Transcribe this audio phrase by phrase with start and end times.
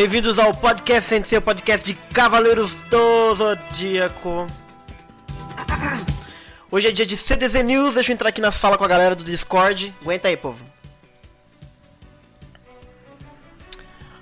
[0.00, 4.46] Bem-vindos ao podcast sem ser podcast de Cavaleiros do Zodíaco.
[6.70, 9.14] Hoje é dia de CDZ News, deixa eu entrar aqui na sala com a galera
[9.14, 9.94] do Discord.
[10.00, 10.64] Aguenta aí, povo.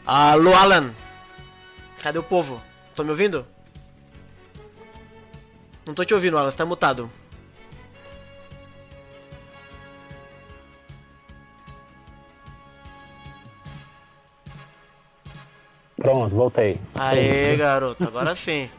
[0.04, 0.93] Alô, Alan.
[2.02, 2.60] Cadê o povo?
[2.96, 3.46] Tô me ouvindo?
[5.86, 7.08] Não tô te ouvindo, Alan, você tá mutado.
[15.98, 16.80] Pronto, voltei.
[16.98, 18.70] Aê, garoto, agora sim.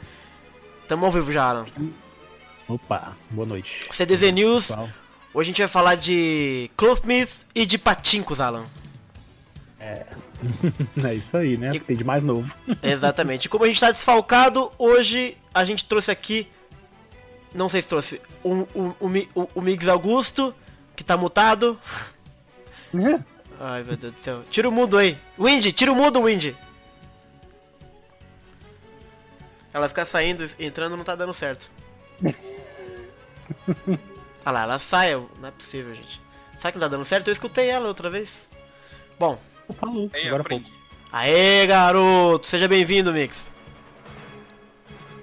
[0.87, 1.65] Tamo ao vivo já, Alan.
[2.67, 3.87] Opa, boa noite.
[3.91, 4.89] CDZ News, Pessoal,
[5.33, 8.63] hoje a gente vai falar de Clothmiths e de Patincos, Alan.
[11.03, 11.71] é isso aí, né?
[11.73, 12.49] E- Tem de mais novo.
[12.81, 13.49] Exatamente.
[13.49, 16.47] Como a gente tá desfalcado, hoje a gente trouxe aqui.
[17.53, 18.21] Não sei se trouxe.
[18.43, 20.53] O, o, o, o, o Mix Augusto,
[20.95, 21.77] que tá mutado.
[23.59, 24.43] Ai, meu Deus do céu.
[24.49, 25.17] Tira o mudo aí.
[25.37, 26.55] Windy, tira o mudo, Windy.
[29.79, 31.71] Ela fica saindo, entrando, não tá dando certo.
[34.45, 35.15] Olha lá, ela sai.
[35.15, 36.21] Não é possível, gente.
[36.57, 37.27] Será que não tá dando certo?
[37.27, 38.49] Eu escutei ela outra vez.
[39.17, 39.39] Bom,
[39.79, 40.69] Falou, agora pouco.
[41.11, 42.45] aê, garoto.
[42.45, 43.51] Seja bem-vindo, Mix.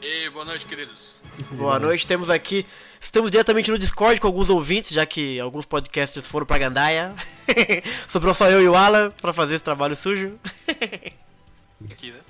[0.01, 1.21] E boa noite, queridos.
[1.51, 2.65] Boa noite, temos aqui.
[2.99, 7.15] Estamos diretamente no Discord com alguns ouvintes, já que alguns podcasters foram pra Gandaia.
[8.09, 10.39] Sobrou só eu e o Alan pra fazer esse trabalho sujo.
[11.91, 12.21] Aqui, né?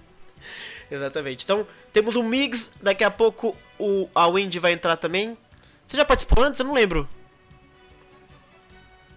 [0.90, 1.44] Exatamente.
[1.44, 5.36] Então, temos um Mix, daqui a pouco o, a Wendy vai entrar também.
[5.86, 6.60] Você já participou antes?
[6.60, 7.08] Eu não lembro.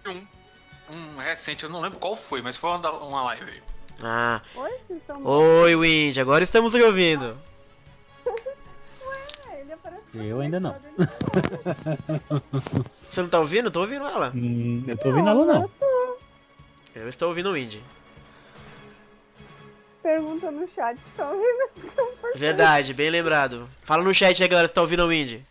[0.06, 0.26] Um,
[0.90, 3.62] um recente, eu não lembro qual foi, mas foi uma, uma live aí.
[4.02, 4.40] Ah.
[4.54, 7.36] Oi, estão Oi, Wendy, agora estamos lhe ouvindo.
[8.26, 10.22] Ué, ele apareceu.
[10.22, 10.74] Eu ainda não.
[13.10, 13.66] Você não tá ouvindo?
[13.66, 14.32] Eu tô ouvindo ela.
[14.34, 15.70] Hum, eu tô ouvindo ela não.
[16.94, 17.82] Eu estou ouvindo o Wendy.
[20.02, 21.86] Pergunta no chat, estão ouvindo?
[21.88, 23.68] Estão por- Verdade, bem lembrado.
[23.80, 25.44] Fala no chat aí, galera, se tá ouvindo o Windy.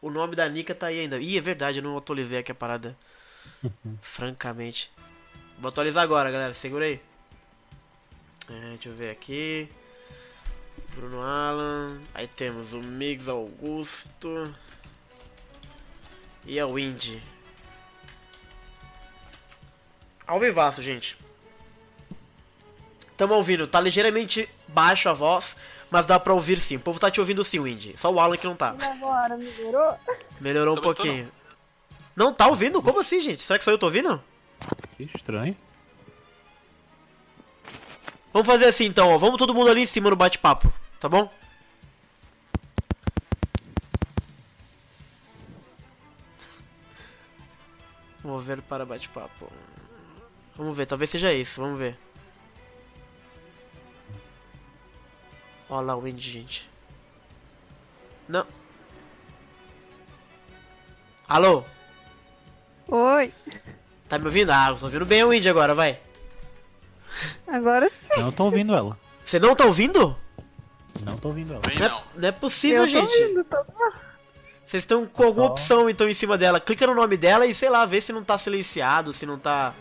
[0.00, 1.18] O nome da Nika tá aí ainda.
[1.18, 2.96] Ih, é verdade, eu não atualizei aqui a parada.
[4.00, 4.90] Francamente.
[5.58, 6.54] Vou atualizar agora, galera.
[6.54, 7.00] Segura aí.
[8.48, 9.68] É, deixa eu ver aqui.
[10.94, 12.00] Bruno Alan.
[12.14, 14.54] Aí temos o Mix Augusto.
[16.44, 17.22] E a Windy.
[20.26, 21.18] Ao vivaço, gente.
[23.16, 25.56] Tamo ouvindo, tá ligeiramente baixo a voz,
[25.90, 26.76] mas dá pra ouvir sim.
[26.76, 27.94] O povo tá te ouvindo sim, Windy.
[27.96, 28.74] Só o Alan que não tá.
[28.78, 29.98] E agora, melhorou?
[30.40, 31.32] Melhorou um Também tô pouquinho.
[32.14, 32.82] Não tá ouvindo?
[32.82, 33.42] Como assim, gente?
[33.42, 34.22] Será que só eu tô ouvindo?
[34.96, 35.56] Que estranho.
[38.32, 39.16] Vamos fazer assim então, ó.
[39.16, 41.32] Vamos todo mundo ali em cima no bate-papo, tá bom?
[48.22, 49.50] Mover para bate-papo.
[50.54, 52.05] Vamos ver, talvez seja isso, vamos ver.
[55.68, 56.70] Olha lá o Wendy, gente.
[58.28, 58.46] Não.
[61.28, 61.64] Alô?
[62.88, 63.32] Oi,
[64.08, 64.50] Tá me ouvindo?
[64.50, 65.98] Ah, eu tô ouvindo bem o Wendy agora, vai.
[67.48, 68.20] agora sim.
[68.20, 68.96] Não tô ouvindo ela.
[69.24, 70.16] Você não tá ouvindo?
[71.04, 71.62] Não tô ouvindo ela.
[71.66, 72.02] Bem, Não é, não.
[72.14, 73.22] não é possível, Eu tô gente.
[73.22, 73.56] ouvindo, tô...
[74.64, 76.60] Vocês estão com alguma Só- opção então em cima dela.
[76.60, 79.74] Clica no nome dela e sei lá, vê se não tá silenciado, se não tá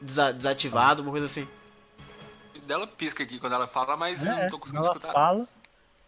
[0.00, 1.46] desa- desativado, uma coisa assim.
[2.66, 5.12] Dela pisca aqui quando ela fala, mas eu É, não tô conseguindo ela escutar.
[5.12, 5.48] fala.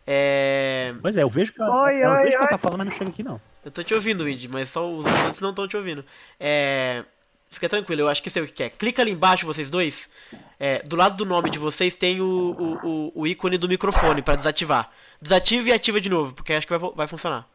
[0.07, 0.95] É.
[1.03, 2.49] Pois é, eu vejo que ela, Oi, eu oi, vejo que ela oi.
[2.49, 3.41] tá falando, mas não chega aqui não.
[3.65, 6.05] Eu tô te ouvindo, Indy, mas só os outros não estão te ouvindo.
[6.39, 7.05] É.
[7.51, 8.71] Fica tranquilo, eu acho que sei o que é.
[8.71, 10.11] Clica ali embaixo, vocês dois.
[10.59, 14.21] É, do lado do nome de vocês tem o, o, o, o ícone do microfone
[14.23, 14.91] pra desativar.
[15.21, 17.49] Desative e ativa de novo, porque acho que vai, vai funcionar.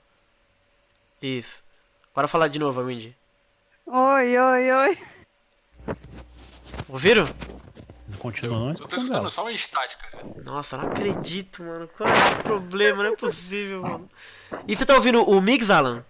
[1.21, 1.63] Isso.
[2.13, 3.15] Agora falar de novo, Windy.
[3.85, 4.97] Oi, oi, oi.
[6.89, 7.27] Ouviram?
[8.21, 10.07] Continua não Eu tô escutando só uma estática.
[10.45, 11.89] Nossa, não acredito, mano.
[11.97, 13.03] Qual é o problema?
[13.03, 14.09] Não é possível, mano.
[14.67, 16.05] E você tá ouvindo o Mix, Alan?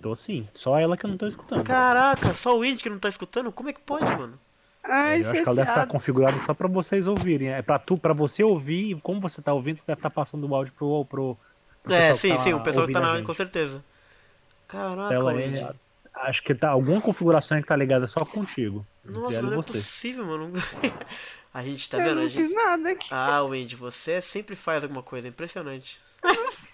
[0.00, 1.64] Tô sim, só ela que eu não tô escutando.
[1.64, 3.52] Caraca, só o Indy que não tá escutando?
[3.52, 4.36] Como é que pode, mano?
[4.82, 5.90] Ai, eu acho que ela deve estar chateado.
[5.92, 7.50] configurada só pra vocês ouvirem.
[7.50, 10.48] É pra tu, para você ouvir, e como você tá ouvindo, você deve estar passando
[10.48, 11.04] o áudio pro.
[11.04, 11.38] pro,
[11.84, 13.84] pro É, sim, tá sim, o pessoal que tá na com certeza.
[14.66, 15.60] Caraca, Ela Indy.
[15.60, 15.72] é,
[16.22, 18.86] acho que tá alguma configuração aí que tá ligada só contigo.
[19.04, 19.72] Nossa, não é você.
[19.72, 20.52] possível, mano.
[21.54, 22.18] A gente tá Eu vendo?
[22.18, 22.46] A não gente...
[22.48, 23.08] fiz nada aqui.
[23.10, 25.98] Ah, Wendy, você sempre faz alguma coisa, é impressionante.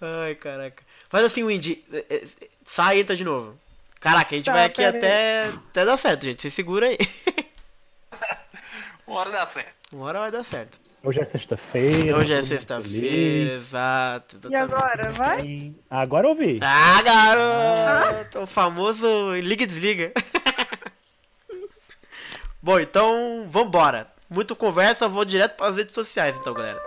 [0.00, 0.82] Ai, caraca.
[1.08, 2.24] Faz assim, Wendy, é, é,
[2.64, 3.56] sai e entra de novo.
[4.00, 4.88] Caraca, a gente Tá, vai aqui aí.
[4.88, 6.42] até, até dar certo, gente.
[6.42, 6.98] Se segura aí.
[9.06, 9.72] Uma hora dá certo.
[9.92, 10.78] Uma hora vai dar certo.
[11.06, 12.16] Hoje é sexta-feira.
[12.18, 14.40] Hoje é sexta-feira, exato.
[14.50, 15.40] E agora, vai?
[15.40, 16.58] Tem- Agora eu ouvi.
[16.60, 18.40] Ah, garoto!
[18.40, 19.06] O famoso
[19.36, 20.12] liga e desliga.
[22.60, 24.08] Bom, então, vambora.
[24.28, 26.82] Muito conversa, vou direto para as redes sociais, então, galera.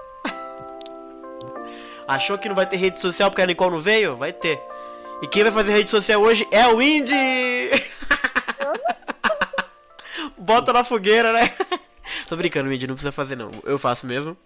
[2.06, 4.18] Achou que não vai ter rede social porque a Nicole não veio?
[4.18, 4.60] Vai ter.
[5.22, 7.69] E quem vai fazer rede social hoje é o Indy!
[10.38, 11.50] Bota na fogueira, né?
[12.29, 13.49] Tô brincando, Indy, não precisa fazer não.
[13.63, 14.37] Eu faço mesmo.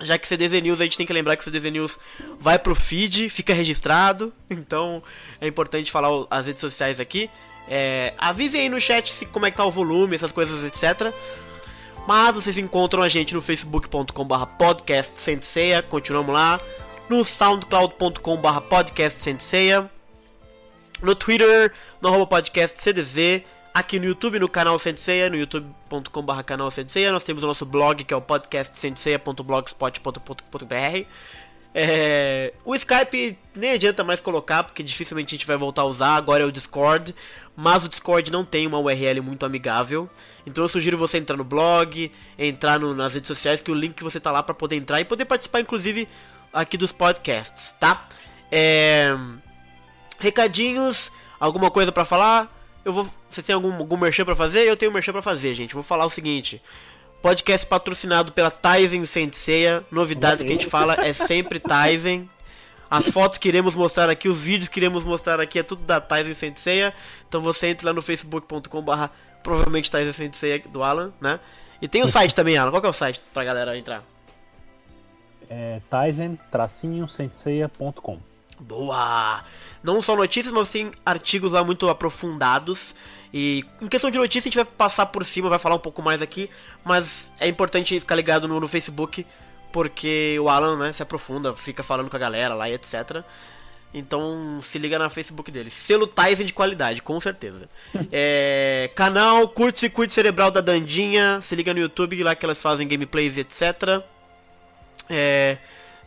[0.00, 1.98] Já que CDZ News, a gente tem que lembrar que o CDZ News
[2.38, 4.32] vai pro feed, fica registrado.
[4.48, 5.02] Então
[5.40, 7.28] é importante falar as redes sociais aqui.
[7.68, 11.12] É, avisem aí no chat se, como é que tá o volume, essas coisas, etc.
[12.06, 16.60] Mas vocês encontram a gente no facebook.com.br podcastsenseia, continuamos lá.
[17.08, 19.90] No soundcloud.com.br podcastsenseia.
[21.02, 23.42] No Twitter, no podcast CDZ.
[23.76, 27.12] Aqui no YouTube, no canal Senseia, no youtube.com.br canal Senseia.
[27.12, 31.06] Nós temos o nosso blog, que é o podcastsenseia.blogspot.br.
[31.74, 36.16] É, o Skype nem adianta mais colocar, porque dificilmente a gente vai voltar a usar.
[36.16, 37.14] Agora é o Discord.
[37.54, 40.08] Mas o Discord não tem uma URL muito amigável.
[40.46, 44.02] Então eu sugiro você entrar no blog, entrar no- nas redes sociais, que o link
[44.02, 46.08] você tá lá para poder entrar e poder participar, inclusive,
[46.50, 48.08] aqui dos podcasts, tá?
[48.50, 49.14] É,
[50.18, 52.55] recadinhos, alguma coisa pra falar?
[52.86, 53.08] Eu vou.
[53.28, 54.60] Vocês têm algum, algum merchan pra fazer?
[54.60, 55.74] Eu tenho merchan pra fazer, gente.
[55.74, 56.62] Vou falar o seguinte.
[57.20, 59.82] Podcast patrocinado pela Tizen Senseiya.
[59.90, 62.30] Novidades que a gente fala é sempre Tizen.
[62.88, 66.00] As fotos que iremos mostrar aqui, os vídeos que iremos mostrar aqui é tudo da
[66.00, 66.94] Tizen Senseiya.
[67.28, 69.10] Então você entra lá no facebook.com barra
[69.42, 71.40] provavelmente Tizen Senseiya do Alan, né?
[71.82, 72.70] E tem o site também, Alan.
[72.70, 74.04] Qual que é o site pra galera entrar?
[75.50, 78.35] É Tizen-senseia.com.
[78.60, 79.44] Boa!
[79.82, 82.94] Não só notícias, mas sim artigos lá muito aprofundados.
[83.32, 86.02] E em questão de notícia, a gente vai passar por cima, vai falar um pouco
[86.02, 86.50] mais aqui.
[86.84, 89.26] Mas é importante ficar ligado no, no Facebook,
[89.72, 93.22] porque o Alan né, se aprofunda, fica falando com a galera lá e etc.
[93.92, 95.70] Então se liga na Facebook dele.
[95.70, 97.68] Selo Tizen de qualidade, com certeza.
[98.12, 101.40] É, canal Curte Circuito Cerebral da Dandinha.
[101.40, 104.02] Se liga no YouTube, lá que elas fazem gameplays e etc.
[105.08, 105.58] É,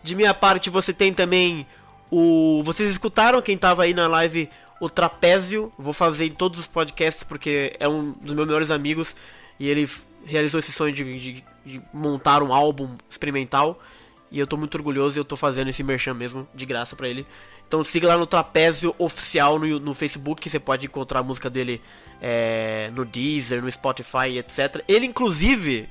[0.04, 1.66] de minha parte, você tem também
[2.12, 2.62] o.
[2.64, 5.72] Vocês escutaram quem tava aí na live o Trapézio?
[5.78, 9.16] Vou fazer em todos os podcasts porque é um dos meus melhores amigos
[9.60, 9.90] e ele
[10.26, 13.80] realizou esse sonho de, de- de montar um álbum experimental.
[14.32, 17.08] E eu tô muito orgulhoso e eu tô fazendo esse merchan mesmo, de graça pra
[17.08, 17.26] ele.
[17.68, 21.50] Então siga lá no Trapézio Oficial no, no Facebook, que você pode encontrar a música
[21.50, 21.82] dele
[22.22, 24.84] é, no Deezer, no Spotify, etc.
[24.88, 25.88] Ele, inclusive,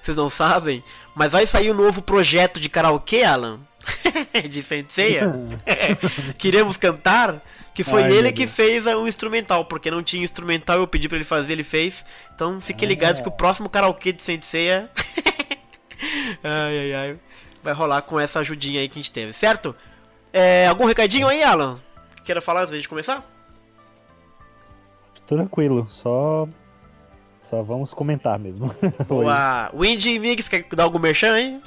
[0.00, 0.82] vocês não sabem,
[1.14, 3.60] mas vai sair um novo projeto de karaokê, Alan.
[4.48, 5.32] de Senseiya.
[6.38, 7.40] Queremos cantar.
[7.72, 11.16] Que foi Ai, ele que fez um instrumental, porque não tinha instrumental, eu pedi pra
[11.16, 12.04] ele fazer, ele fez.
[12.34, 14.90] Então fiquem ligados que o próximo karaokê de Senseiya.
[16.42, 17.18] ai, ai, ai.
[17.62, 19.74] Vai rolar com essa ajudinha aí que a gente teve, certo?
[20.32, 21.78] É, algum recadinho aí, Alan?
[22.16, 23.24] Que Queira falar antes gente começar?
[25.26, 26.48] Tranquilo, só.
[27.40, 28.74] Só vamos comentar mesmo.
[29.06, 29.70] Boa.
[29.72, 31.60] Windy Mix, quer dar algum merchan aí?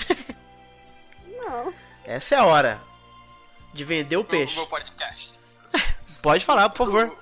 [1.37, 1.73] Não.
[2.05, 2.81] Essa é a hora
[3.73, 4.55] de vender o peixe.
[4.55, 5.31] meu podcast.
[6.21, 7.17] Pode falar, por favor.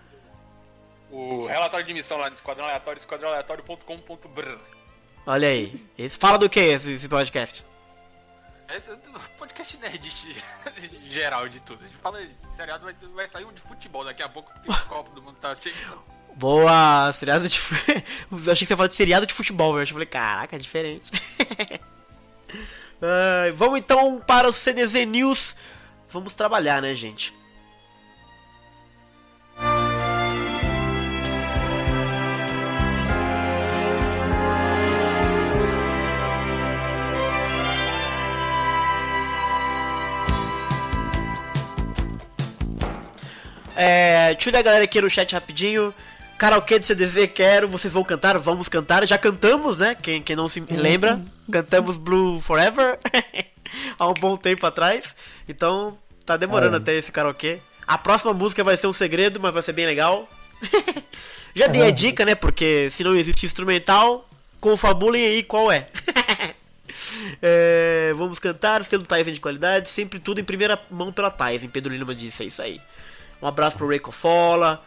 [1.10, 4.57] O, o relatório de missão lá do Esquadrão Aleatório, esquadrãoaleatório.com.br.
[5.25, 5.86] Olha aí.
[5.98, 7.66] Esse, fala do que esse, esse podcast?
[8.68, 8.80] É
[9.38, 10.10] podcast nerd
[11.10, 11.84] geral de tudo.
[11.84, 14.72] A gente fala de seriado, vai, vai sair um de futebol daqui a pouco, porque
[14.72, 15.75] o Copa do Mundo tá cheio.
[16.36, 17.60] Boa, seriado de
[18.32, 19.84] Eu achei que você falou de seriado de futebol, velho.
[19.84, 21.12] Eu falei, caraca, é diferente.
[23.01, 25.55] Ai, vamos então para o CDZ News.
[26.08, 27.34] Vamos trabalhar, né, gente?
[43.75, 45.91] É, deixa eu a galera aqui no chat rapidinho.
[46.41, 47.67] Karaokê de CDZ, quero.
[47.67, 48.36] Vocês vão cantar?
[48.39, 49.05] Vamos cantar.
[49.05, 49.93] Já cantamos, né?
[49.93, 51.21] Quem, quem não se lembra,
[51.51, 52.98] cantamos Blue Forever
[54.00, 55.15] há um bom tempo atrás.
[55.48, 55.95] Então,
[56.25, 56.79] tá demorando é.
[56.79, 57.60] até esse karaokê.
[57.86, 60.27] A próxima música vai ser um segredo, mas vai ser bem legal.
[61.53, 61.93] Já dei a Aham.
[61.93, 62.33] dica, né?
[62.33, 64.27] Porque se não existe instrumental,
[64.60, 65.86] confabulem aí qual é.
[67.43, 71.67] É, vamos cantar, selo Tyson de qualidade, sempre tudo em primeira mão pela Tyson.
[71.67, 72.79] Pedro Lima disse, é isso aí.
[73.41, 74.79] Um abraço pro Ray Cofola,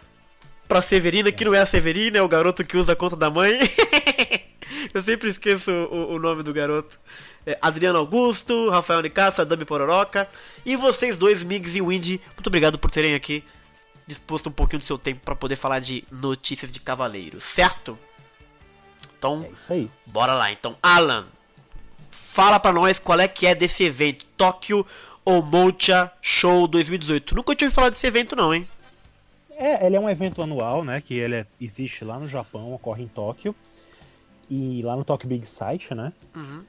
[0.68, 3.30] pra Severina, que não é a Severina, é o garoto que usa a conta da
[3.30, 3.58] mãe.
[4.92, 6.98] Eu sempre esqueço o, o nome do garoto.
[7.46, 10.28] É, Adriano Augusto, Rafael Nicasso, Dami Pororoca.
[10.64, 13.44] E vocês dois, Migs e Windy, muito obrigado por terem aqui
[14.06, 17.98] disposto um pouquinho do seu tempo pra poder falar de notícias de cavaleiros, certo?
[19.18, 19.86] Então, É.
[20.06, 20.76] Bora lá, então.
[20.82, 21.26] Alan,
[22.10, 24.26] fala pra nós qual é que é desse evento.
[24.36, 24.86] Tóquio
[25.24, 27.34] Omocha Show 2018.
[27.34, 28.68] Nunca tinha ouvido falar desse evento não, hein?
[29.56, 31.00] É, ele é um evento anual, né?
[31.00, 33.54] Que ele é- existe lá no Japão, ocorre em Tóquio.
[34.50, 36.12] E lá no Talk Big Site, né?
[36.36, 36.64] Uhum.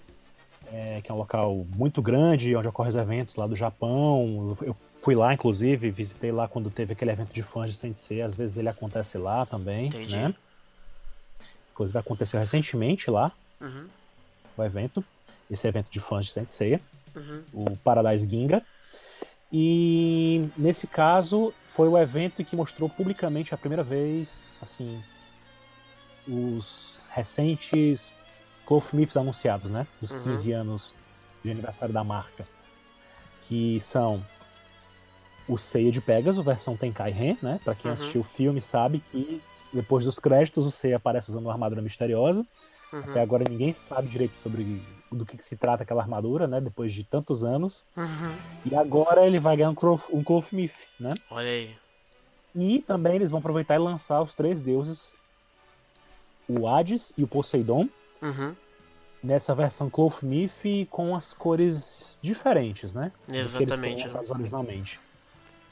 [0.72, 4.58] É, que é um local muito grande, onde ocorrem os eventos lá do Japão.
[4.62, 8.22] Eu fui lá, inclusive, visitei lá quando teve aquele evento de fãs de Sensei.
[8.22, 10.16] Às vezes ele acontece lá também, Entendi.
[10.16, 10.34] né?
[11.72, 13.88] Inclusive aconteceu recentemente lá, Uhum.
[14.58, 15.04] o evento.
[15.52, 16.80] Esse evento de fãs de Sensei.
[17.16, 17.44] Uhum.
[17.54, 18.62] o Paradise Ginga.
[19.52, 25.04] E nesse caso foi o evento que mostrou publicamente a primeira vez, assim,
[26.28, 28.16] os recentes
[28.66, 29.86] Cloth Myths anunciados, né?
[30.00, 30.22] Dos Uhum.
[30.22, 30.96] 15 anos
[31.44, 32.48] de aniversário da marca.
[33.48, 34.26] Que são
[35.48, 37.60] o Seiya de Pegasus, versão Tenkai Ren, né?
[37.64, 37.94] Pra quem Uhum.
[37.94, 42.46] assistiu o filme sabe que depois dos créditos o Seiya aparece usando uma armadura misteriosa.
[42.92, 43.24] Até Uhum.
[43.24, 44.82] agora ninguém sabe direito sobre
[45.16, 46.60] do que, que se trata aquela armadura, né?
[46.62, 47.84] Depois de tantos anos.
[47.96, 48.36] Uhum.
[48.66, 51.14] E agora ele vai ganhar um Cloth, um Cloth Myth, né?
[51.32, 51.76] Olha aí.
[52.54, 55.16] E também eles vão aproveitar e lançar os três deuses,
[56.48, 57.90] o Hades e o Poseidon,
[58.22, 58.56] Uhum.
[59.22, 63.12] nessa versão Cloth Myth com as cores diferentes, né?
[63.28, 64.32] Do que eles Exatamente.
[64.32, 65.00] originalmente.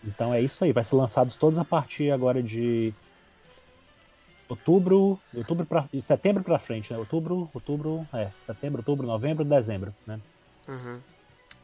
[0.04, 2.94] Então é isso aí, vai ser lançados todos a partir agora de
[4.50, 7.00] outubro, outubro para setembro pra frente, né?
[7.00, 10.20] Outubro, outubro, é, setembro, outubro, novembro, dezembro, né?
[10.68, 11.00] Uhum.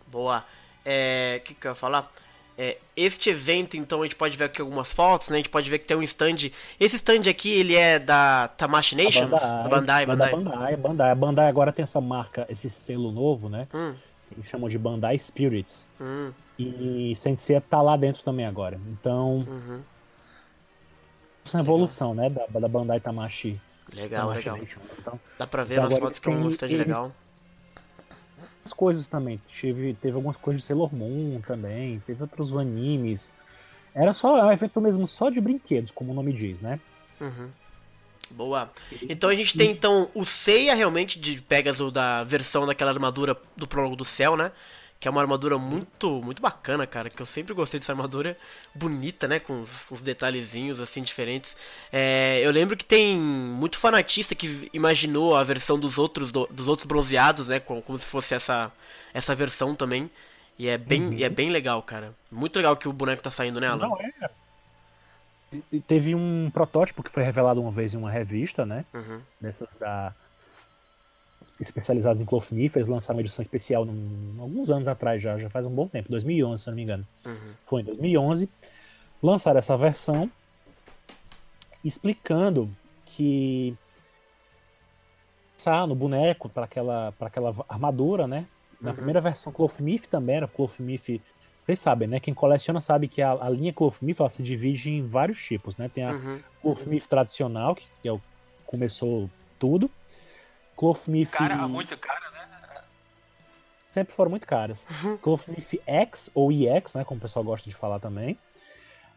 [0.07, 0.43] Boa.
[0.86, 1.39] É.
[1.39, 2.12] O que, que eu ia falar?
[2.57, 5.36] É, este evento, então, a gente pode ver aqui algumas fotos, né?
[5.36, 6.51] A gente pode ver que tem um stand.
[6.77, 9.29] Esse stand aqui, ele é da Tamashi Nations?
[9.29, 10.31] Da Bandai, da Bandai.
[10.31, 11.12] Bandai, Bandai.
[11.12, 13.65] A Bandai agora tem essa marca, esse selo novo, né?
[13.74, 13.93] Hum,
[14.33, 15.88] Eles chamam de Bandai Spirits.
[16.01, 18.77] hum, E Sensei tá lá dentro também agora.
[18.91, 19.81] Então, uhum.
[21.55, 22.29] É uma evolução, né?
[22.29, 23.59] Da, da Bandai Tamashi.
[23.93, 24.57] Legal, Tamashi legal.
[24.63, 24.79] Nation.
[24.99, 27.11] Então, Dá pra ver Então nas fotos que é um eles- legal.
[28.65, 29.41] as coisas também.
[29.59, 31.99] Teve, teve algumas coisas de Sailor Moon também.
[32.05, 33.31] Teve outros animes.
[33.95, 36.79] Era só é um evento mesmo só de brinquedos, como o nome diz, né?
[37.19, 37.49] Uhum.
[38.31, 38.69] Boa.
[39.09, 43.65] Então a gente tem então o Seiya realmente de Pegasus da versão daquela armadura do
[43.67, 44.51] prólogo do céu, né?
[44.99, 47.09] Que é uma armadura muito muito bacana, cara.
[47.09, 48.37] Que eu sempre gostei dessa armadura
[48.75, 49.39] bonita, né?
[49.39, 51.55] Com os, os detalhezinhos assim diferentes.
[51.91, 56.67] É, eu lembro que tem muito fanatista que imaginou a versão dos outros do- dos
[56.67, 57.59] outros bronzeados, né?
[57.61, 58.71] Como, como se fosse essa
[59.13, 60.09] essa versão também.
[60.57, 62.13] E é bem e é bem legal, cara.
[62.29, 63.87] Muito legal que o boneco tá saindo, né, Alan?
[63.87, 64.29] Não, é.
[65.71, 68.83] E Teve um protótipo que foi revelado uma vez em uma revista, né?
[68.93, 69.21] Uhum.
[69.39, 70.13] dessas da
[71.59, 72.25] especializadas em
[72.75, 76.09] eles lançaram uma edição especial num, alguns anos atrás já, já faz um bom tempo,
[76.09, 77.05] 2011 se não me engano.
[77.25, 77.53] Uhum.
[77.65, 78.49] Foi em 2011,
[79.21, 80.29] lançaram essa versão
[81.83, 82.69] explicando
[83.05, 83.75] que
[85.57, 88.45] passar no boneco para aquela para aquela armadura, né?
[88.81, 88.95] Na Uhum.
[88.95, 91.21] primeira versão Cloth Myth também era Cloth Myth
[91.65, 92.19] vocês sabem, né?
[92.19, 95.77] Quem coleciona sabe que a, a linha Cloth Myth ela se divide em vários tipos,
[95.77, 95.87] né?
[95.87, 96.39] Tem a, Uhum.
[96.61, 98.19] Cloth Myth tradicional, que é o
[98.65, 99.89] começou tudo.
[100.79, 102.81] Cloth Myth Cara, muito cara, né?
[103.91, 104.86] sempre foram muito caras.
[105.21, 108.39] Cloth Myth X ou EX, né, como o pessoal gosta de falar também.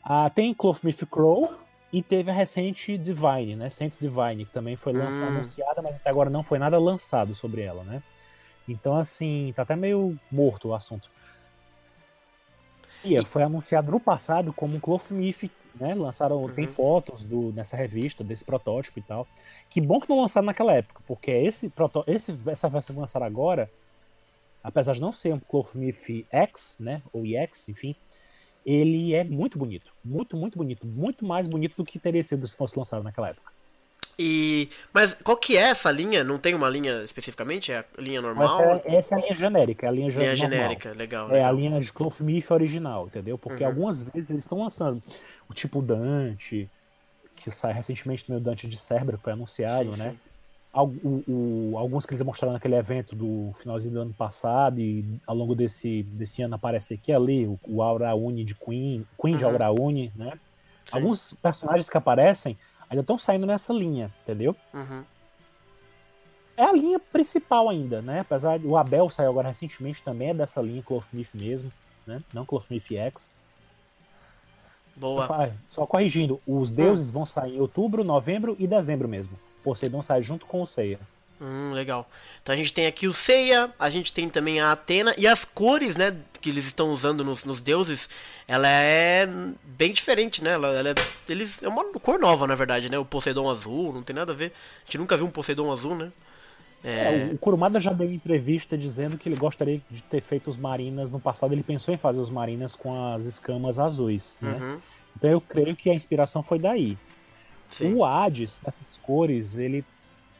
[0.02, 1.54] Ah, tem Cloth Myth Crow
[1.92, 5.34] e teve a recente Divine, né, Saint Divine, que também foi lançada, Hum.
[5.36, 8.02] anunciada, mas até agora não foi nada lançado sobre ela, né?
[8.68, 11.08] Então assim, tá até meio morto o assunto.
[13.04, 15.94] E foi anunciado no passado como um Cloth Myth, né?
[15.94, 16.74] Lançaram, tem Uhum.
[16.74, 19.26] fotos do, nessa revista, desse protótipo e tal.
[19.70, 21.72] Que bom que não lançaram naquela época, porque esse,
[22.06, 23.70] esse essa versão que lançaram agora,
[24.62, 27.02] apesar de não ser um Cloth Myth X, né?
[27.12, 27.94] Ou EX, enfim,
[28.64, 29.92] ele é muito bonito.
[30.04, 30.86] Muito, muito bonito.
[30.86, 33.50] Muito mais bonito do que teria sido se fosse lançado naquela época.
[34.18, 34.68] E.
[34.92, 36.22] Mas qual que é essa linha?
[36.22, 37.72] Não tem uma linha especificamente?
[37.72, 38.74] É a linha normal?
[38.74, 41.34] Essa, é, essa é a linha genérica, é a linha, linha genérica, legal.
[41.34, 43.38] É a linha de Cloth Myth original, entendeu?
[43.38, 43.70] Porque Uhum.
[43.70, 45.02] algumas vezes eles estão lançando
[45.52, 46.68] o tipo Dante,
[47.36, 50.10] que sai recentemente também o Dante de Cerber, foi anunciado, Sim, né?
[50.10, 50.18] sim.
[50.74, 55.36] O- o- alguns que eles mostraram naquele evento do finalzinho do ano passado e ao
[55.36, 59.44] longo desse, desse ano aparece aqui ali, o, o Aura Uni de Queen, Queen de
[59.44, 59.50] Uhum.
[59.50, 60.32] Aura Uni, né?
[60.86, 60.96] Sim.
[60.96, 62.56] Alguns personagens que aparecem
[62.88, 64.56] ainda estão saindo nessa linha, entendeu?
[64.72, 65.04] Uhum.
[66.56, 68.20] É a linha principal ainda, né?
[68.20, 71.70] Apesar de o Abel saiu agora recentemente também é dessa linha Cloth Myth mesmo,
[72.06, 72.18] né?
[72.32, 73.30] Não Cloth Myth X.
[74.96, 75.26] Boa.
[75.30, 79.38] Ah, Só corrigindo, os deuses vão sair em outubro, novembro e dezembro mesmo.
[79.62, 80.98] Poseidon sai junto com o Seiya.
[81.40, 82.08] Hum, legal.
[82.40, 85.44] Então a gente tem aqui o Seiya, a gente tem também a Atena e as
[85.44, 88.08] cores, né, que eles estão usando nos, nos deuses,
[88.46, 89.28] ela é
[89.64, 90.52] bem diferente, né?
[90.52, 90.94] Ela, ela é,
[91.28, 92.96] eles, é uma cor nova, na verdade, né?
[92.96, 94.52] O Poseidon azul, não tem nada a ver.
[94.82, 96.12] A gente nunca viu um Poseidon azul, né?
[96.84, 101.10] É, o Kurumada já deu entrevista dizendo que ele gostaria de ter feito os marinas
[101.10, 101.52] no passado.
[101.52, 104.34] Ele pensou em fazer os marinas com as escamas azuis.
[104.40, 104.50] Né?
[104.60, 104.78] Uhum,
[105.16, 106.98] Então eu creio que a inspiração foi daí.
[107.68, 107.94] sim.
[107.94, 109.84] O Hades, essas cores, ele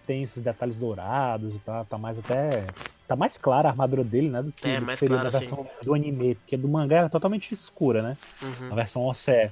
[0.06, 2.64] tem esses detalhes dourados e tal, tá mais até.
[3.06, 4.42] Tá mais clara a armadura dele, né?
[4.42, 5.46] Do que, É, do que seria clara, da sim.
[5.46, 8.16] versão do anime, porque do mangá ela é totalmente escura, né?
[8.42, 8.72] Uhum.
[8.72, 9.50] A versão OCE.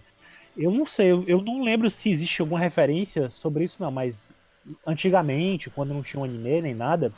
[0.57, 4.33] Eu não sei, eu, eu não lembro se existe alguma referência sobre isso, não, mas
[4.87, 7.13] antigamente, quando não tinha um anime nem nada,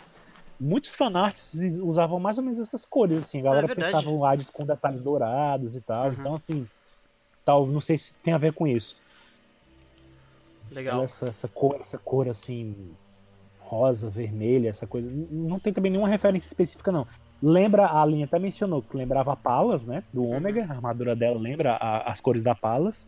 [0.61, 3.41] muitos fanarts usavam mais ou menos essas cores, assim.
[3.41, 6.07] A galera É pensava o Hades com detalhes dourados e tal.
[6.07, 6.13] Uhum.
[6.13, 6.67] Então, assim,
[7.45, 8.97] tal, não sei se tem a ver com isso.
[10.71, 11.03] Legal.
[11.05, 12.95] Essa, essa cor, essa cor assim,
[13.61, 15.09] rosa, vermelha, essa coisa.
[15.31, 17.07] Não tem também nenhuma referência específica, não.
[17.43, 20.05] Lembra, a linha até mencionou que lembrava a Palas, né?
[20.13, 23.07] Do Ômega, a armadura dela lembra a- as cores da Palas.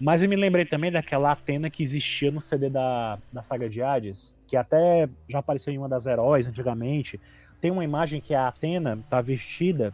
[0.00, 3.82] Mas eu me lembrei também daquela Atena que existia no CD da, da saga de
[3.82, 7.20] Hades, que até já apareceu em uma das heróis antigamente.
[7.60, 9.92] Tem uma imagem que a Atena tá vestida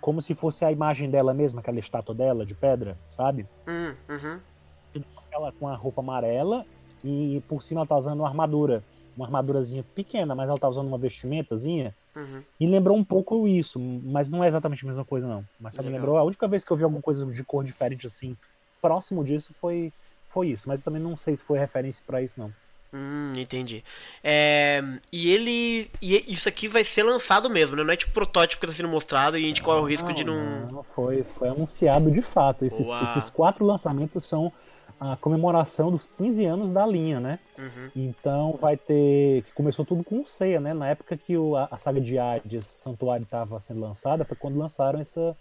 [0.00, 3.46] como se fosse a imagem dela mesma, aquela estátua dela de pedra, sabe?
[3.66, 5.02] Hum, uhum.
[5.30, 6.64] ela com a roupa amarela
[7.04, 8.82] e por cima ela tá usando uma armadura.
[9.16, 11.94] Uma armadurazinha pequena, mas ela tá usando uma vestimentazinha.
[12.14, 12.42] Uhum.
[12.58, 15.44] E lembrou um pouco isso, mas não é exatamente a mesma coisa, não.
[15.58, 16.16] Mas só me lembrou.
[16.16, 18.36] A única vez que eu vi alguma coisa de cor diferente, assim,
[18.80, 19.92] próximo disso, foi,
[20.30, 20.68] foi isso.
[20.68, 22.52] Mas eu também não sei se foi referência pra isso, não.
[22.92, 23.84] Hum, entendi.
[24.24, 24.82] É,
[25.12, 25.90] e ele.
[26.00, 27.84] E isso aqui vai ser lançado mesmo, né?
[27.84, 30.24] Não é tipo protótipo que tá sendo mostrado e a gente corre o risco de
[30.24, 30.82] não.
[30.94, 32.64] foi, foi anunciado de fato.
[32.64, 34.50] Esses, esses quatro lançamentos são
[34.98, 37.38] a comemoração dos 15 anos da linha, né?
[37.58, 37.90] Uhum.
[37.94, 39.42] Então vai ter.
[39.42, 40.72] que Começou tudo com o Seiya, né?
[40.72, 44.56] Na época que o- a, a saga de Hades Santuário estava sendo lançada, foi quando
[44.58, 45.36] lançaram essa.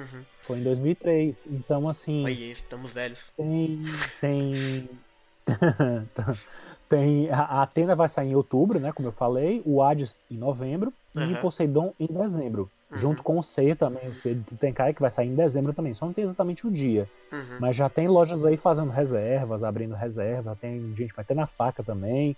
[0.00, 0.24] Uhum.
[0.42, 1.46] Foi em 2003.
[1.50, 2.26] Então, assim.
[2.28, 3.32] Isso, estamos velhos.
[3.36, 3.82] Tem.
[4.20, 4.88] Tem.
[6.88, 8.92] tem a Atena vai sair em outubro, né?
[8.92, 9.62] Como eu falei.
[9.64, 10.92] O Hades em novembro.
[11.14, 11.32] E Aham.
[11.32, 12.70] o Poseidon em dezembro.
[12.90, 12.98] Uhum.
[12.98, 14.08] Junto com o Seiya também.
[14.08, 15.94] O Seiya do Tenkai, que vai sair em dezembro também.
[15.94, 17.08] Só não tem exatamente o dia.
[17.30, 17.58] Uhum.
[17.60, 20.56] Mas já tem lojas aí fazendo reservas, abrindo reserva.
[20.60, 22.36] Tem gente, vai ter na faca também.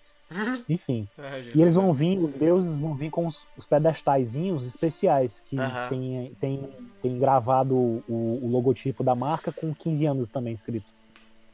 [0.69, 1.09] Enfim.
[1.17, 1.55] Jesus.
[1.55, 5.89] E eles vão vir, os deuses vão vir com os, os pedestaizinhos especiais, que Aham.
[5.89, 6.71] tem, tem,
[7.03, 10.91] tem gravado o, o logotipo da marca com 15 anos também escrito.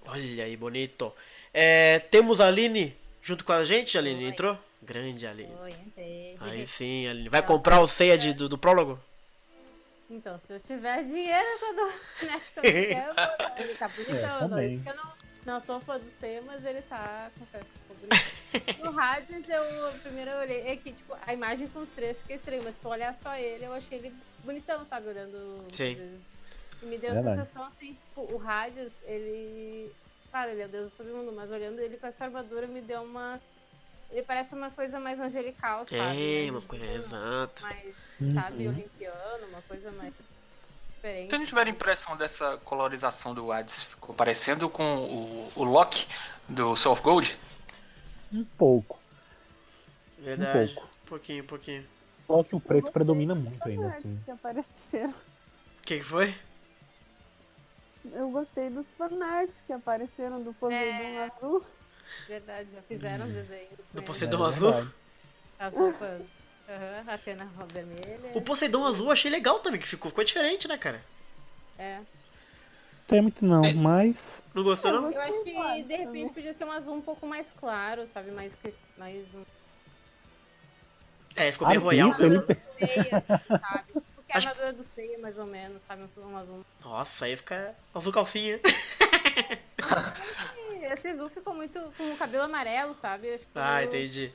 [0.06, 1.12] Olha aí, bonito.
[1.52, 4.24] É, temos a Aline junto com a gente, Aline?
[4.24, 4.30] Oi.
[4.30, 4.58] Entrou?
[4.80, 5.52] Grande Aline.
[5.60, 6.34] Oi, entrei.
[6.40, 7.28] Aí sim, Aline.
[7.28, 8.98] Vai comprar o ceia de, do, do prólogo?
[10.10, 11.92] Então, se eu tiver dinheiro, eu dou.
[12.26, 12.40] Né?
[12.56, 13.54] Eu vou dar.
[13.58, 15.12] Ele tá bonitão, É, eu não,
[15.44, 17.30] não sou fã do C, mas ele tá.
[17.38, 18.37] Confesso que ficou bonito.
[18.82, 20.68] No Hades, eu primeiro eu olhei.
[20.68, 23.34] É que, tipo, a imagem com os três fica estranho, mas se tu olhar só
[23.36, 25.08] ele, eu achei ele bonitão, sabe?
[25.08, 25.64] Olhando.
[25.72, 26.20] Sim.
[26.82, 27.38] E me deu a Verdade.
[27.40, 29.92] sensação assim, tipo, o Hades, ele.
[30.30, 33.02] Claro, ele é o deus do submundo, mas olhando ele com essa armadura me deu
[33.02, 33.40] uma.
[34.10, 36.46] Ele parece uma coisa mais angelical, sabe?
[36.46, 36.94] É, uma tipo, coisa.
[36.94, 37.62] Exato.
[37.62, 37.94] mais,
[38.34, 38.72] sabe, Uhum.
[38.74, 40.12] olimpiano, uma coisa mais
[40.94, 41.28] diferente.
[41.30, 43.82] Vocês não tiveram impressão dessa colorização do Hades?
[43.82, 46.06] Ficou parecendo com o, o Loki
[46.48, 47.38] do Soul of Gold?
[48.32, 48.98] Um pouco.
[50.18, 50.74] Verdade.
[50.74, 50.88] pouco.
[51.06, 51.86] pouquinho, pouquinho.
[52.26, 54.20] Só que o preto predomina muito Os ainda, fanarts assim.
[54.24, 55.10] que apareceram.
[55.10, 56.34] O que, que foi?
[58.12, 61.24] Eu gostei dos fanarts que apareceram do Poseidon É.
[61.34, 61.64] azul.
[62.26, 63.70] Verdade, já fizeram os desenhos.
[63.92, 64.02] Do?
[64.02, 64.72] Poseidon É Azul?
[64.72, 64.94] verdade.
[65.58, 66.22] As roupas.
[66.68, 68.30] Aham, a pena vermelha.
[68.34, 71.02] O Poseidon Azul eu achei legal também, que ficou, ficou diferente, né, cara?
[71.78, 72.00] É.
[73.08, 74.42] Não tem muito não, mas.
[74.54, 75.10] Não gostou, não?
[75.10, 78.30] Eu acho que de repente podia ser um azul um pouco mais claro, sabe?
[78.32, 78.52] Mais.
[78.98, 79.42] mais um
[81.34, 82.10] É, ficou Ah, meio royal.
[82.10, 83.84] isso, ele- meio assim, sabe?
[84.14, 86.02] Porque a Acho- armadura do Seiya, mais ou menos, sabe?
[86.02, 86.66] Um, um azul.
[86.84, 88.60] Nossa, aí fica azul calcinha.
[90.92, 93.32] Esse azul ficou muito com o cabelo amarelo, sabe?
[93.32, 94.32] Acho que Ah, meio- entendi.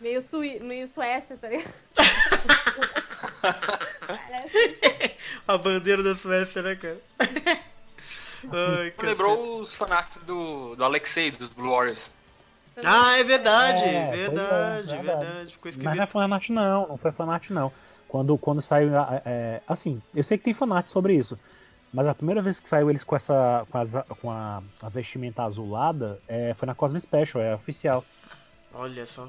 [0.00, 1.74] Meio, sui, meio Suécia, tá ligado?
[4.06, 5.16] Parece.
[5.46, 6.98] A bandeira da Suécia, né, cara?
[8.50, 8.92] Ai.
[9.02, 12.10] Lembrou os fanarts do, do Alexei, dos Blue Warriors.
[12.84, 15.06] Ah, é verdade, É, pois é, verdade, verdade.
[15.06, 15.52] verdade.
[15.52, 16.12] Ficou Mas não é esquisito.
[16.12, 17.72] fanart não, não foi fanart não.
[18.08, 18.90] Quando, quando saiu.
[19.24, 21.38] é, assim, eu sei que tem fanart sobre isso.
[21.92, 23.66] Mas a primeira vez que saiu eles com essa.
[23.70, 28.02] com, as- com a, a vestimenta azulada é, foi na Cosmo Special, é oficial.
[28.72, 29.28] Olha só.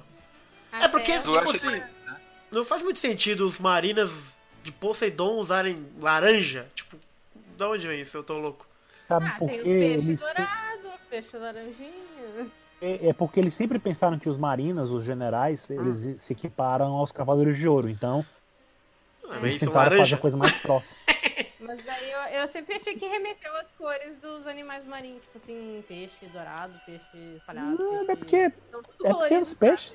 [0.72, 1.84] É porque, tipo assim, que-
[2.52, 6.66] não faz muito sentido os marinas de Poseidon usarem laranja.
[6.74, 6.98] Tipo,
[7.58, 8.16] da onde vem isso?
[8.18, 8.66] Eu tô louco.
[9.08, 12.52] Sabe Ah, por tem os peixes Eles, dourados, os peixes laranjinhos.
[12.82, 17.12] é, é porque eles sempre pensaram que os marinas, os generais, eles se equiparam aos
[17.12, 17.90] cavaleiros de ouro.
[17.90, 18.26] Então,
[19.26, 20.94] Ah, mas eles são tentaram fazer a coisa mais próxima.
[21.66, 25.82] Mas daí eu, eu sempre achei que remeteu às cores dos animais marinhos, tipo assim,
[25.88, 27.82] peixe dourado, peixe falhado.
[27.82, 28.12] Não, peixe...
[28.12, 29.94] é porque, São tudo é porque os peixes.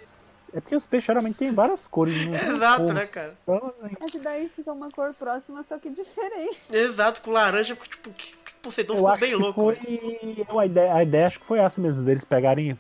[0.55, 2.15] É porque os peixes geralmente têm várias cores.
[2.17, 2.95] Tem Exato, cores.
[2.95, 3.37] né, cara?
[3.43, 6.59] Então, assim, É que daí fica uma cor próxima, só que diferente.
[6.73, 9.63] Exato, com laranja, tipo, que Poseidon eu ficou acho bem que louco.
[9.63, 10.59] foi.
[10.59, 12.79] a, ideia, a ideia acho que foi essa mesmo, deles pegarem.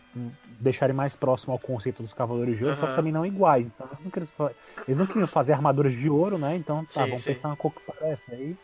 [0.60, 3.66] deixarem mais próximo ao conceito dos Cavaleiros de Ouro, só que também não iguais.
[3.66, 4.50] Então eles não, queriam,
[4.86, 6.56] eles não queriam fazer armaduras de ouro, né?
[6.56, 7.32] Então tá, Sim, vamos sim.
[7.32, 8.34] pensar uma cor que parece.
[8.34, 8.56] Aí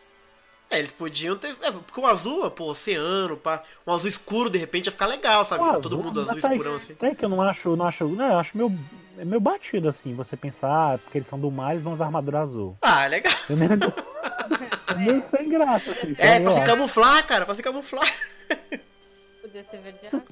[0.69, 1.55] É, eles podiam ter.
[1.61, 3.61] É, porque o azul, pô, oceano, pá.
[3.85, 5.63] Um azul escuro, de repente, ia ficar legal, sabe?
[5.63, 6.93] Pra todo mundo azul tá aí- escurão assim.
[6.93, 8.77] Até que eu não acho, não acho, não, eu acho meio,
[9.17, 12.05] é meio batido assim, você pensar, ah, porque eles são do mar, eles vão usar
[12.05, 12.77] armadura azul.
[12.81, 13.31] Ah, legal.
[13.47, 13.71] É meio,
[14.87, 15.91] é meio sem graça.
[15.91, 18.05] Assim, É, pra se camuflar, cara, pra se camuflar.
[19.41, 20.23] Podia ser verde água.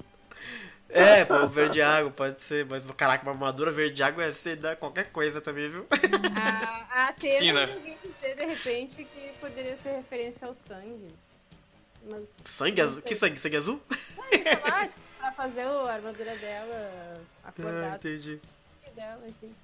[0.94, 4.76] É, pô, verde água pode ser, mas caraca, uma armadura verde água ia ser dar
[4.76, 5.88] qualquer coisa também, viu?
[6.36, 7.66] A, a Atena, Sim, né?
[7.78, 11.10] ninguém dizer de repente que poderia ser referência ao sangue.
[12.10, 13.02] Mas, Sangue azul?
[13.02, 13.40] Que sangue?
[13.40, 13.82] Sangue azul?
[14.30, 18.40] sei lá, tipo, pra fazer a armadura dela Ah, acordada entendi.
[18.96, 19.56] dela, assim.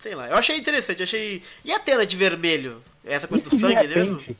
[0.00, 0.14] sei.
[0.14, 1.42] Lá, eu achei interessante, achei.
[1.64, 2.82] E a tela de vermelho?
[3.04, 4.36] É Essa coisa do se de sangue mesmo?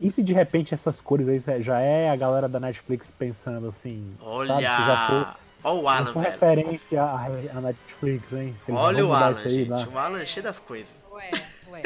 [0.00, 4.04] E se de repente essas cores aí já é a galera da Netflix pensando assim,
[4.20, 4.48] Olha!
[4.54, 6.30] sabe, já for, Olha o já Alan, velho.
[6.30, 8.56] referência à, à Netflix, hein?
[8.68, 9.68] Olha o Alan, aí, gente.
[9.70, 9.88] lá.
[9.88, 10.94] O Alan é cheio das coisas.
[11.12, 11.30] Ué,
[11.70, 11.82] ué.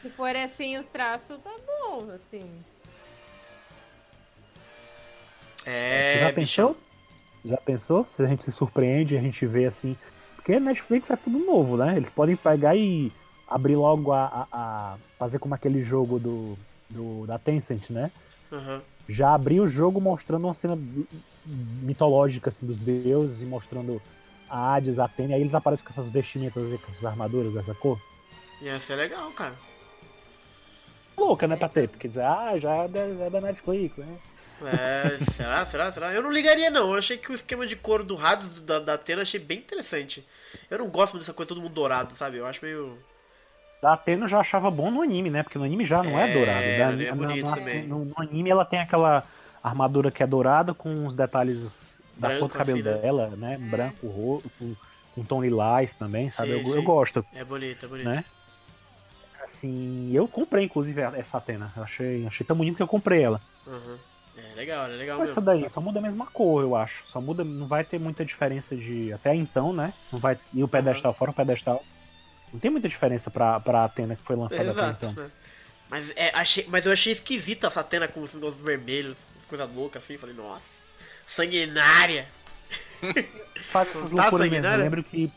[0.00, 2.44] Se for assim os traços, tá bom, assim.
[5.58, 6.74] Você É, já bichão.
[6.74, 6.76] pensou?
[7.44, 8.06] Já pensou?
[8.08, 9.96] Se a gente se surpreende, a gente vê assim.
[10.36, 11.96] Porque Netflix é tudo novo, né?
[11.96, 13.10] Eles podem pegar e
[13.48, 14.24] abrir logo a.
[14.26, 18.10] a- a- fazer como aquele jogo do, do- da Tencent, né?
[18.52, 18.82] Aham.
[19.08, 20.78] Já abrir o jogo mostrando uma cena
[21.46, 24.00] mitológica assim, dos deuses e mostrando
[24.48, 27.52] a Hades, a Atena, e aí eles aparecem com essas vestimentas, e com essas armaduras
[27.52, 28.00] dessa cor.
[28.62, 29.54] Ia ser legal, cara.
[31.16, 31.88] Louca, né, pra ter?
[31.88, 34.16] Porque dizer, ah, já é da, é da Netflix, né?
[34.62, 36.12] É, será, será, será?
[36.12, 38.94] Eu não ligaria não, eu achei que o esquema de cor do Hades da, da
[38.94, 40.26] Atena achei bem interessante.
[40.70, 42.38] Eu não gosto dessa coisa todo mundo dourado, sabe?
[42.38, 42.96] Eu acho meio...
[43.84, 45.42] Da Atena eu já achava bom no anime, né?
[45.42, 46.78] Porque no anime já não é, É, dourado.
[46.78, 47.86] Da- anime é bonito na- também.
[47.86, 49.22] No, no anime ela tem aquela
[49.62, 52.96] armadura que é dourada com os detalhes da Branco, cor do cabelo assim, né?
[52.96, 53.58] dela, né?
[53.58, 54.74] Branco, roxo, com,
[55.14, 56.52] com tom lilás também, sabe?
[56.52, 56.74] Sim, eu, sim.
[56.76, 58.06] eu gosto, É bonito, é bonito.
[58.06, 58.24] né?
[59.44, 61.70] Assim, eu comprei inclusive essa Atena.
[61.76, 63.38] Eu achei, achei tão bonito que eu comprei ela.
[63.66, 63.98] Uhum.
[64.38, 67.04] É legal, é legal essa daí só muda a mesma cor, eu acho.
[67.08, 69.12] Só muda, não vai ter muita diferença de.
[69.12, 69.92] Até então, né?
[70.10, 70.38] Não vai.
[70.54, 71.84] E o pedestal, fora o pedestal.
[72.54, 75.24] Não tem muita diferença pra, pra Atena que foi lançada até Exato, então.
[75.24, 75.30] né?
[75.90, 79.68] Mas, é, achei, mas eu achei esquisita essa Atena com os negócios vermelhos, as coisas
[79.74, 80.16] loucas assim.
[80.16, 80.64] Falei, nossa,
[81.26, 82.28] sanguinária.
[83.02, 84.66] essas Tá mesmo.
[84.66, 85.32] Eu lembro que.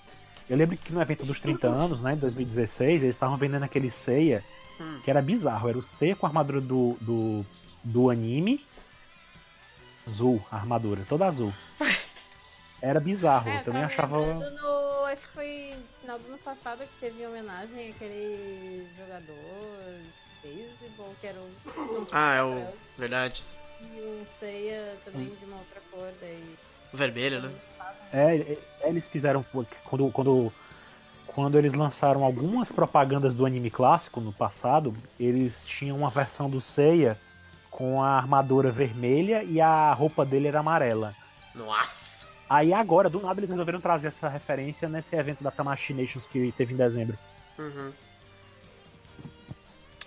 [0.47, 3.89] Eu lembro que no evento dos 30 anos, né, em 2016, eles estavam vendendo aquele
[3.89, 4.43] Seiya,
[4.79, 4.99] Hum.
[5.03, 5.67] que era bizarro.
[5.69, 7.45] Era o Seiya com a armadura do, do,
[7.83, 8.63] do anime.
[10.07, 11.51] Azul, a armadura, toda azul.
[12.81, 14.17] Era bizarro, É, eu também achava.
[14.19, 15.05] no.
[15.05, 19.99] Acho que foi no final do ano passado que teve em homenagem àquele jogador
[20.43, 21.43] de beisebol, que era o.
[21.43, 22.67] um Ah, é o.
[22.97, 23.43] Verdade.
[23.81, 26.55] E um ceia também de uma outra cor daí.
[26.93, 27.51] O vermelho, né?
[28.13, 28.35] É,
[28.83, 30.53] é, eles fizeram quando, quando,
[31.27, 36.61] quando eles lançaram algumas propagandas do anime clássico no passado, eles tinham uma versão do
[36.61, 37.19] Seiya
[37.69, 41.15] com a armadura vermelha e a roupa dele era amarela.
[41.53, 42.06] Nossa.
[42.49, 46.51] Aí agora, do nada, eles resolveram trazer essa referência nesse evento da Tamashi Nations que
[46.57, 47.17] teve em dezembro.
[47.59, 47.91] Uhum.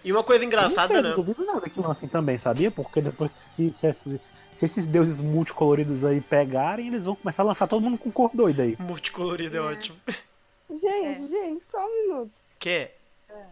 [0.02, 1.08] E uma coisa Eu não sei, engraçada, eu né?
[1.10, 2.70] não duvido nada que lancem também, sabia?
[2.70, 4.20] Porque depois que se, se, esse-
[4.54, 8.30] se esses deuses multicoloridos aí pegarem, eles vão começar a lançar todo mundo com cor
[8.32, 8.76] doida aí.
[8.78, 9.62] Multicolorido é É.
[9.62, 9.98] ótimo.
[10.70, 12.30] Gente, gente, só um minuto.
[12.60, 12.90] Que?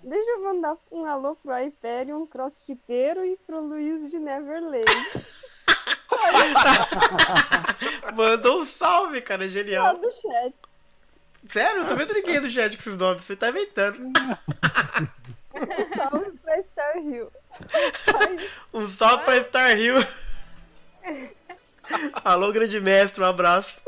[0.04, 4.84] Deixa eu mandar um alô pro Hyperion, crossfiteiro e pro Luiz de Neverland.
[8.14, 9.96] Mandou um salve, cara, Lá genial.
[9.96, 10.54] do chat.
[11.46, 13.98] Sério, eu tô vendo ninguém do chat com esses nomes, você tá inventando.
[15.96, 17.32] Salve pra Star Hill.
[18.72, 19.96] Um salve pra Star Hill.
[22.24, 23.80] Alô, grande mestre, um abraço.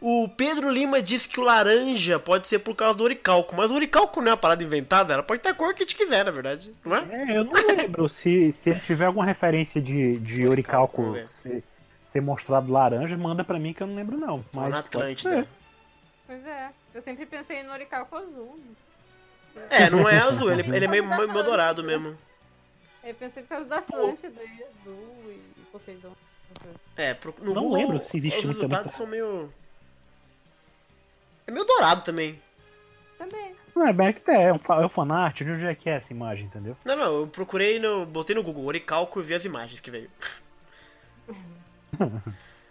[0.00, 3.74] O Pedro Lima disse que o laranja pode ser por causa do oricalco, mas o
[3.74, 6.24] oricalco não é uma parada inventada, ela pode ter a cor que a gente quiser,
[6.24, 7.32] na verdade, não é?
[7.32, 11.62] É, eu não lembro se, se tiver alguma referência de, de Oricalco, oricalco ser,
[12.06, 14.44] ser mostrado laranja, manda pra mim que eu não lembro não.
[14.54, 15.30] Mas na pode Atlântida.
[15.30, 15.48] ser.
[16.26, 16.70] Pois é.
[16.94, 18.58] Eu sempre pensei no oricalco azul.
[19.70, 22.16] É, não é azul, ele, ele é meio, meio dourado mesmo.
[23.02, 26.12] Eu pensei por causa da Atlântida e azul e Poseidon.
[26.96, 29.52] É, pro, no Não Google, lembro se existe os resultados são meio...
[31.46, 32.40] É meio dourado também.
[33.16, 33.54] Também.
[33.74, 35.94] Não é bem que é, é um, é um fanart, de onde é que é
[35.94, 36.76] essa imagem, entendeu?
[36.84, 40.10] Não, não, eu procurei, no, botei no Google oricalco e vi as imagens que veio.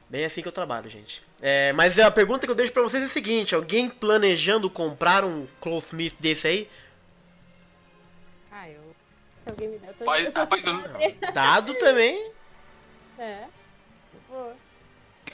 [0.09, 1.21] Bem assim que eu trabalho, gente.
[1.41, 5.23] É, mas a pergunta que eu deixo pra vocês é a seguinte: alguém planejando comprar
[5.25, 6.69] um Clothmith desse aí?
[8.49, 8.81] Ah, eu.
[9.43, 12.31] Se alguém me der, eu tô, Rapaz, eu tô rapaz, eu não- Dado também.
[13.19, 13.45] É.
[14.27, 14.51] Pô,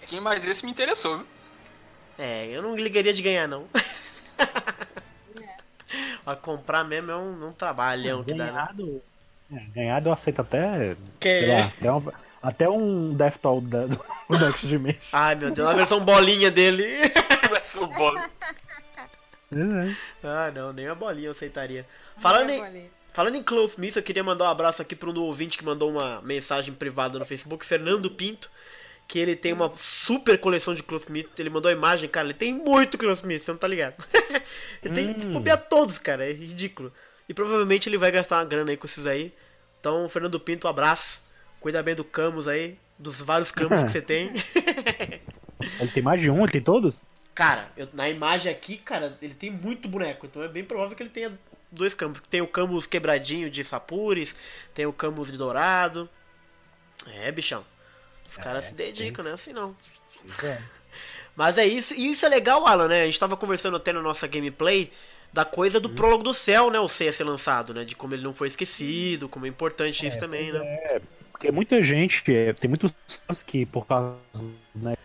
[0.07, 1.27] Quem mais esse me interessou, viu?
[2.17, 3.67] É, eu não ligaria de ganhar, não.
[6.25, 8.51] Mas comprar mesmo é um, um trabalhão que dá, né?
[8.51, 9.01] Ganhado,
[9.51, 10.95] é, ganhado eu aceito até.
[11.19, 11.57] Que sei é?
[11.57, 13.97] lá, até, um, até um Death Toll da, do
[14.29, 15.01] do Next Dimension.
[15.11, 16.83] Ai, meu Deus, a versão bolinha dele.
[17.55, 18.29] Essa bola.
[19.51, 21.85] É, ah, não, nem a bolinha eu aceitaria.
[22.17, 25.57] Falando em, falando em Close Miss, eu queria mandar um abraço aqui para um ouvinte
[25.57, 28.49] que mandou uma mensagem privada no Facebook, Fernando Pinto.
[29.07, 31.25] Que ele tem uma super coleção de Close Miss.
[31.37, 32.27] Ele mandou a imagem, cara.
[32.27, 33.95] Ele tem muito Close Miss, você não tá ligado?
[34.83, 35.33] ele tem que Hum.
[35.33, 36.25] bobear todos, cara.
[36.27, 36.91] É ridículo.
[37.29, 39.33] E provavelmente ele vai gastar uma grana aí com esses aí.
[39.79, 41.21] Então, Fernando Pinto, um abraço.
[41.59, 42.77] Cuida bem do Camus aí.
[42.97, 44.31] Dos vários Camus que você tem.
[45.79, 47.07] Ele tem mais de um, ele tem todos?
[47.33, 51.01] Cara, eu- na imagem aqui, cara, ele tem muito boneco, então é bem provável que
[51.01, 51.31] ele tenha
[51.71, 52.21] dois Camus.
[52.29, 54.35] Tem o Camus quebradinho de Sapures,
[54.73, 56.09] tem o Camus de Dourado.
[57.07, 57.65] É, bichão.
[58.27, 59.31] Os caras se dedicam, né?
[59.31, 59.75] Assim não.
[60.21, 60.61] Pois é.
[61.35, 63.01] Mas é isso, e isso é legal, Alan, né?
[63.01, 64.91] A gente tava conversando até na nossa gameplay
[65.31, 66.79] da coisa do prólogo do céu, né?
[66.79, 67.83] O C ser lançado, né?
[67.83, 71.01] De como ele não foi esquecido, como é importante isso também, né?
[71.31, 72.93] Porque muita gente, é, tem muitos
[73.27, 74.15] fãs que, por causa.
[74.75, 74.95] Né,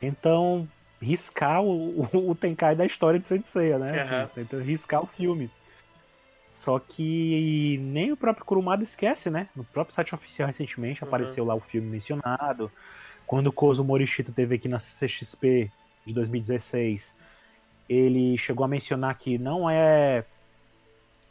[0.00, 0.66] então,
[1.00, 4.02] riscar o, o, o Tenkai da história de Senseiya, né?
[4.02, 4.30] Aham.
[4.38, 5.50] Então, riscar o filme.
[6.58, 9.48] Só que nem o próprio Kurumada esquece, né?
[9.54, 11.08] No próprio site oficial recentemente Uhum.
[11.08, 12.70] apareceu lá o filme mencionado.
[13.26, 15.70] Quando o Kozo Morishita teve aqui na CXP
[16.04, 17.14] de 2016,
[17.88, 20.26] ele chegou a mencionar que não é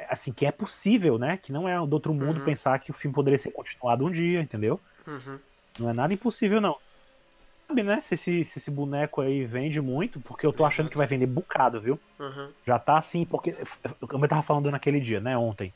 [0.09, 1.37] assim que é possível, né?
[1.37, 2.45] Que não é do outro mundo Uhum.
[2.45, 4.79] pensar que o filme poderia ser continuado um dia, entendeu?
[5.07, 5.39] Uhum.
[5.79, 6.75] Não é nada impossível, não.
[7.67, 8.01] Sabe, né?
[8.01, 11.25] Se esse, se esse boneco aí vende muito, porque eu tô achando que vai vender
[11.25, 11.99] bocado, viu?
[12.17, 12.49] Uhum.
[12.65, 13.55] Já tá assim, porque.
[14.07, 15.37] Como eu tava falando naquele dia, né?
[15.37, 15.73] Ontem.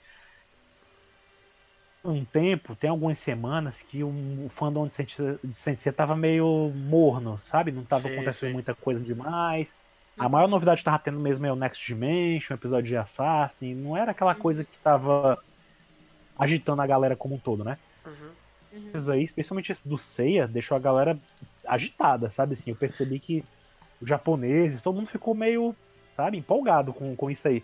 [2.03, 6.71] Um tempo, tem algumas semanas que o, o fandom de Sensei, de Sensei tava meio
[6.73, 7.71] morno, sabe?
[7.71, 8.53] Não tava Sim, acontecendo sim.
[8.53, 9.71] muita coisa demais.
[10.17, 13.75] A maior novidade que tava tendo mesmo é o Next Dimension, o episódio de Assassin.
[13.75, 15.37] Não era aquela coisa que tava
[16.39, 17.77] agitando a galera como um todo, né?
[18.05, 18.31] Uhum.
[18.93, 21.17] Esses aí, especialmente esse do Seiya, deixou a galera
[21.67, 22.53] agitada, sabe?
[22.53, 23.43] Assim, eu percebi que
[24.01, 25.75] os japoneses, todo mundo ficou meio,
[26.15, 27.63] sabe, empolgado com, com isso aí.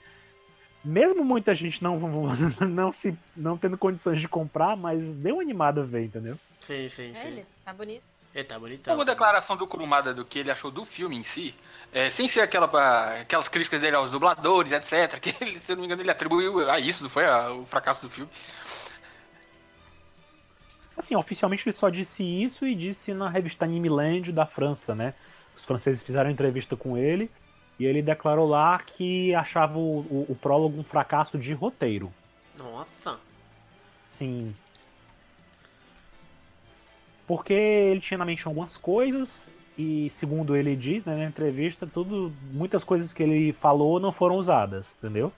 [0.83, 1.99] Mesmo muita gente não,
[2.67, 6.37] não, se, não tendo condições de comprar, mas deu uma animada a ver, entendeu?
[6.59, 7.27] Sim, sim, É sim.
[7.27, 8.03] ele, tá bonito.
[8.35, 8.93] Ele tá bonitão.
[8.95, 11.55] Uma declaração do Kurumada do que ele achou do filme em si,
[11.91, 12.65] é, sem ser aquela,
[13.21, 16.69] aquelas críticas dele aos dubladores, etc., que ele, se eu não me engano, ele atribuiu
[16.69, 18.29] a isso, não foi a- o fracasso do filme.
[20.97, 25.13] Assim, oficialmente ele só disse isso e disse na revista Anime Land da França, né?
[25.55, 27.29] Os franceses fizeram entrevista com ele
[27.79, 32.11] e ele declarou lá que achava o, o, o prólogo um fracasso de roteiro.
[32.57, 33.19] Nossa.
[34.09, 34.53] Sim.
[37.27, 42.33] Porque ele tinha na mente algumas coisas e, segundo ele diz né, na entrevista, tudo,
[42.51, 45.31] muitas coisas que ele falou não foram usadas, entendeu?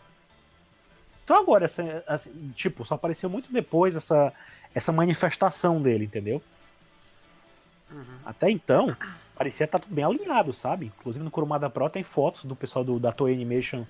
[1.25, 4.33] Então agora, essa, assim, tipo, só apareceu muito depois essa,
[4.73, 6.41] essa manifestação dele, entendeu?
[8.25, 8.95] Até então,
[9.35, 10.87] parecia estar tudo bem alinhado, sabe?
[10.87, 13.85] Inclusive no Kurumada Pro tem fotos do pessoal do, da Toei Animation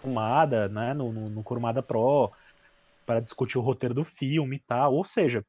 [0.00, 2.32] Kurumada, né, no, no, no Kurumada Pro,
[3.06, 4.94] para discutir o roteiro do filme e tal.
[4.94, 5.44] Ou seja,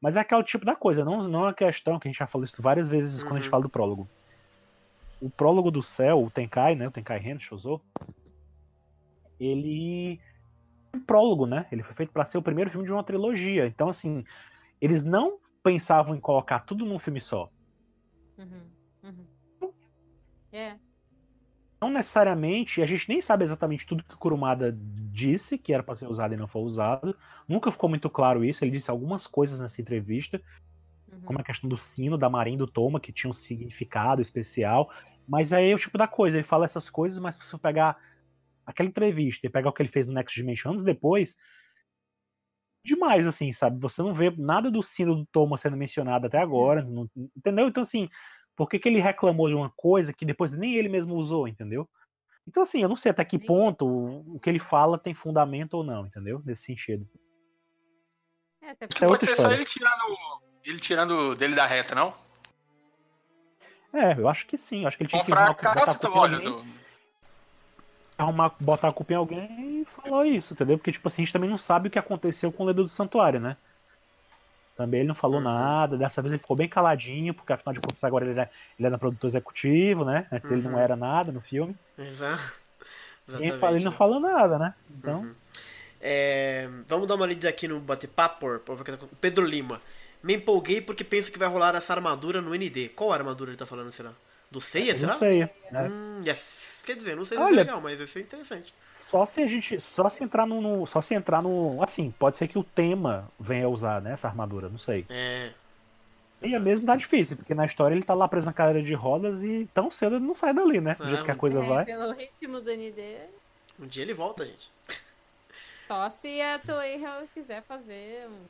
[0.00, 2.26] mas é aquele tipo da coisa, não, não é uma questão que a gente já
[2.26, 3.50] falou isso várias vezes quando a gente Uhum.
[3.50, 4.08] fala do prólogo.
[5.20, 7.80] O prólogo do céu, o Tenkai, né, o Tenkai Hen Shouzo,
[9.40, 10.20] ele
[10.94, 11.66] um prólogo, né?
[11.70, 13.66] Ele foi feito para ser o primeiro filme de uma trilogia.
[13.66, 14.24] Então, assim,
[14.80, 17.50] eles não pensavam em colocar tudo num filme só.
[18.38, 18.62] Uhum.
[19.02, 19.72] Uhum.
[20.52, 20.76] É.
[21.80, 24.74] Não necessariamente, a gente nem sabe exatamente tudo que o Kurumada
[25.12, 27.16] disse que era para ser usado e não foi usado.
[27.46, 28.64] Nunca ficou muito claro isso.
[28.64, 30.40] Ele disse algumas coisas nessa entrevista,
[31.12, 31.20] Uhum.
[31.20, 34.90] como a questão do sino, da Marin do Toma, que tinha um significado especial.
[35.26, 37.96] Mas aí é o tipo da coisa, ele fala essas coisas, mas se você pegar
[38.66, 41.36] aquela entrevista e pegar o que ele fez no Next Dimension anos depois,
[42.84, 43.80] demais, assim, sabe?
[43.80, 47.66] Você não vê nada do sino do Toma sendo mencionado até agora, não- entendeu?
[47.68, 48.08] Então, assim,
[48.54, 51.88] por que, que ele reclamou de uma coisa que depois nem ele mesmo usou, entendeu?
[52.46, 55.74] Então, assim, eu não sei até que ponto o o que ele fala tem fundamento
[55.74, 56.42] ou não, entendeu?
[56.44, 57.08] Nesse sentido.
[58.60, 59.54] É, até Isso é Pode ser só história.
[59.54, 62.12] ele tirando, ele tirando dele da reta, não?
[63.94, 64.82] É, eu acho que sim.
[64.82, 66.64] Eu acho que ele tinha Com que fracasso, olha, do-
[68.18, 69.48] arrumar, botar a culpa em alguém
[69.82, 70.76] e falou isso, entendeu?
[70.78, 72.88] Porque, tipo assim, a gente também não sabe o que aconteceu com o Ledo do
[72.88, 73.56] Santuário, né?
[74.76, 75.44] Também ele não falou Uhum.
[75.44, 78.48] nada, dessa vez ele ficou bem caladinho, porque afinal de contas agora ele é,
[78.78, 80.26] ele é produtor executivo, né?
[80.32, 80.78] Antes ele não Uhum.
[80.78, 81.76] era nada no filme.
[81.96, 82.62] Exato.
[83.58, 84.74] Fala, ele não falou nada, né?
[84.98, 85.34] Então, Uhum.
[86.06, 88.60] É, vamos dar uma lida aqui no bate-papo.
[89.20, 89.80] Pedro Lima.
[90.22, 92.90] Me empolguei porque penso que vai rolar essa armadura no ND.
[92.90, 94.10] Qual armadura ele tá falando, será?
[94.50, 95.12] Do Seiya, será?
[95.12, 95.48] Não sei.
[95.70, 95.88] Né?
[95.90, 96.63] Hum, yes.
[96.84, 98.74] Quer dizer, não sei se é Olha- legal, mas vai ser interessante.
[98.90, 99.80] Só se a gente.
[99.80, 101.82] Só se entrar no, no- Só se entrar no.
[101.82, 104.12] Assim, pode ser que o tema venha a usar, né?
[104.12, 105.06] Essa armadura, não sei.
[105.08, 105.50] É.
[106.42, 109.42] E mesmo tá difícil, porque na história ele tá lá preso na cadeira de rodas
[109.42, 110.94] e tão cedo ele não sai dali, né?
[110.94, 111.84] Do Ah, jeito que a coisa É, vai.
[111.86, 113.16] pelo ritmo do ND,
[113.80, 114.70] Um dia ele volta, gente.
[115.86, 117.00] só se a Toei
[117.32, 118.44] quiser fazer um.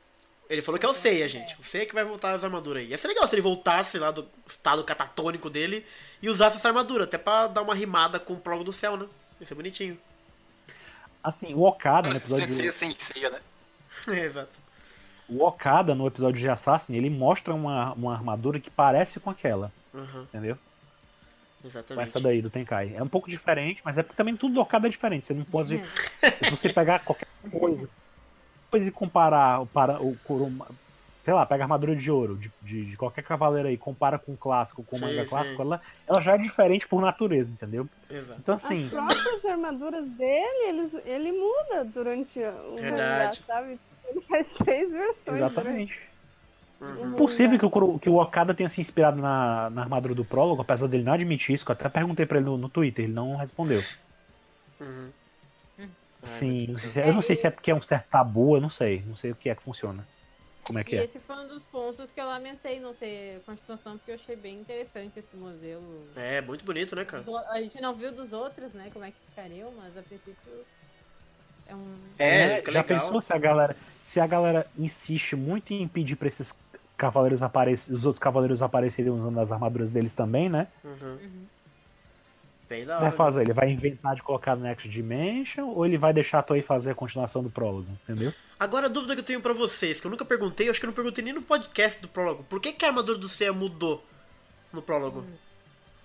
[0.49, 1.59] Ele falou que é o Seiya, gente.
[1.59, 2.89] O Seiya que vai voltar as armaduras aí.
[2.89, 5.85] Ia ser legal se ele voltasse lá do estado catatônico dele
[6.21, 9.07] e usasse essa armadura, até pra dar uma rimada com o prólogo do céu, né?
[9.39, 9.97] Ia ser bonitinho.
[11.23, 12.71] Assim, o Okada no episódio.
[12.71, 13.39] sem ceia, né?
[14.23, 14.59] Exato.
[15.27, 19.71] O Okada no episódio de Assassin, ele mostra uma, uma armadura que parece com aquela,
[19.91, 20.57] Uhum, entendeu?
[21.61, 22.03] Com exatamente.
[22.09, 22.93] essa daí do Tenkai.
[22.95, 25.25] É um pouco diferente, mas é porque também tudo do Okada é diferente.
[25.25, 25.81] Você não pode.
[25.83, 27.89] Se você pegar qualquer coisa,
[28.75, 30.67] coisa e comparar o, para, o Kuruma.
[31.23, 34.33] Sei lá, pega a armadura de ouro de, de, de qualquer cavaleiro aí, compara com
[34.33, 35.29] o clássico, com o manga sim.
[35.29, 37.87] clássico, ela, ela já é diferente por natureza, entendeu?
[38.11, 38.39] Exato.
[38.39, 43.43] Então As assim, próprias armaduras dele, eles, ele muda durante o mangá, Verdade.
[43.47, 43.71] sabe?
[43.71, 45.37] Tipo, Ele faz três versões.
[45.37, 45.93] exatamente.
[45.95, 46.15] durante
[46.81, 47.13] Uhum.
[47.13, 47.69] Possível mangá.
[47.71, 51.03] que o, que o Okada tenha se inspirado na, na armadura do prólogo, apesar dele
[51.03, 53.81] não admitir isso, que eu até perguntei pra ele no, no Twitter, ele não respondeu.
[54.79, 55.09] Uhum.
[56.25, 56.81] Sim, meu não Deus.
[56.81, 58.69] sei se é- eu não sei se é porque é um certo tabu, eu não
[58.69, 59.03] sei.
[59.05, 60.05] Não sei o que é que funciona.
[60.65, 61.03] Como é que E é?
[61.03, 64.59] esse foi um dos pontos que eu lamentei não ter continuação, porque eu achei bem
[64.59, 66.07] interessante esse modelo.
[66.15, 67.23] É, muito bonito, né, cara?
[67.49, 68.89] A gente não viu dos outros, né?
[68.91, 70.65] Como é que ficariam, mas a princípio
[71.67, 71.95] é um.
[72.17, 72.99] É, fica já legal.
[72.99, 73.75] pensou se a galera.
[74.05, 76.53] Se a galera insiste muito em pedir pra esses
[76.97, 77.97] cavaleiros aparecerem.
[77.97, 80.67] Os outros cavaleiros aparecerem usando as armaduras deles também, né?
[80.83, 81.17] Uhum.
[82.67, 83.15] Bem da Vai hora.
[83.17, 86.61] fazer, ele vai inventar de colocar no Next Dimension ou ele vai deixar a Toei
[86.63, 88.33] fazer a continuação do prólogo, entendeu?
[88.59, 90.85] Agora a dúvida que eu tenho pra vocês, que eu nunca perguntei, eu acho que
[90.85, 92.43] eu não perguntei nem no podcast do prólogo.
[92.49, 94.03] Por que, que a armadura do Seiya mudou
[94.73, 95.25] no prólogo?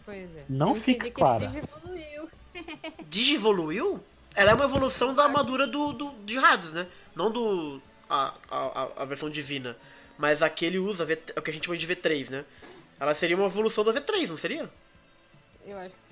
[0.04, 0.44] Pois é.
[0.48, 1.44] Não Eu fica entendi que clara.
[1.46, 2.28] ele evoluiu.
[3.08, 4.00] Digivoluiu?
[4.34, 6.86] Ela é uma evolução da armadura do, do de Hades, né?
[7.14, 7.80] Não do.
[8.08, 9.76] A, a, a- versão divina.
[10.18, 12.44] Mas a que ele usa, V- é o que a gente chama de V3, né?
[12.98, 14.68] Ela seria uma evolução da V3, não seria?
[15.66, 16.09] Eu acho que.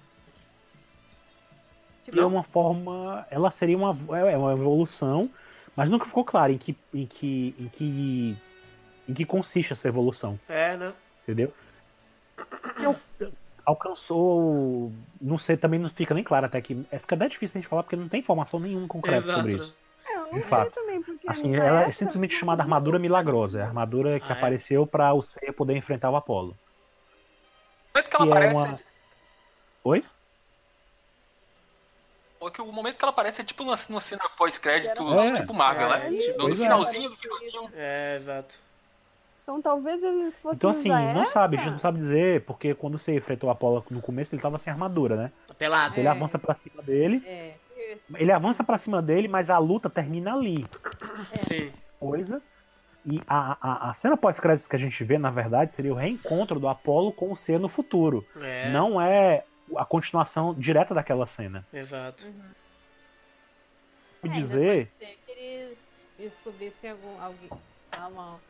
[2.13, 3.27] E é uma forma.
[3.31, 5.31] Ela seria uma, é uma evolução,
[5.77, 8.37] mas nunca ficou claro em que, em que, em que,
[9.09, 10.93] em que consiste essa evolução, É, né?
[11.23, 11.53] entendeu?
[12.83, 12.97] Eu-
[13.67, 14.91] alcançou.
[15.21, 16.87] Não sei, também não fica nem claro até que.
[16.91, 19.41] É, fica até difícil a gente falar porque não tem informação nenhuma concreta Exato.
[19.41, 19.77] sobre isso.
[20.07, 20.71] É, eu não De sei fato.
[20.73, 23.61] também, porque Assim, ela é simplesmente chamada armadura milagrosa.
[23.61, 24.39] É a armadura que Ah, é?
[24.39, 26.57] apareceu pra o Seiya poder enfrentar o Apolo.
[27.95, 28.55] Momento que ela Que é aparece.
[28.55, 28.81] uma-
[29.85, 30.05] Oi?
[32.43, 35.33] É que O momento que ela aparece é tipo numa, numa cena pós-créditos, É.
[35.35, 36.19] tipo Marvel, É, né?
[36.19, 36.55] tipo- no é.
[36.55, 37.71] finalzinho do finalzinho.
[37.75, 38.55] É, exato.
[39.43, 41.33] Então talvez eles fossem Então assim, usar não essa.
[41.33, 44.43] sabe, a gente não sabe dizer, porque quando você enfrentou o Apolo no começo, ele
[44.43, 45.33] tava sem armadura, né?
[45.57, 45.93] Pelado.
[45.93, 46.11] Então ele É.
[46.11, 47.55] avança pra cima dele, É.
[48.17, 50.67] ele avança pra cima dele, mas a luta termina ali.
[51.37, 51.73] Sim.
[51.99, 52.43] Coisa.
[53.11, 56.61] E a, a, a cena pós-créditos que a gente vê, na verdade, seria o reencontro
[56.61, 58.27] do Apolo com o C no futuro.
[58.39, 58.69] É.
[58.69, 59.45] Não é
[59.77, 61.67] a continuação direta daquela cena.
[61.73, 62.25] Exato.
[64.23, 64.87] Vou É, dizer.
[64.89, 65.79] Pode ser que eles
[66.19, 67.21] descobrissem algum.
[67.21, 67.51] Alguém,
[67.93, 68.41] ah, uma-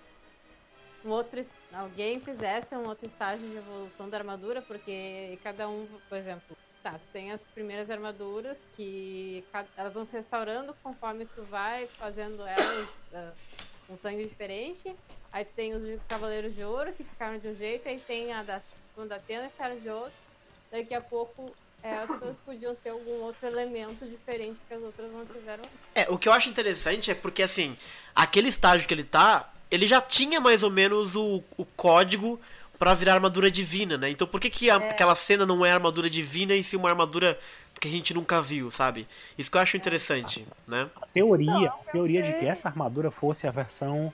[1.04, 1.40] um outro,
[1.72, 6.92] alguém fizesse um outro estágio de evolução da armadura, porque cada um, por exemplo, tá,
[6.92, 9.44] tu tem as primeiras armaduras que
[9.76, 13.32] elas vão se restaurando conforme tu vai fazendo elas ah,
[13.86, 14.94] com sangue diferente.
[15.30, 18.32] Aí tu tem os de Cavaleiros de Ouro que ficaram de um jeito, aí tem
[18.32, 18.62] a da,
[19.06, 20.27] da Atena que ficaram de outro.
[20.70, 25.10] Daqui a pouco é, as coisas podiam ter algum outro elemento diferente que as outras
[25.10, 25.62] não tiveram.
[25.94, 27.76] É, o que eu acho interessante é porque, assim,
[28.14, 32.40] aquele estágio que ele tá, ele já tinha mais ou menos o, o código
[32.78, 34.08] pra virar armadura divina, né?
[34.10, 37.38] Então por que, que a- aquela cena não é armadura divina e sim uma armadura
[37.80, 39.06] que a gente nunca viu, sabe?
[39.36, 40.88] Isso que eu acho interessante, né?
[41.00, 44.12] A teoria, Não, a teoria de que essa armadura fosse a versão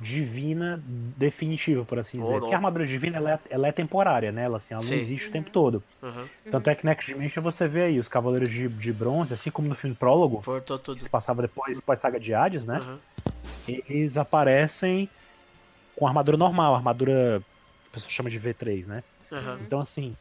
[0.00, 0.80] divina
[1.16, 2.32] definitiva, por assim Oh, dizer.
[2.34, 2.54] Porque louco.
[2.54, 4.44] a armadura divina ela é, ela é temporária, né?
[4.44, 4.94] Ela, assim, ela Sim.
[4.94, 5.82] não existe o tempo todo.
[6.02, 6.26] Uhum.
[6.50, 9.68] Tanto é que Next Dimension você vê aí os Cavaleiros de, de Bronze, assim como
[9.68, 11.00] no filme Prólogo, Voltou que tudo.
[11.00, 12.78] se passava depois, depois da saga de Hades, né?
[12.80, 12.98] Uhum.
[13.88, 15.08] Eles aparecem
[15.96, 17.42] com armadura normal, armadura
[17.84, 19.02] que a pessoa chama de V3, né?
[19.32, 19.58] Uhum.
[19.66, 20.16] Então, assim,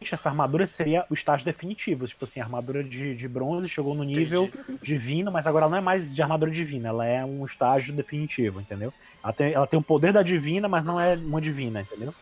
[0.00, 2.06] essa armadura seria o estágio definitivo.
[2.06, 4.50] Tipo assim, a armadura de, de bronze chegou no nível
[4.82, 8.60] divino, mas agora ela não é mais de armadura divina, ela é um estágio definitivo,
[8.60, 8.92] entendeu?
[9.22, 12.14] Ela tem, ela tem o poder da divina, mas não é uma divina, entendeu?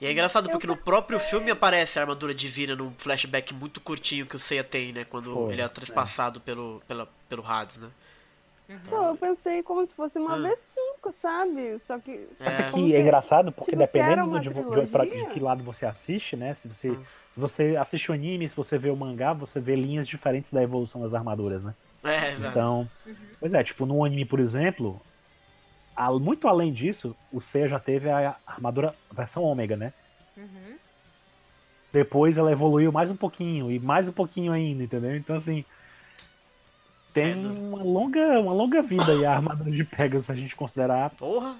[0.00, 4.26] E é engraçado porque no próprio filme aparece a armadura divina num flashback muito curtinho
[4.26, 5.04] que o Seiya tem, né?
[5.04, 7.88] Quando Foi, ele é trespassado pelo, pela, pelo Hades, né?
[8.88, 10.38] Pô, eu pensei como se fosse uma Ah.
[10.38, 10.56] V5
[11.02, 11.78] pouco, sabe?
[11.80, 12.10] Só que.
[12.40, 12.70] É.
[12.70, 16.54] Que se- é engraçado porque tipo, dependendo de, de, de que lado você assiste, né?
[16.54, 17.04] Se você, Hum.
[17.32, 20.62] se você assiste o anime, se você vê o mangá, você vê linhas diferentes da
[20.62, 21.74] evolução das armaduras, né?
[22.04, 22.50] É, exato.
[22.58, 22.88] Então,
[23.40, 25.00] pois é, tipo, no anime, por exemplo,
[25.96, 29.92] a- muito além disso, o Seiya já teve a armadura versão ômega, né?
[30.36, 30.78] Uhum.
[31.92, 35.14] Depois ela evoluiu mais um pouquinho e mais um pouquinho ainda, entendeu?
[35.14, 35.64] Então assim,
[37.12, 41.10] tem uma longa, uma longa vida aí a armadura de Pegasus, se a gente considerar
[41.10, 41.56] Porra.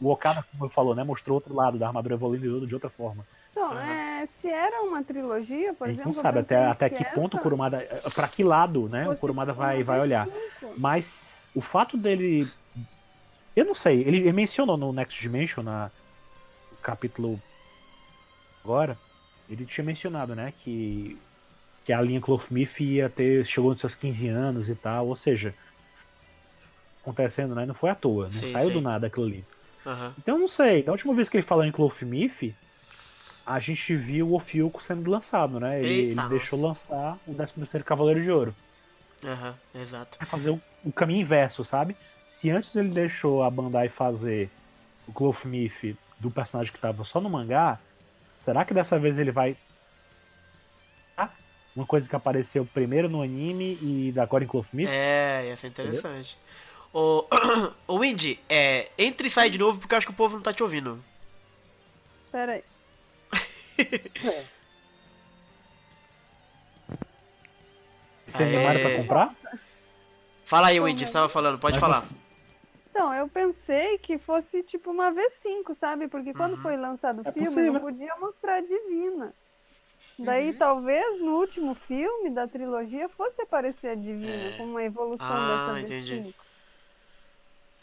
[0.00, 1.04] o Okada, como falou, né?
[1.04, 3.26] Mostrou outro lado da armadura evoluindo de outra forma.
[3.50, 3.90] Então, Aham.
[3.90, 6.12] é, se era uma trilogia, por a gente exemplo.
[6.12, 7.78] não eu sabe até, até que ponto o Kurumada.
[8.14, 9.08] Pra que lado, né?
[9.08, 10.26] O Kurumada uma vai, vai olhar.
[10.60, 10.74] cinco.
[10.76, 12.46] Mas o fato dele.
[13.54, 15.90] Eu não sei, ele, ele mencionou no Next Dimension, na
[16.70, 17.40] no capítulo
[18.62, 18.98] agora,
[19.48, 21.16] ele tinha mencionado, né, que,
[21.86, 23.46] que a linha Clothmith ia ter.
[23.46, 25.54] chegou nos seus 15 anos e tal, ou seja,
[27.00, 27.64] acontecendo, né?
[27.64, 28.72] Não foi à toa, não Sim, saiu sim.
[28.74, 29.44] do nada aquilo ali.
[29.86, 30.12] Aham.
[30.18, 32.52] Então eu não sei, da última vez que ele falou em Clothmith,
[33.46, 35.78] a gente viu o Ofiuco sendo lançado, né?
[35.80, 38.54] Ele, Eita, ele deixou lançar o 13 Cavaleiro de Ouro.
[39.24, 40.18] Aham, exato.
[40.18, 41.96] Vai fazer o, o caminho inverso, sabe?
[42.26, 44.50] Se antes ele deixou a Bandai fazer
[45.06, 47.78] o Clothmith do personagem que tava só no mangá,
[48.36, 49.56] será que dessa vez ele vai.
[51.76, 54.88] Uma coisa que apareceu primeiro no anime e agora em Clothmith?
[54.88, 56.38] É, ia ser interessante.
[56.92, 57.26] Ô,
[57.86, 60.42] ô Windy, é, entre e sai de novo porque eu acho que o povo não
[60.42, 60.98] tá te ouvindo.
[62.32, 62.64] Pera aí.
[68.26, 69.34] Você é animado pra comprar?
[70.46, 72.00] Fala aí, Windy, você tava falando, pode Mas falar.
[72.00, 72.14] você-
[72.90, 76.08] Então, eu pensei que fosse tipo uma V5, sabe?
[76.08, 76.62] Porque quando Uhum.
[76.62, 77.72] foi lançado o É filme, possível.
[77.74, 79.34] não podia mostrar a Divina.
[80.18, 80.56] Daí, Uhum.
[80.56, 84.56] talvez, no último filme da trilogia, fosse aparecer a Divina É.
[84.56, 86.14] como uma evolução Ah, dessa entendi.
[86.20, 86.34] V5.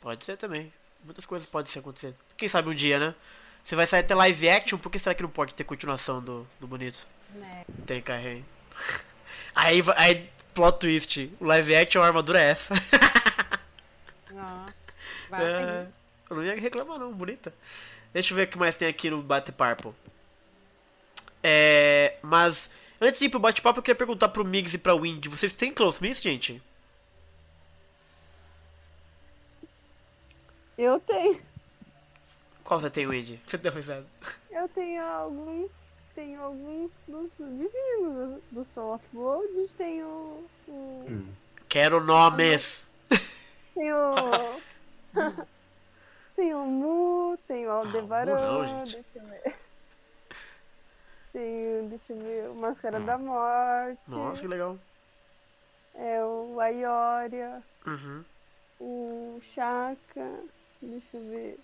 [0.01, 0.73] Pode ser também.
[1.03, 2.15] Muitas coisas podem ser acontecer.
[2.35, 3.15] Quem sabe um dia, né?
[3.63, 6.47] Você vai sair até live action, por que será que não pode ter continuação do,
[6.59, 7.07] do bonito?
[7.35, 7.65] Né.
[7.85, 8.43] Tem carrei.
[9.55, 11.31] Aí, aí, plot twist.
[11.39, 12.73] O live action, a armadura é essa.
[14.33, 14.65] Ó.
[15.29, 15.43] Vai.
[15.45, 15.87] É,
[16.29, 17.53] eu não ia reclamar não, bonita.
[18.11, 19.95] Deixa eu ver o que mais tem aqui no bate-papo.
[21.43, 22.69] É, mas,
[23.01, 25.27] antes de ir pro bate-papo, eu queria perguntar pro Migs e pra Wind.
[25.27, 26.61] Vocês têm Clothmith, gente?
[30.77, 31.39] Eu tenho.
[32.63, 33.37] Qual você tem, Wind?
[33.45, 34.05] Você deu risada.
[34.49, 35.69] Eu tenho alguns.
[36.15, 38.41] Tenho alguns dos divinos.
[38.51, 39.69] Do Soul of Gold.
[39.77, 40.49] Tenho o.
[41.09, 41.27] Hum.
[41.67, 42.87] Quero nomes.
[43.73, 44.15] Tenho.
[46.35, 48.35] tenho o Mu, tenho o Aldebaran.
[48.35, 48.93] Mu não, gente.
[48.95, 49.62] deixa eu ver.
[51.33, 53.99] Tenho, deixa eu ver, o Máscara da Morte.
[54.07, 54.77] Nossa, que legal.
[55.95, 58.23] É o Aioria, Uhum.
[58.79, 60.29] o Chaka,
[60.81, 61.59] deixa eu ver.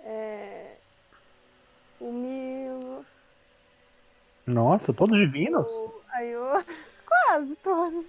[0.00, 0.76] É,
[2.00, 3.04] o Milo,
[4.46, 5.70] Nossa, todos divinos?
[5.70, 6.02] o
[7.06, 8.06] quase todos.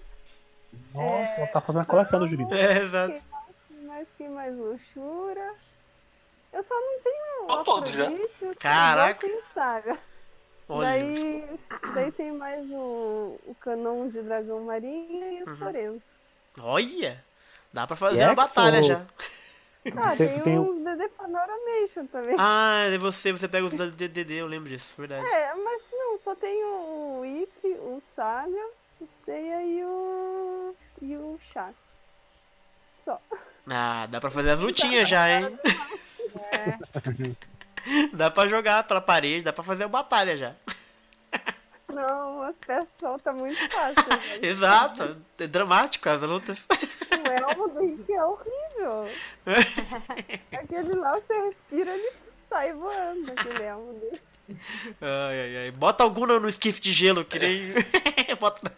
[0.93, 2.51] Nossa, ela tá fazendo a coleção dos divinos.
[2.53, 3.21] É, exato.
[3.85, 4.55] Mas quem mais?
[4.57, 5.53] Luxura.
[6.51, 8.09] Eu só não tenho Tô todos já.
[8.59, 9.27] Caraca.
[9.53, 9.97] Saga.
[10.69, 10.87] Olha.
[10.89, 11.59] Daí,
[11.93, 15.57] daí tem mais o, o canon de dragão marinho e o Uhum.
[15.57, 16.01] Sorento.
[16.61, 17.23] Olha.
[17.71, 19.05] Dá pra fazer é uma batalha sou- já.
[19.97, 22.35] Ah, Tem- tem, os DD Panoramation também.
[22.39, 25.27] Ah, é você, você pega os DDD, eu lembro disso, verdade.
[25.27, 28.65] É, mas não, só tem o Ikki, o Saga,
[29.01, 30.75] o Seiya e o.
[31.01, 31.73] e o Chaka.
[33.03, 33.19] Só.
[33.69, 35.59] Ah, dá pra fazer as lutinhas já, hein?
[36.51, 36.77] É.
[38.13, 40.53] Dá pra jogar pela parede, dá pra fazer uma batalha já.
[41.93, 44.39] Não, as peças soltam muito fácil.
[44.41, 46.65] Exato, é dramático as lutas.
[46.67, 49.09] o elmo do Ikki é horrível.
[50.51, 52.11] Aquele lá você respira ele
[52.49, 54.21] sai voando, aquele elmo dele.
[55.01, 55.71] Ai, ai, ai.
[55.71, 57.73] Bota algum no, no esquife de gelo, que nem.
[58.39, 58.71] Bota...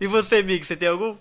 [0.00, 1.16] E você, amigo, você tem algum?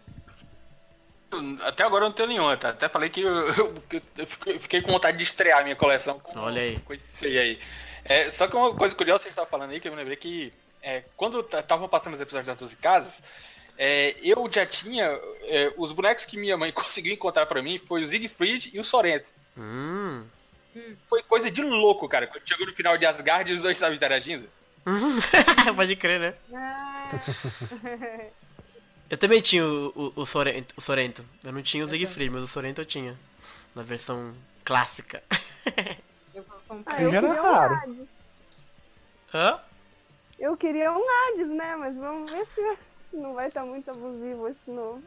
[1.61, 2.69] Até agora eu não tenho nenhuma, tá?
[2.69, 3.75] Até falei que eu, eu-
[4.17, 6.79] eu fiquei, fiquei com vontade de estrear a minha coleção com, Olha aí.
[6.79, 7.37] com isso aí.
[7.37, 7.59] aí.
[8.05, 10.15] É, só que uma coisa curiosa que você estava falando aí, que eu me lembrei
[10.17, 10.51] que
[10.81, 13.21] é, quando estavam passando os episódios das 12 casas,
[13.77, 15.03] é, eu já tinha.
[15.43, 18.83] é, os bonecos que minha mãe conseguiu encontrar pra mim foi o Siegfried e o
[18.83, 19.29] Sorento.
[19.57, 20.25] Hum.
[21.09, 22.25] Foi coisa de louco, cara.
[22.27, 24.49] Quando chegou no final de Asgard e os dois estavam interagindo.
[25.75, 26.33] Pode crer, né?
[29.09, 31.25] Eu também tinha o, o, o, Sorento, o Sorento.
[31.43, 33.17] Eu não tinha o Siegfried, mas o Sorento eu tinha.
[33.75, 34.33] Na versão
[34.63, 35.23] clássica.
[36.33, 36.95] Eu vou comprar.
[36.95, 37.73] Ah, eu Já era queria um raro.
[37.75, 38.07] Hades.
[39.33, 39.59] Hã?
[40.39, 41.75] Eu queria um Hades, né?
[41.75, 42.77] Mas vamos ver se
[43.13, 45.01] não vai estar muito abusivo esse novo.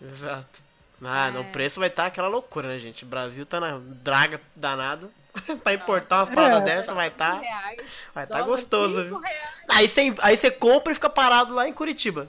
[0.00, 0.62] Exato.
[1.02, 1.50] Ah, no É.
[1.52, 3.04] preço vai estar aquela loucura, né, gente?
[3.04, 5.10] O Brasil tá na draga danada.
[5.64, 6.76] pra importar umas paradas É.
[6.76, 7.82] dessas vai estar Reais,
[8.14, 9.18] vai tá dólar, gostoso, viu?
[9.18, 9.64] reais.
[9.68, 12.28] Aí você, aí você compra e fica parado lá em Curitiba.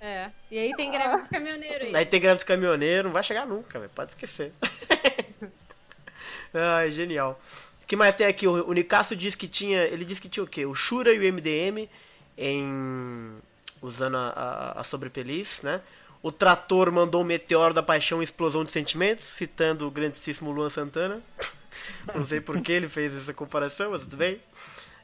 [0.00, 0.30] É.
[0.50, 1.96] E aí tem greve dos caminhoneiros aí.
[1.96, 3.90] Aí tem greve dos caminhoneiros, não vai chegar nunca, velho.
[3.94, 4.52] Pode esquecer.
[6.54, 7.40] Ai, genial.
[7.82, 8.46] O que mais tem aqui?
[8.46, 9.82] O, o Nicasso disse que tinha.
[9.84, 10.64] Ele disse que tinha o quê?
[10.66, 11.88] O Shura e o MDM
[12.36, 13.36] em.
[13.82, 15.80] usando a, a, a sobrepeliz, né?
[16.22, 20.68] O Trator mandou um meteoro da paixão e explosão de sentimentos, citando o grandíssimo Luan
[20.68, 21.22] Santana.
[22.14, 24.40] Não sei por que ele fez essa comparação, mas tudo bem.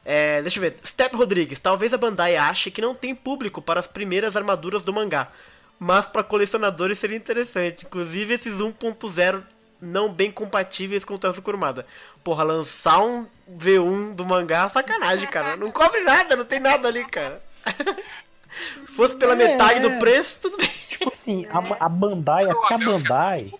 [0.05, 0.75] É, deixa eu ver.
[0.85, 1.57] Step Rodrigues.
[1.59, 5.29] Talvez a Bandai ache que não tem público para as primeiras armaduras do mangá.
[5.79, 7.85] Mas para colecionadores seria interessante.
[7.85, 9.43] Inclusive esses 1.0
[9.81, 11.85] não bem compatíveis com o Tanso Kurumada.
[12.23, 15.57] Porra, lançar um V1 do mangá, sacanagem, cara.
[15.57, 17.41] Não cobre nada, não tem nada ali, cara.
[18.85, 19.99] Se fosse pela É, metade do é.
[19.99, 20.69] preço, tudo bem.
[20.95, 23.51] Tipo assim, a, a Bandai, até a Bandai.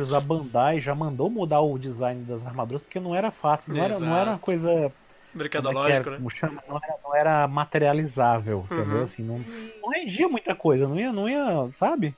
[0.00, 3.84] Usar a Bandai já mandou mudar o design das armaduras porque não era fácil, não
[3.84, 4.92] era, não era uma coisa é
[5.34, 6.16] Mercadológico, era, né?
[6.16, 6.62] como chama?
[6.68, 8.98] Não, era, não era materializável, entendeu?
[8.98, 9.02] Uhum.
[9.02, 9.44] Assim, não,
[9.82, 12.14] não rendia muita coisa, não ia, não ia, sabe?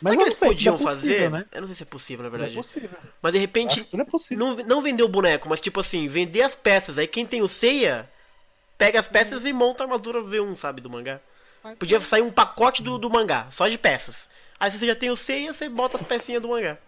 [0.00, 1.30] Mas que eles não sei, podiam é possível, fazer?
[1.30, 1.44] né?
[1.52, 2.56] Eu não sei se é possível, na Não é verdade.
[2.56, 2.98] possível.
[3.20, 6.54] Mas de repente, tudo é não, não vender o boneco, mas tipo assim, vender as
[6.54, 6.98] peças.
[6.98, 8.08] Aí quem tem o Seiya,
[8.78, 11.20] pega as peças e monta a armadura V1, sabe, do mangá.
[11.74, 14.28] Podia sair um pacote do, do mangá, só de peças.
[14.58, 16.78] Aí se você já tem o Seiya, você bota as pecinhas do mangá.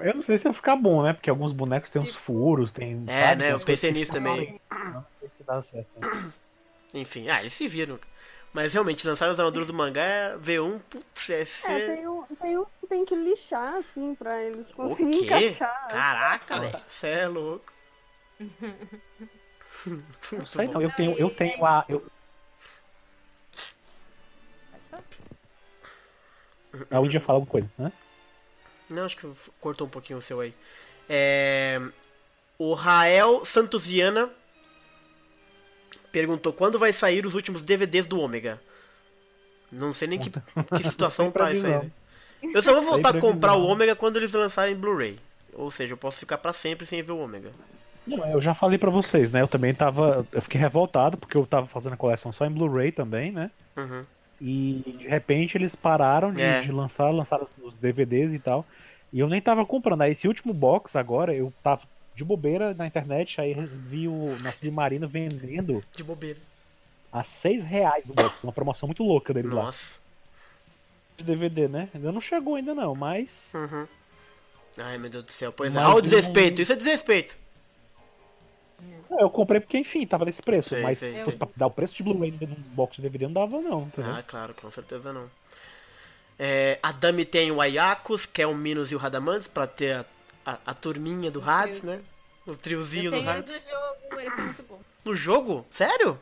[0.00, 1.12] Eu não sei se vai ficar bom, né?
[1.12, 3.02] Porque alguns bonecos têm uns furos, tem.
[3.06, 3.52] É, sabe, né?
[3.52, 4.58] Eu pensei nisso também.
[4.70, 5.88] Não sei se dá certo.
[6.00, 6.32] né?
[6.94, 7.98] Enfim, ah, eles se viram.
[8.52, 11.86] Mas realmente, lançaram as armaduras do mangá, é V1, putz, é É, ser...
[11.86, 15.48] tem, um, tem uns que tem que lixar, assim, pra eles O conseguirem quê?
[15.50, 15.88] encaixar.
[15.88, 16.78] Caraca, velho.
[16.78, 17.72] Você é louco.
[20.32, 21.84] Não sei não, eu tenho, eu tenho a.
[21.88, 22.04] Eu...
[26.90, 27.92] A Índia fala alguma coisa, né?
[28.90, 29.26] Não, acho que
[29.60, 30.54] cortou um pouquinho o seu aí.
[31.08, 31.80] É...
[32.58, 34.30] O Rael Santos Viana
[36.12, 38.60] perguntou quando vai sair os últimos DVDs do Ômega.
[39.70, 41.72] Não sei nem que, que situação tá isso aí.
[41.72, 41.90] né?
[42.42, 43.64] Eu só vou voltar a comprar o.
[43.64, 45.16] Ômega quando eles lançarem Blu-ray.
[45.54, 47.50] Ou seja, eu posso ficar pra sempre sem ver o Ômega.
[48.06, 49.40] Não, eu já falei pra vocês, né?
[49.40, 50.26] Eu também tava.
[50.32, 53.50] Eu fiquei revoltado porque eu tava fazendo a coleção só em Blu-ray também, né?
[53.76, 54.04] Uhum.
[54.44, 56.60] E de repente eles pararam de, É.
[56.60, 58.66] de lançar, lançaram os- DVDs e tal.
[59.12, 60.02] E eu nem tava comprando.
[60.02, 61.82] Aí esse último box agora, eu tava
[62.16, 66.38] de bobeira na internet, aí vi o na Submarino vendendo De bobeira.
[67.12, 68.42] a 6 reais o box.
[68.42, 69.64] Uma promoção muito louca deles lá.
[69.64, 69.98] Nossa.
[71.16, 71.88] De DVD, né?
[71.94, 73.48] Ainda não chegou ainda não, mas.
[73.54, 73.86] Uhum.
[74.78, 75.52] Ai, meu Deus do céu.
[75.52, 75.78] Pois é.
[75.78, 76.60] Mas Olha o desrespeito.
[76.62, 77.38] Isso é desrespeito.
[79.10, 80.70] É, Eu comprei porque, enfim, tava nesse preço.
[80.70, 81.24] Sei, mas sei, se sei.
[81.24, 83.82] fosse pra dar o preço de Blu-ray num box de DVD, não dava, não.
[83.82, 84.12] Entendeu?
[84.14, 85.30] Ah, claro, com certeza não.
[86.38, 89.96] É, a Dami tem o Ayakos, que é o Minos e o Radamantes, pra ter
[89.96, 90.06] a,
[90.46, 92.02] a, a turminha do Hades, né?
[92.46, 93.64] O triozinho Eu do tenho eles Hades.
[93.64, 94.80] no jogo, eles são muito bons.
[95.04, 95.66] No jogo?
[95.70, 96.18] Sério?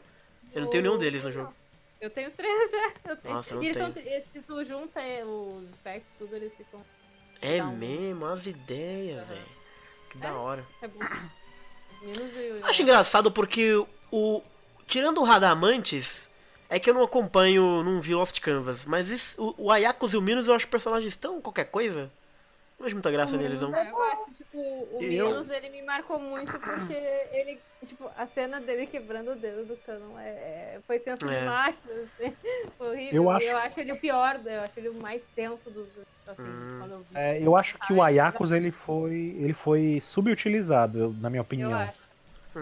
[0.53, 1.55] Eu não tenho nenhum deles no jogo.
[2.01, 2.93] Eu tenho os três já.
[3.11, 3.35] Eu tenho.
[3.37, 3.93] Nossa, eu não e eles tenho.
[3.95, 6.85] são, eles- se tu junta é, os specs, tudo, eles ficam.
[7.41, 9.41] É um- mesmo, as ideias, velho.
[10.11, 10.65] Que da hora.
[10.83, 10.99] É bom.
[12.03, 12.39] Menos o.
[12.39, 14.43] Eu acho engraçado porque o.
[14.87, 16.29] Tirando o Radamantes,
[16.69, 20.17] é que eu não acompanho, não vi Lost Canvas, mas isso- o, o Ayakos e
[20.17, 22.11] o Minos eu acho personagens tão qualquer coisa.
[22.81, 23.77] Não vejo muita graça neles, não.
[23.77, 26.95] Eu gosto, tipo, o Eu- Minos, ele me marcou muito porque
[27.31, 31.41] ele, tipo, a cena dele quebrando o dedo do canon é, é- foi tenso É.
[31.41, 32.35] demais, assim,
[32.79, 33.13] foi horrível.
[33.13, 33.81] Eu Eu acho- acho...
[33.81, 35.89] ele o pior, eu acho ele o mais tenso dos,
[36.27, 36.77] assim, Hum.
[36.81, 37.17] quando eu vi.
[37.17, 41.45] É, eu acho que o Ayakos ele foi, ele foi subutilizado, eu- na minha eu
[41.45, 41.75] opinião.
[41.75, 42.01] acho.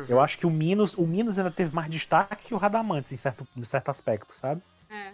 [0.08, 3.16] Eu acho que o Minos, o Minos ainda teve mais destaque que o Radamantes em
[3.16, 4.60] certo, em certo aspecto, sabe?
[4.90, 5.12] É.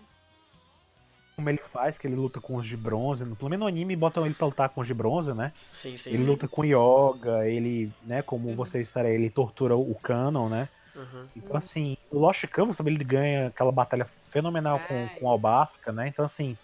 [1.36, 3.24] Como ele faz, que ele luta com os de bronze.
[3.24, 5.52] Pelo menos no anime botam ele pra lutar com os de bronze, né?
[5.72, 6.30] Sim, sim, Ele sim.
[6.30, 8.54] luta com Yoga, ele, né, como Uhum.
[8.54, 10.68] vocês disseram, ele tortura o Canon, né?
[10.94, 11.26] Uhum.
[11.34, 15.06] Então, assim, o Lost Canvas também ele ganha aquela batalha fenomenal com, É.
[15.18, 16.06] com o Albafka, né?
[16.06, 16.56] Então, assim,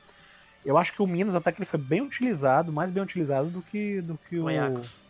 [0.65, 3.61] eu acho que o Minos até que ele foi bem utilizado, mais bem utilizado do
[3.63, 4.45] que, do que o.
[4.45, 5.01] O Ayakos.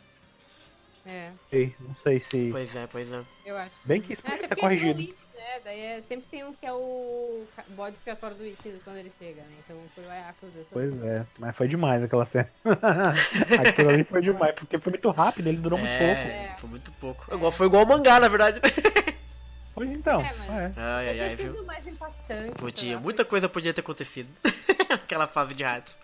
[1.04, 1.32] É,
[1.80, 2.48] Não sei se.
[2.52, 3.22] Pois é, pois é.
[3.44, 3.74] eu acho.
[3.84, 5.14] Bem que isso É, podia até ser corrigido.
[5.40, 5.60] Né?
[5.64, 9.40] Daí é, sempre tem um que é o bode expiatório do Wiki quando ele chega,
[9.42, 9.48] né?
[9.64, 12.50] Então foi o Ayakos dessa Pois é, mas foi demais aquela cena.
[13.68, 16.12] Aquilo ali foi demais, porque foi muito rápido, ele durou muito pouco.
[16.12, 17.34] É, foi muito pouco.
[17.34, 18.60] Igual, foi igual ao mangá, na verdade.
[19.72, 20.72] Pois então, É, mas- é.
[20.76, 21.64] Ai, ai, ai, Podia ter viu?
[21.64, 22.52] mais impactante.
[22.58, 24.28] Podia, muita coisa podia ter acontecido.
[24.92, 25.96] Aquela fase de ratos.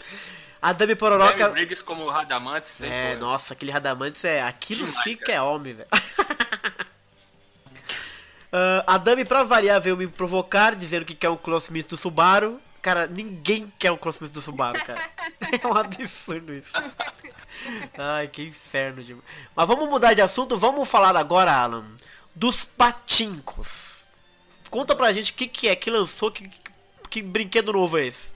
[0.63, 1.37] A Dami Pororoca.
[1.37, 4.41] Jerry Briggs como Radamantes É, foi- nossa, aquele Radamantes é.
[4.41, 5.89] Aquilo Demais, sim que é homem, velho.
[8.57, 11.95] Ah, a Dami, pra variar, veio me provocar, dizendo que quer um Close Miss do
[11.95, 12.59] Subaru.
[12.81, 15.11] Cara, ninguém quer o CrossFit do Subaru, cara.
[15.63, 16.73] É um absurdo isso.
[17.99, 19.03] Ai, que inferno.
[19.03, 19.17] De...
[19.55, 20.57] Mas vamos mudar de assunto.
[20.57, 21.85] Vamos falar agora, Alan,
[22.35, 24.09] dos patincos.
[24.71, 26.61] Conta pra gente o que, que é que lançou, que, que,
[27.11, 28.35] que brinquedo novo é esse?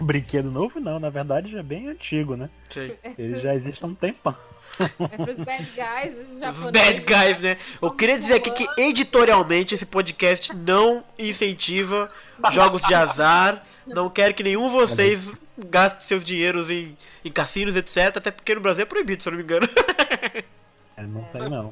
[0.00, 2.50] Brinquedo novo não, na verdade já é bem antigo, né?
[2.68, 2.98] Sei.
[3.16, 4.36] Ele já existe há um tempão.
[4.78, 6.70] É pros bad guys os Os japoneses.
[6.70, 7.56] bad guys, né?
[7.80, 12.10] Eu queria dizer aqui que editorialmente esse podcast não incentiva
[12.52, 13.64] jogos de azar.
[13.86, 18.16] Não quero que nenhum de vocês gaste seus dinheiros em, em cassinos, etc.
[18.16, 19.68] Até porque no Brasil é proibido, se eu não me engano.
[20.96, 21.70] É, não tem não.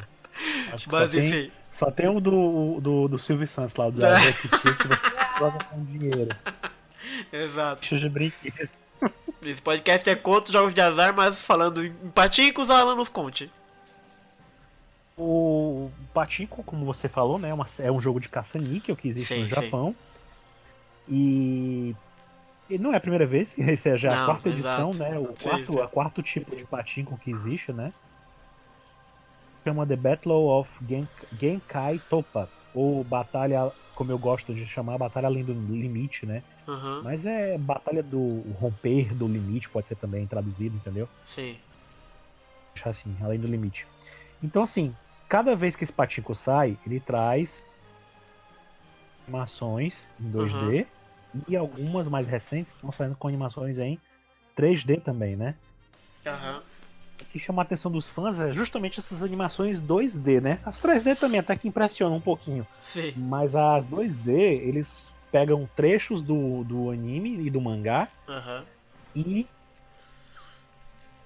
[0.73, 1.53] Acho que Mas só, tem, enfim.
[1.71, 4.33] só tem o do, do, do Silvio Santos lá, do É.
[4.33, 6.35] Que você joga com dinheiro.
[7.33, 7.81] Exato.
[7.81, 8.69] Deixa de brinquedo.
[9.43, 13.51] Esse podcast é contra os jogos de azar, mas falando em patincos, Alan nos conte.
[15.17, 19.43] O Patinco, como você falou, né, é é um jogo de caça-níquel que existe Sim,
[19.45, 19.55] no sim.
[19.63, 19.97] Japão.
[21.09, 21.95] E...
[22.71, 25.11] e não é a primeira vez, essa é já Não, a quarta edição, exato.
[25.13, 25.19] né?
[25.19, 25.81] O Sim, quarto, sim.
[25.81, 27.93] a quarto tipo de Patinco que existe, né?
[29.65, 35.27] Chama The Battle of Gen- Genkai Topa, ou Batalha, como eu gosto de chamar, Batalha
[35.27, 36.41] Além do Limite, né?
[36.69, 41.09] Aham, Mas é Batalha do Romper do Limite, pode ser também traduzido, entendeu?
[41.25, 41.59] sim.
[42.73, 43.89] deixar assim, além do limite.
[44.41, 44.95] Então, assim,
[45.29, 47.65] cada vez que esse patinco sai, ele traz
[49.27, 50.87] animações em 2D
[51.49, 53.99] e algumas mais recentes estão saindo com animações em
[54.55, 55.57] 3D também, né?
[56.25, 56.59] Aham.
[56.61, 56.68] O
[57.25, 60.61] que chama a atenção dos fãs é justamente essas animações 2D, né?
[60.65, 63.13] As 3D também até que impressionam um pouquinho, Sim.
[63.17, 68.65] mas as 2D, eles pegam trechos do, do anime e do mangá Aham.
[69.15, 69.47] e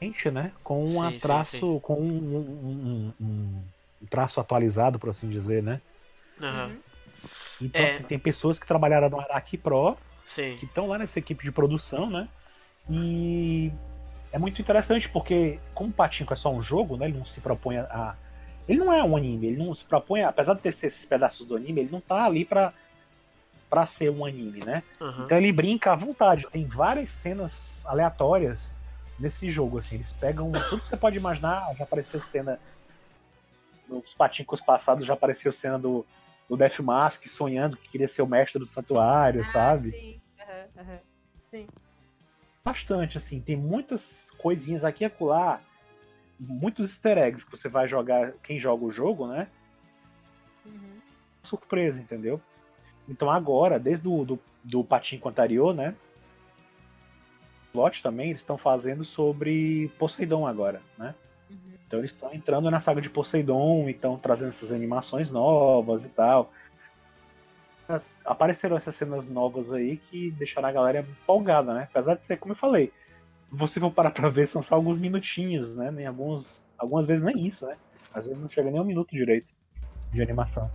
[0.00, 0.50] enche, né?
[0.64, 3.62] Com um Sim, sim, traço, com um, um- um-
[4.02, 5.80] um traço atualizado, por assim dizer, né?
[6.40, 6.76] Aham.
[7.60, 7.88] Então É.
[7.94, 10.56] assim, tem pessoas que trabalharam no Araki Pro Sim.
[10.58, 12.28] que estão lá nessa equipe de produção, né?
[12.90, 13.70] E
[14.32, 17.06] é muito interessante porque como o Patinco é só um jogo, né?
[17.06, 18.16] Ele não se propõe a,
[18.66, 21.46] ele não é um anime, ele não se propõe, a- apesar de ter esses pedaços
[21.46, 22.72] do anime, ele não tá ali pra
[23.68, 24.82] para ser um anime, né?
[25.00, 25.24] Aham.
[25.24, 26.46] Então ele brinca à vontade.
[26.50, 28.70] Tem várias cenas aleatórias
[29.18, 29.94] nesse jogo, assim.
[29.94, 31.74] Eles pegam tudo que você pode imaginar.
[31.78, 32.60] Já apareceu cena.
[33.88, 36.04] Nos patincos passados já apareceu cena do,
[36.48, 39.92] do Death Mask sonhando que queria ser o mestre do santuário, sabe?
[39.92, 40.20] Sim.
[40.40, 41.00] Aham, aham.
[42.64, 43.40] Bastante, assim.
[43.40, 45.60] Tem muitas coisinhas aqui e acolá.
[46.38, 48.32] Muitos easter eggs que você vai jogar.
[48.42, 49.48] Quem joga o jogo, né?
[50.64, 51.00] Uhum.
[51.42, 52.40] surpresa, entendeu?
[53.08, 55.94] Então agora, desde o do, do Patinco anterior, né?
[57.74, 61.14] Lot também, eles estão fazendo sobre Poseidon agora, né?
[61.50, 61.56] Uhum.
[61.86, 66.52] Então eles estão entrando na saga de Poseidon, então trazendo essas animações novas e tal.
[68.24, 71.88] Apareceram essas cenas novas aí que deixaram a galera empolgada, né?
[71.90, 72.92] Apesar de ser, como eu falei,
[73.50, 75.90] você for parar pra ver, são só alguns minutinhos, né?
[75.90, 77.76] Nem alguns, algumas vezes nem isso, né?
[78.14, 79.52] Às vezes não chega nem um minuto direito
[80.10, 80.70] de animação.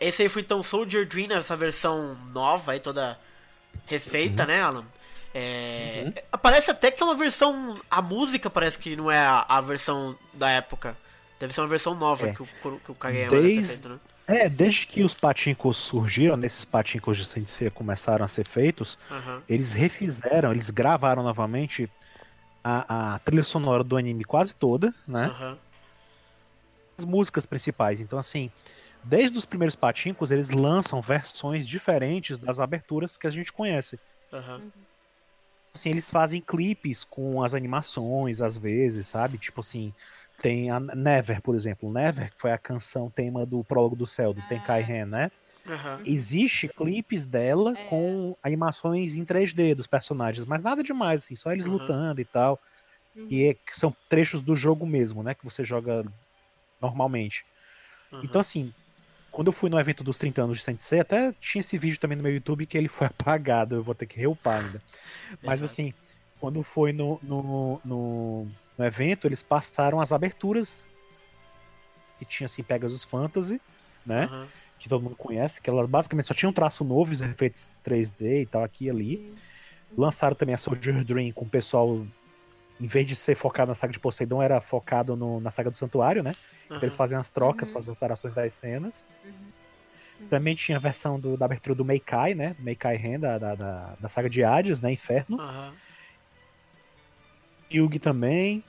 [0.00, 3.18] É, esse aí foi então Soldier Dream, essa versão nova aí, toda
[3.86, 4.84] refeita, né, Alan?
[5.34, 7.76] É, Parece até que é uma versão.
[7.90, 10.96] A música parece que não é a, a versão da época.
[11.38, 12.32] Deve ser uma versão nova É.
[12.32, 12.46] que o,
[12.84, 13.98] que o Kageyama Desde- feito, né?
[14.26, 19.42] É, desde que os patincos surgiram, nesses patincos de Sensei começaram a ser feitos, Aham.
[19.48, 21.88] eles refizeram, eles gravaram novamente
[22.62, 25.34] a, a trilha sonora do anime quase toda, né?
[26.98, 28.00] As músicas principais.
[28.00, 28.50] Então, assim,
[29.02, 33.98] desde os primeiros patincos, eles lançam versões diferentes das aberturas que a gente conhece.
[34.32, 34.72] Aham.
[35.74, 39.38] Assim, eles fazem clipes com as animações, às vezes, sabe?
[39.38, 39.94] Tipo assim,
[40.38, 41.92] tem a Never, por exemplo.
[41.92, 45.30] Never, que foi a canção tema do Prólogo do Céu, do Tenkai Ren, né?
[45.68, 46.02] Aham.
[46.06, 47.84] Existe clipes dela É.
[47.84, 51.72] com animações em 3D dos personagens, mas nada demais, assim, só eles Uhum.
[51.74, 52.60] lutando e tal.
[53.14, 53.28] Uhum.
[53.30, 55.34] E é, que são trechos do jogo mesmo, né?
[55.34, 56.04] Que você joga
[56.80, 57.44] normalmente.
[58.12, 58.20] Uhum.
[58.24, 58.72] Então, assim,
[59.30, 62.16] quando eu fui no evento dos 30 anos de Sensei, até tinha esse vídeo também
[62.16, 64.82] no meu YouTube que ele foi apagado, eu vou ter que reupar ainda.
[65.42, 65.72] Mas Exato.
[65.72, 65.94] assim,
[66.40, 70.84] quando foi no, no, no, no evento, eles passaram as aberturas
[72.18, 73.60] que tinha assim Pegasus Fantasy,
[74.04, 74.24] né?
[74.24, 74.48] Aham.
[74.78, 78.42] Que todo mundo conhece, que elas basicamente só tinham um traço novo, os efeitos 3D
[78.42, 79.34] e tal, aqui e ali.
[79.96, 82.06] Lançaram também a Soldier Dream com o pessoal,
[82.80, 85.76] em vez de ser focado na saga de Poseidon, era focado no- na saga do
[85.76, 86.32] Santuário, né?
[86.66, 87.72] Então eles fazem as trocas Uhum.
[87.74, 89.04] com as alterações das cenas.
[89.24, 90.28] Uhum.
[90.28, 92.54] Também tinha a versão do- da abertura do Meikai, né?
[92.58, 94.92] Meikai Ren, da, da, da, da saga de Hades, né?
[94.92, 95.40] Inferno.
[95.40, 95.74] Aham.
[97.72, 98.64] Yugi também.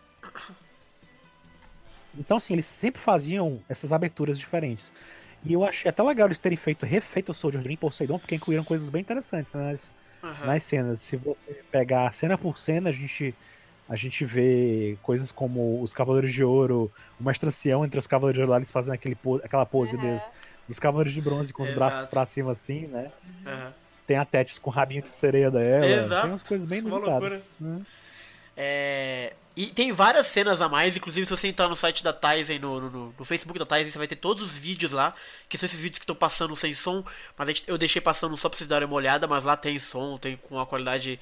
[2.17, 4.91] Então, assim, eles sempre faziam essas aberturas diferentes.
[5.43, 8.63] E eu achei até legal eles terem feito, refeito o Soldier Dream Poseidon, porque incluíram
[8.63, 10.45] coisas bem interessantes né, nas, Aham.
[10.47, 11.01] nas cenas.
[11.01, 13.33] Se você pegar cena por cena, a gente,
[13.89, 18.37] a gente vê coisas como os Cavaleiros de Ouro, o Mestre Ancião entre os Cavaleiros
[18.37, 20.21] de Ouro, lá, eles fazendo aquele po- aquela pose deles,
[20.67, 21.79] dos Cavaleiros de Bronze com os Exato.
[21.79, 23.11] braços pra cima assim, né?
[23.45, 23.73] Aham.
[24.05, 25.85] Tem a Tétis com o rabinho de sereia dela.
[25.85, 26.21] Exato.
[26.21, 27.43] Tem umas coisas bem Uma inusitadas.
[27.59, 27.81] né?
[28.55, 32.59] É, E tem várias cenas a mais, inclusive se você entrar no site da Tizen,
[32.59, 35.13] no, no, no- no Facebook da Tizen, você vai ter todos os vídeos lá,
[35.49, 37.03] que são esses vídeos que estão passando sem som,
[37.37, 40.37] mas eu deixei passando só pra vocês darem uma olhada, mas lá tem som, tem
[40.37, 41.19] com a qualidade.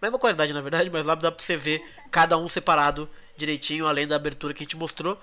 [0.00, 4.06] Mesma qualidade na verdade, mas lá dá pra você ver cada um separado direitinho, além
[4.06, 5.18] da abertura que a gente mostrou.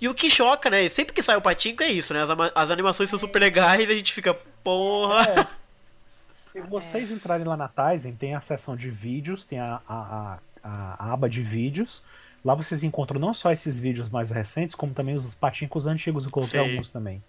[0.00, 0.88] E o que choca, né?
[0.88, 2.22] Sempre que sai o patinco é isso, né?
[2.22, 4.32] As, as animações são super legais e a gente fica,
[4.64, 5.46] porra!
[6.52, 10.38] Se vocês entrarem lá na Tizen, tem a seção de vídeos, tem a, a, a,
[10.98, 12.02] a- aba de vídeos.
[12.44, 16.30] Lá vocês encontram não só esses vídeos mais recentes, como também os patincos antigos, eu
[16.30, 17.22] coloquei alguns também.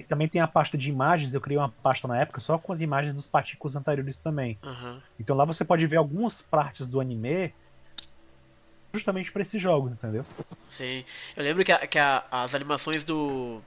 [0.00, 2.72] E também tem a pasta de imagens, eu criei uma pasta na época só com
[2.72, 4.58] as imagens dos patincos anteriores também.
[4.62, 5.02] Aham.
[5.18, 7.52] Então lá você pode ver algumas partes do anime
[8.92, 10.24] justamente para esses jogos, entendeu?
[10.70, 11.04] Sim.
[11.36, 13.60] Eu lembro que, a- que a- as animações do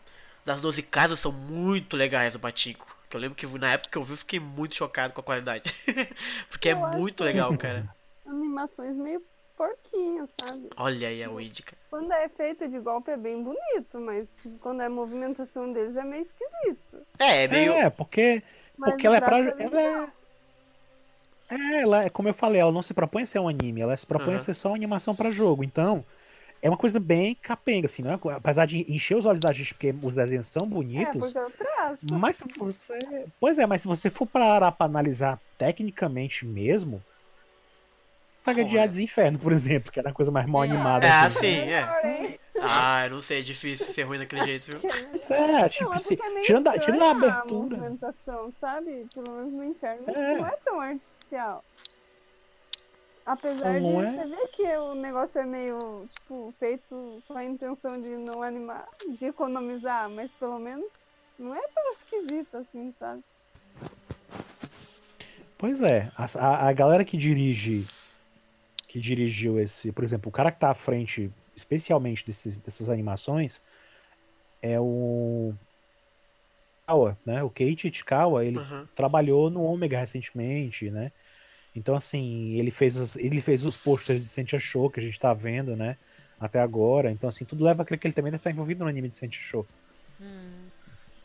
[0.45, 2.97] das 12 casas são muito legais do Patinco.
[3.09, 5.23] Que eu lembro que na época que eu vi, eu fiquei muito chocado com a
[5.23, 5.63] qualidade.
[6.49, 7.87] Porque é Eu acho muito legal, cara.
[8.27, 9.21] Animações meio
[9.55, 10.69] porquinhas, sabe?
[10.77, 11.75] Olha aí a Widica.
[11.89, 14.27] Quando é feito de golpe é bem bonito, mas
[14.59, 17.05] quando é a movimentação deles é meio esquisito.
[17.19, 17.73] É, é meio.
[17.73, 18.41] É, porque
[18.77, 19.37] Mas Porque ela é pra.
[19.37, 20.07] Ela é...
[21.49, 23.95] é, ela é, como eu falei, ela não se propõe a ser um anime, ela
[23.95, 24.37] se propõe Aham.
[24.37, 25.63] a ser só uma animação pra jogo.
[25.63, 26.03] Então,
[26.61, 28.19] é uma coisa bem capenga, assim, não é?
[28.35, 31.33] Apesar de encher os olhos da gente, porque os desenhos são É, bonitos.
[31.33, 32.05] porque eu traço.
[32.09, 33.25] Mas se você.
[33.39, 37.01] Pois é, mas se você for parar pra analisar tecnicamente mesmo.
[38.43, 38.77] Saga de.
[38.77, 40.67] Hades Inferno, por exemplo, que era a coisa mais mal É.
[40.69, 41.07] animada.
[41.07, 41.39] Ah, assim.
[41.39, 42.39] sim, é.
[42.61, 44.81] Ah, eu não sei, é difícil ser ruim daquele jeito, viu?
[45.29, 47.77] É, tipo, não, é se, é tirando, a, tirando a abertura.
[47.77, 49.05] movimentação, sabe?
[49.13, 50.03] Pelo menos no inferno.
[50.09, 50.37] É.
[50.37, 51.63] Não é tão artificial.
[53.25, 54.11] Apesar Não de é?
[54.11, 58.85] você ver que o negócio é meio, tipo, feito com a intenção de não animar,
[59.17, 60.85] de economizar, mas pelo menos
[61.39, 63.23] não é tão esquisito assim, sabe?
[65.57, 67.87] Pois é, a, a- a galera que dirige,
[68.93, 73.59] que dirigiu esse, por exemplo, o cara que tá à frente, especialmente desses, dessas animações,
[74.61, 75.53] é o
[76.87, 77.43] Kawa, né?
[77.43, 78.87] O Keiichi Ichikawa, ele Uhum.
[78.95, 81.11] trabalhou no Omega recentemente, né?
[81.75, 85.19] Então, assim, ele fez os, ele fez os posters de Sentia Show que a gente
[85.19, 85.97] tá vendo, né?
[86.39, 87.11] Até agora.
[87.11, 89.17] Então, assim, tudo leva a crer que ele também deve estar envolvido no anime de
[89.17, 89.69] Sentia Show.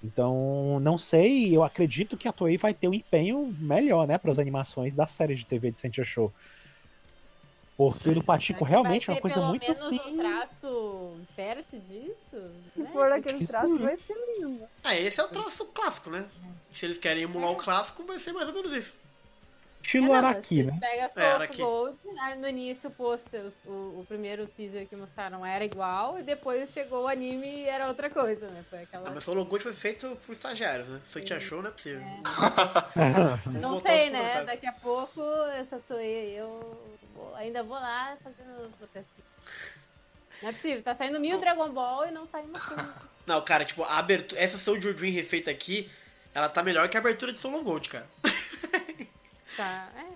[0.03, 4.31] Então, não sei, eu acredito que a Toei vai ter um empenho melhor, né, para
[4.31, 6.33] as animações da série de TV de Sentia Show.
[7.79, 10.01] Porque o do realmente é uma coisa pelo muito menos assim.
[10.01, 12.51] um traço perto disso?
[12.75, 12.91] Se né?
[12.93, 13.79] for acho aquele que traço, sim.
[13.79, 14.69] vai ser lindo.
[14.83, 16.27] Ah, esse é o traço clássico, né?
[16.73, 18.97] Se eles querem emular o clássico, vai ser mais ou menos isso.
[19.81, 20.77] Estilo É, não, Araki, né?
[20.81, 21.47] Pega Soul É.
[21.47, 26.25] Gold, aí no início o pôster, o, o primeiro teaser que mostraram era igual, e
[26.25, 28.65] depois chegou o anime e era outra coisa, né?
[28.69, 29.09] Foi aquela.
[29.09, 31.01] Ah, mas o logo foi feito por estagiários, né?
[31.05, 32.03] Você que achou, não é possível.
[33.45, 34.43] Vou Não sei, né?
[34.45, 35.23] Daqui a pouco
[35.57, 38.73] essa Toei eu vou- ainda vou lá fazendo.
[40.43, 42.95] Não é possível, tá saindo mil Dragon Ball e não sai uma coisa.
[43.27, 44.41] Não, cara, tipo, a abertura.
[44.41, 45.91] Essa Soldier Dream refeita aqui,
[46.35, 48.07] ela tá melhor que a abertura de Soul of Gold, cara.
[49.57, 50.07] Tá, é.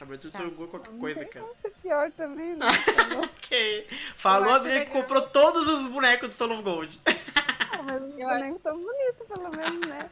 [0.00, 0.38] A abertura de Tá.
[0.38, 1.46] Soul of Gold é qualquer coisa, cara.
[1.82, 2.66] Pior também, né?
[3.24, 3.86] Ok.
[4.14, 7.00] Falou a acho menina que comprou todos os bonecos do Soul of Gold.
[7.06, 10.10] Ah, mas os bonecos tão bonitos, pelo menos, né?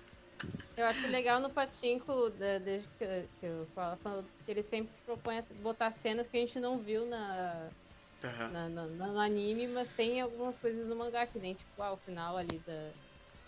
[0.78, 4.92] Eu acho legal no Patinco, desde que, eu- que eu falo, falando que ele sempre
[4.94, 7.68] se propõe a botar cenas que a gente não viu na,
[8.22, 8.48] Aham.
[8.52, 11.92] na- na- na- no anime, mas tem algumas coisas no mangá, que nem tipo, ah,
[11.94, 12.90] o final ali da,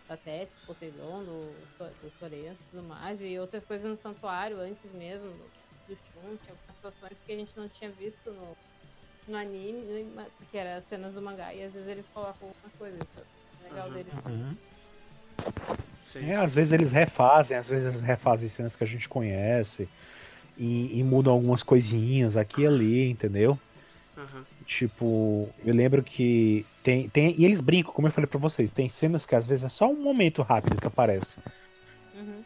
[0.08, 4.58] da Tess, do Poseidon, do, do Sorento e tudo mais, e outras coisas no santuário
[4.58, 8.56] antes mesmo, do, Shun, tinha algumas situações que a gente não tinha visto no,
[9.28, 10.04] no anime,
[10.36, 13.86] porque eram cenas do mangá, e às vezes eles colocam algumas coisas, isso é legal
[13.86, 13.94] Uhum.
[13.94, 14.14] deles.
[14.26, 14.56] Uhum.
[16.04, 16.44] Sim, É, sim.
[16.44, 19.88] às vezes eles refazem, às vezes eles refazem cenas que a gente conhece
[20.56, 23.58] e, e mudam algumas coisinhas aqui e ali, entendeu?
[24.16, 24.44] Aham.
[24.66, 27.34] Tipo, eu lembro que tem, tem.
[27.38, 29.88] E eles brincam, como eu falei pra vocês, tem cenas que às vezes é só
[29.90, 31.38] um momento rápido que aparece.
[32.14, 32.44] Uhum.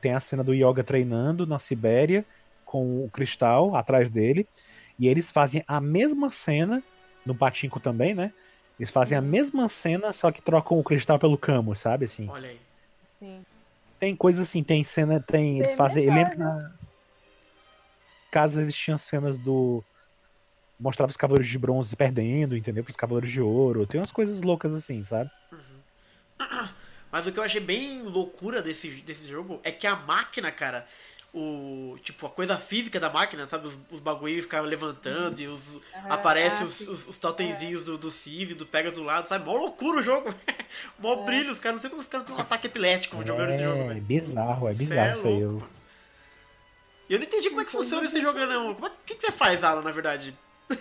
[0.00, 2.24] Tem a cena do Yoga treinando na Sibéria
[2.64, 4.46] com o cristal atrás dele.
[4.98, 6.82] E eles fazem a mesma cena
[7.24, 8.32] no Patinco também, né?
[8.78, 12.06] Eles fazem a mesma cena, só que trocam o cristal pelo Camus, sabe?
[12.06, 12.28] Assim.
[12.28, 12.60] Olha aí.
[13.20, 13.44] Sim.
[14.00, 15.60] Tem coisa assim, tem cena, tem.
[15.60, 16.04] Eles fazem.
[16.04, 16.72] Eu melhor, lembro que na.
[18.30, 19.82] Casa eles tinham cenas do.
[20.78, 22.82] Mostrava os Cavaleiros de Bronze perdendo, entendeu?
[22.82, 23.86] Pros Cavaleiros de Ouro.
[23.86, 25.30] Tem umas coisas loucas assim, sabe?
[27.12, 30.84] Mas o que eu achei bem loucura desse, desse jogo é que a máquina, cara,
[31.34, 31.98] o.
[32.02, 33.66] Tipo, a coisa física da máquina, sabe?
[33.66, 35.78] Os, os bagulho ficavam levantando e os.
[36.08, 39.44] aparece ah, os, os, os totemzinhos do, do Civ, do Pegas do lado, sabe?
[39.44, 40.32] Mó loucura o jogo.
[40.98, 41.76] Mó brilho, os caras.
[41.76, 44.00] Não sei como os caras têm um ataque epilético jogando esse jogo, É velho.
[44.02, 45.40] bizarro, é bizarro é isso aí.
[45.40, 45.62] Eu...
[47.08, 48.74] E eu não entendi como é que funciona esse jogo, não.
[48.74, 50.34] Como é, o que, que você faz, Alan, na verdade?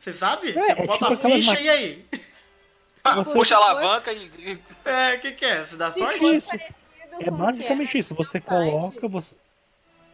[0.00, 0.50] você sabe?
[0.50, 2.06] É, você é bota tipo a ficha ma- e aí?
[3.04, 4.58] Ah, Você- puxa a alavanca e.
[4.84, 5.64] É, o que, que é?
[5.64, 6.36] Você dá sorte?
[6.36, 6.50] Isso.
[7.20, 8.14] É o basicamente isso.
[8.14, 9.36] Você coloca, você.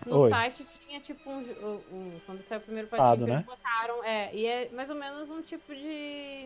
[0.07, 0.31] No Oi.
[0.31, 3.35] site tinha tipo um, um- um- Quando saiu o primeiro patinho, né?
[3.37, 4.05] eles botaram.
[4.05, 6.45] É, e é mais ou menos um tipo de.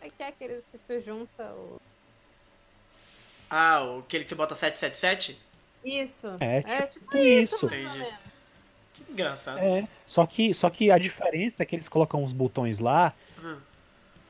[0.00, 1.80] Como é que é aqueles que tu junta o.
[3.50, 5.38] Ah, o- aquele que você bota 777?
[5.84, 6.28] Isso.
[6.40, 7.66] É, tipo, tipo isso.
[7.74, 8.04] isso.
[8.94, 9.58] Que engraçado.
[9.58, 9.88] É.
[10.06, 13.56] Só que, só que a diferença é que eles colocam uns botões lá Hum.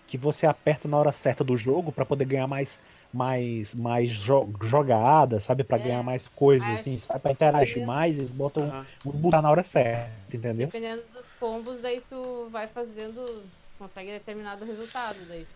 [0.06, 2.78] que você aperta na hora certa do jogo pra poder ganhar mais
[3.12, 5.64] mais mais jo jogada, sabe?
[5.64, 5.80] Pra É.
[5.82, 7.20] ganhar mais coisas assim, sabe?
[7.20, 10.66] Pra interagir mais, eles botam uns botões na hora certa, entendeu?
[10.66, 13.44] Dependendo dos combos, daí tu vai fazendo.
[13.78, 15.46] Consegue determinado resultado daí.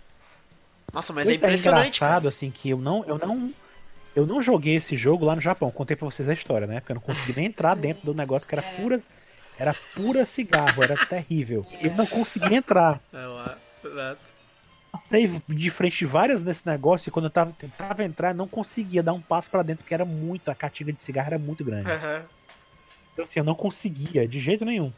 [0.93, 2.11] Nossa, mas Pois é impressionante, cara.
[2.13, 3.53] engraçado assim que eu não eu não
[4.17, 5.71] eu não joguei esse jogo lá no Japão.
[5.71, 6.81] Contei pra vocês a história, né?
[6.81, 9.01] Porque eu não consegui nem entrar dentro do negócio que era pura
[9.59, 11.65] era pura cigarro, era terrível.
[11.81, 13.01] Eu não consegui entrar.
[13.13, 14.34] É, lá, exato.
[14.95, 18.47] Passei de frente de várias desse negócio e quando eu tava, tentava entrar, eu não
[18.49, 21.65] conseguia dar um passo pra dentro, porque era muito, a catinga de cigarro era muito
[21.65, 21.91] grande.
[21.91, 22.29] Aham.
[23.13, 24.93] Então assim, eu não conseguia, de jeito nenhum.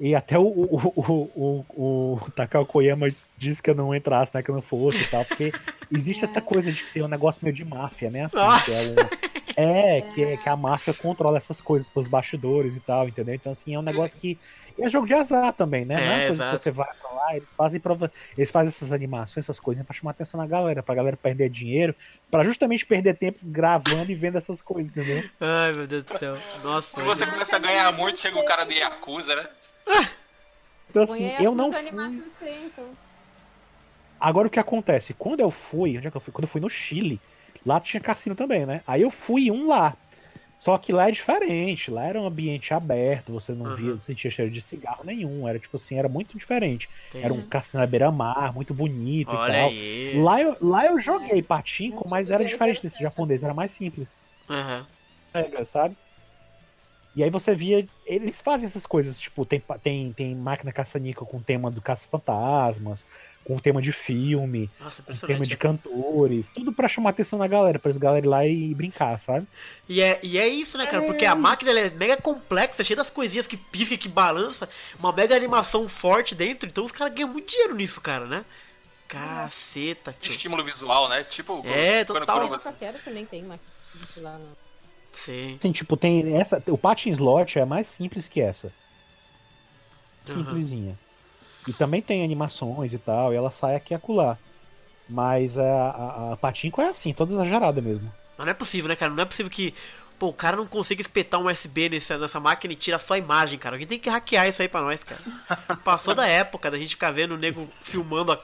[0.00, 4.42] E até o, o, o, o, o Takao Koyama disse que eu não entrasse, né?
[4.42, 5.54] Que eu não fosse e tal, porque
[5.90, 8.24] existe essa coisa de ser um negócio meio de máfia, né?
[8.24, 9.10] Assim, que é, um-
[9.56, 13.34] é, que, é, que a máfia controla essas coisas pelos bastidores e tal, entendeu?
[13.34, 14.40] Então, assim, é um negócio que.
[14.78, 15.96] E é jogo de azar também, né?
[16.00, 16.56] Não é É, coisa exato.
[16.56, 18.12] que você vai pra lá, eles fazem prova.
[18.36, 21.94] Eles fazem essas animações, essas coisinhas pra chamar atenção da galera, pra galera perder dinheiro,
[22.30, 25.24] pra justamente perder tempo gravando e vendo essas coisas, entendeu?
[25.40, 26.36] Ai, meu Deus do céu.
[26.62, 27.00] Nossa.
[27.00, 29.48] Se você começa a ganhar muito, chega o cara do Yakuza, né?
[30.90, 32.72] Então, assim, eu não fui.
[34.20, 35.14] Agora o que acontece?
[35.14, 36.32] Quando eu fui, onde é que eu fui?
[36.32, 37.20] Quando eu fui no Chile,
[37.66, 38.82] lá tinha cassino também, né?
[38.86, 39.96] Aí eu fui um lá.
[40.62, 43.74] Só que lá é diferente, lá era um ambiente aberto, você não Uhum.
[43.74, 46.88] via, não sentia cheiro de cigarro nenhum, era tipo assim, era muito diferente.
[47.08, 47.22] Entendi.
[47.22, 49.74] Era um cassino à beira-mar, muito bonito e Olha tal.
[49.74, 50.12] aí.
[50.12, 54.24] Lá eu, lá eu joguei patinco, mas tipo era diferente desse japonês, era mais simples,
[54.48, 54.86] Aham.
[55.34, 55.96] regra, sabe?
[57.14, 61.42] E aí você via, eles fazem essas coisas, tipo, tem, tem, tem máquina caça-níquel com
[61.42, 63.04] tema do caça-fantasmas,
[63.44, 67.46] com tema de filme, Nossa, com tema de cantores, tudo pra chamar a atenção da
[67.46, 69.46] galera, pra eles galera ir lá e brincar, sabe?
[69.88, 71.02] E é, e é isso, né, cara?
[71.04, 74.68] Porque a máquina ela é mega complexa, cheia das coisinhas que pisca, que balança,
[74.98, 78.44] uma mega animação forte dentro, então os caras ganham muito dinheiro nisso, cara, né?
[79.08, 80.30] Caceta, tio.
[80.32, 81.22] Estímulo visual, né?
[81.24, 82.48] Tipo, É, quando- total.
[82.48, 83.60] quando Taquero também tem uma
[84.18, 84.56] lá no...
[85.12, 85.56] Sim.
[85.58, 86.62] Assim, tipo, tem essa.
[86.68, 88.72] O patin slot é mais simples que essa.
[90.24, 90.98] Simplesinha.
[91.66, 94.36] E também tem animações e tal, e ela sai aqui e acolá.
[95.08, 98.12] Mas a, a, a Patinco é assim, toda exagerada mesmo.
[98.36, 99.12] Mas não é possível, né, cara?
[99.12, 99.74] Não é possível que.
[100.18, 103.18] Pô, o cara não consiga espetar um USB nessa, nessa máquina e tira só a
[103.18, 103.74] imagem, cara.
[103.74, 105.20] Alguém tem que hackear isso aí pra nós, cara.
[105.84, 108.40] Passou da época da gente ficar vendo o nego filmando a,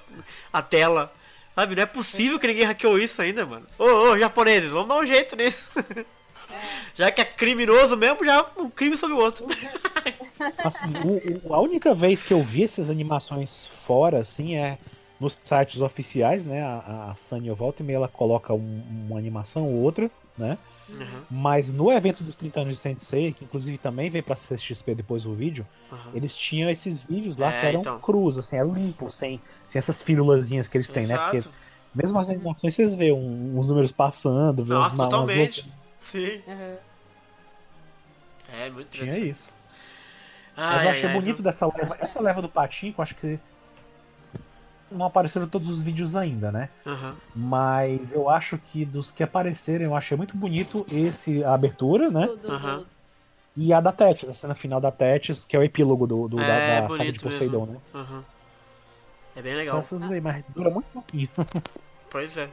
[0.52, 1.12] a tela.
[1.54, 1.76] Sabe?
[1.76, 3.66] Não é possível que ninguém hackeou isso ainda, mano.
[3.78, 5.68] Ô, ô, japoneses, vamos dar um jeito nisso.
[6.94, 9.46] Já que é criminoso mesmo, já um crime sobre o outro.
[10.62, 14.78] Assim, o- o- a única vez que eu vi essas animações fora, assim, é
[15.20, 16.62] nos sites oficiais, né?
[16.62, 20.58] A, a Sunny volta e meia ela coloca um- uma animação ou outra, né?
[20.88, 24.94] Uhum, Mas no evento dos 30 anos de Sensei, que inclusive também veio pra CXP
[24.94, 25.98] depois do vídeo, uhum.
[26.14, 28.00] eles tinham esses vídeos lá É, que eram então.
[28.00, 31.18] crus, assim, era limpo, sem, sem essas firulazinhas que eles têm, né?
[31.18, 31.52] Porque Exato.
[31.94, 35.60] mesmo as animações vocês vê um, uns números passando, vê Nossa, umas, umas totalmente.
[35.60, 35.78] loucuras.
[36.00, 36.42] Sim.
[36.48, 36.78] Aham.
[38.50, 39.30] É, muito Tinha interessante.
[39.30, 39.57] isso.
[40.60, 41.96] Ai, Mas eu achei ai, bonito dessa leva.
[42.00, 43.38] Essa leva do Patinco, acho que
[44.90, 46.68] não apareceram todos os vídeos ainda, né?
[46.86, 47.14] Aham.
[47.34, 52.26] Mas eu acho que dos que apareceram, eu achei muito bonito esse a abertura, né?
[52.26, 52.86] Tudo.
[53.56, 56.40] E a da Tétis, a cena final da Tétis, que é o epílogo do, do-
[56.40, 57.72] É, da, da saga de Poseidon, mesmo.
[57.74, 57.80] né?
[57.94, 58.24] Aham.
[59.36, 59.78] É bem legal.
[59.78, 61.28] essas aí, mas dura muito pouquinho.
[62.10, 62.48] Pois é.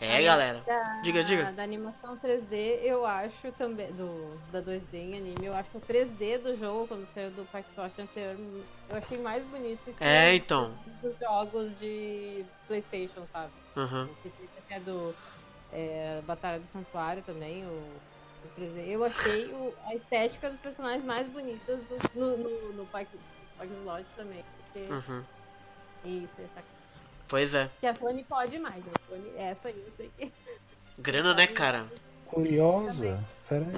[0.00, 0.62] É, galera.
[0.64, 1.50] Da, Diga, diga.
[1.52, 3.90] Da animação 3D, eu acho também.
[3.92, 7.44] Do, da 2D em anime, eu acho que o 3D do jogo, quando saiu do
[7.50, 8.36] Paxort anterior,
[8.88, 10.72] eu achei mais bonito que É, então.
[11.02, 13.52] dos jogos de PlayStation, sabe?
[14.22, 15.12] Fica até do
[15.72, 17.68] é, Batalha do Santuário também, o,
[18.44, 18.86] o 3D.
[18.88, 22.88] Eu achei o- a estética dos personagens mais bonitas do, no, no, no
[23.80, 24.44] Slot também.
[24.72, 25.24] Porque Uhum.
[26.04, 26.62] isso, tá,
[27.28, 27.68] Pois é.
[27.80, 28.82] que a Sony pode mais.
[28.86, 30.32] A Sony, essa aí eu sei que.
[30.98, 31.86] Grana, né, cara?
[32.26, 33.22] Curiosa.
[33.48, 33.70] Pera aí.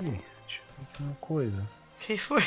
[0.46, 1.66] Deixa eu ver uma coisa.
[2.00, 2.42] Quem foi?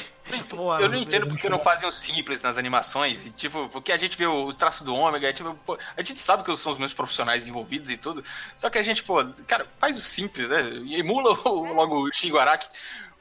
[0.49, 3.23] Boa, Eu não entendo porque não fazem o simples nas animações.
[3.25, 6.19] E, tipo, porque a gente vê o traço do ômega, e, tipo, pô, a gente
[6.19, 8.23] sabe que são os meus profissionais envolvidos e tudo.
[8.57, 10.61] Só que a gente, pô, cara, faz o simples, né?
[10.85, 12.67] E Emula o- logo o Shingo Araki.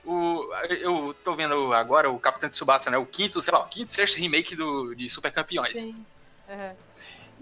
[0.05, 0.43] O,
[0.80, 2.97] eu tô vendo agora o Capitão Tsubasa, né?
[2.97, 5.74] O quinto, sei lá, o quinto, sexto remake do, de Super Campeões.
[5.78, 6.05] Sim.
[6.49, 6.74] Aham.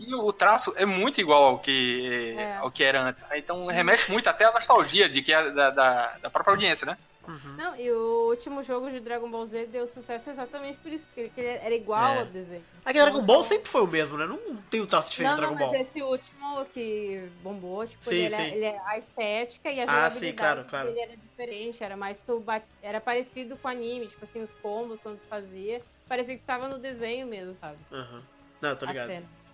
[0.01, 2.57] E o traço é muito igual ao que, É.
[2.57, 3.23] ao que era antes.
[3.23, 3.39] né?
[3.39, 6.97] Então remete muito até à nostalgia de que é da, da, da própria audiência, né?
[7.29, 7.55] Uhum.
[7.57, 11.31] Não, e o último jogo de Dragon Ball Z deu sucesso exatamente por isso, porque
[11.39, 12.19] ele era igual É.
[12.21, 12.65] ao desenho.
[12.85, 14.27] É que Dragon Não Ball sempre foi o mesmo, né?
[14.27, 14.39] Não
[14.71, 15.83] tem o traço diferente Não, do não, Dragon mas Ball.
[15.83, 18.43] esse último que bombou, tipo, Sim, ele, sim.
[18.43, 20.89] é, ele é a estética e a Ah, jogabilidade sim, claro, claro.
[20.89, 22.43] dele era diferente, era mais tu
[22.83, 26.79] era parecido com anime, tipo assim, os combos quando tu fazia, parecia que tava no
[26.79, 27.77] desenho mesmo, sabe?
[27.93, 28.23] Aham.
[28.63, 29.07] Não, tô a ligado.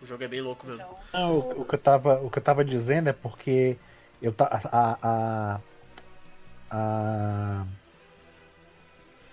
[0.06, 0.86] O jogo é bem louco mesmo.
[1.12, 3.76] Não, o, o que eu tava, o que eu tava dizendo é porque
[4.22, 5.60] eu ta, a, a,
[6.70, 7.64] a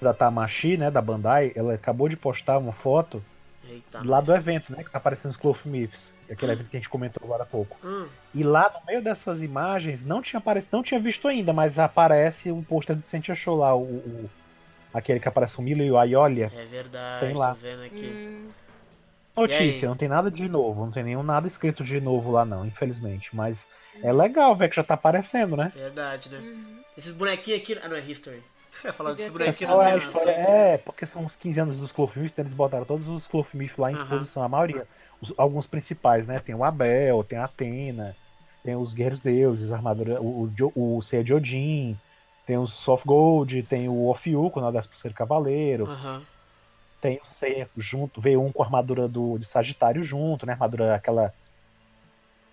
[0.01, 3.23] da Tamashi, né, da Bandai, ela acabou de postar uma foto
[3.69, 4.03] Eita.
[4.03, 6.89] lá do evento, né, que tá aparecendo os Cloth Myths, aquele evento que a gente
[6.89, 7.77] comentou agora há pouco.
[7.85, 11.77] Hum, E lá no meio dessas imagens não tinha aparecido, não tinha visto ainda, mas
[11.77, 14.29] aparece um pôster do Sentia Show lá, o, o-
[14.91, 16.51] aquele que aparece o Milo e o Aiolia.
[16.51, 17.49] é verdade, Tem lá.
[17.49, 18.07] tô vendo aqui.
[18.07, 18.62] hum,
[19.35, 22.65] Notícia, não tem nada de novo, não tem nenhum nada escrito de novo lá não,
[22.65, 23.67] infelizmente, mas
[24.01, 25.71] é legal ver que já tá aparecendo, né?
[25.75, 26.37] Verdade, né?
[26.37, 26.79] uhum.
[26.95, 27.79] Esses bonequinhos aqui.
[27.83, 28.43] Ah, não, é History.
[28.83, 30.49] Desses Podia ter bonequinhos Pessoal, não é, história- nada.
[30.49, 33.95] é, porque são os 15 anos dos então eles botaram todos os Clothmith lá em
[33.95, 34.87] exposição, a maioria.
[35.19, 36.39] Os- alguns principais, né?
[36.39, 38.15] Tem o Abel, tem a Atena,
[38.63, 41.97] tem os Guerreiros Deuses, a armadura, o, o, o Seiya de Odin,
[42.45, 46.21] tem o Soft Gold, tem o Ofiu, com o Nordeste por ser Cavaleiro, Aham.
[47.03, 50.53] Tem o Seiya junto, veio um com a armadura do, de Sagitário junto, né?
[50.53, 51.33] Armadura, aquela,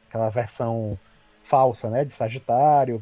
[0.09, 0.99] aquela versão
[1.45, 2.05] falsa, né?
[2.05, 3.01] De Sagitário.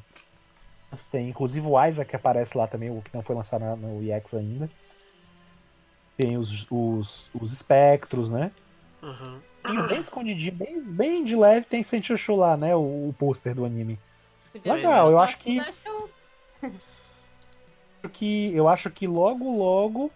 [1.11, 4.03] Tem inclusive o Isaac que aparece lá também, o que não foi lançado na- no
[4.03, 4.69] EX ainda.
[6.19, 8.51] Tem os, os, os espectros, né?
[9.03, 9.41] Aham.
[9.63, 12.77] Tem bem escondidinho, bem, bem de leve, tem Sentia Show lá, né?
[12.77, 13.99] O, o pôster do anime.
[14.53, 15.63] Podia Legal, ser eu acho que-.
[18.13, 20.11] Que eu acho que logo, logo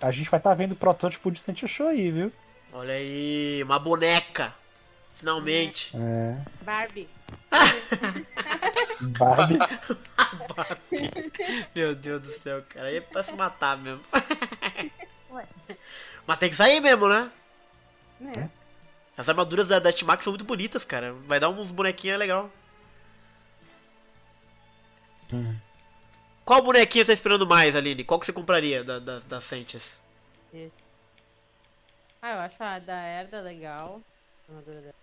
[0.00, 2.32] a gente vai estar vendo o protótipo de Sentia Show aí, viu?
[2.72, 4.54] Olha aí, uma boneca.
[5.14, 5.96] Finalmente.
[5.96, 6.38] É.
[6.62, 7.08] Barbie.
[9.18, 9.58] Barbie.
[11.74, 12.86] Meu Deus do céu, cara.
[12.86, 14.02] Aí é pra se matar mesmo.
[15.32, 15.46] Ué.
[16.26, 17.30] Mas tem que sair mesmo, né?
[18.20, 18.50] Né?
[19.16, 21.12] As armaduras da, da T-Max são muito bonitas, cara.
[21.26, 22.50] Vai dar uns bonequinhos legal.
[25.32, 25.56] Hum.
[26.48, 28.02] Qual bonequinha você tá esperando mais, Aline?
[28.04, 30.00] Qual que você compraria da, das, das Sentias?
[32.22, 34.00] Ah, eu acho a da Herda legal.
[34.48, 34.94] A armadura dela.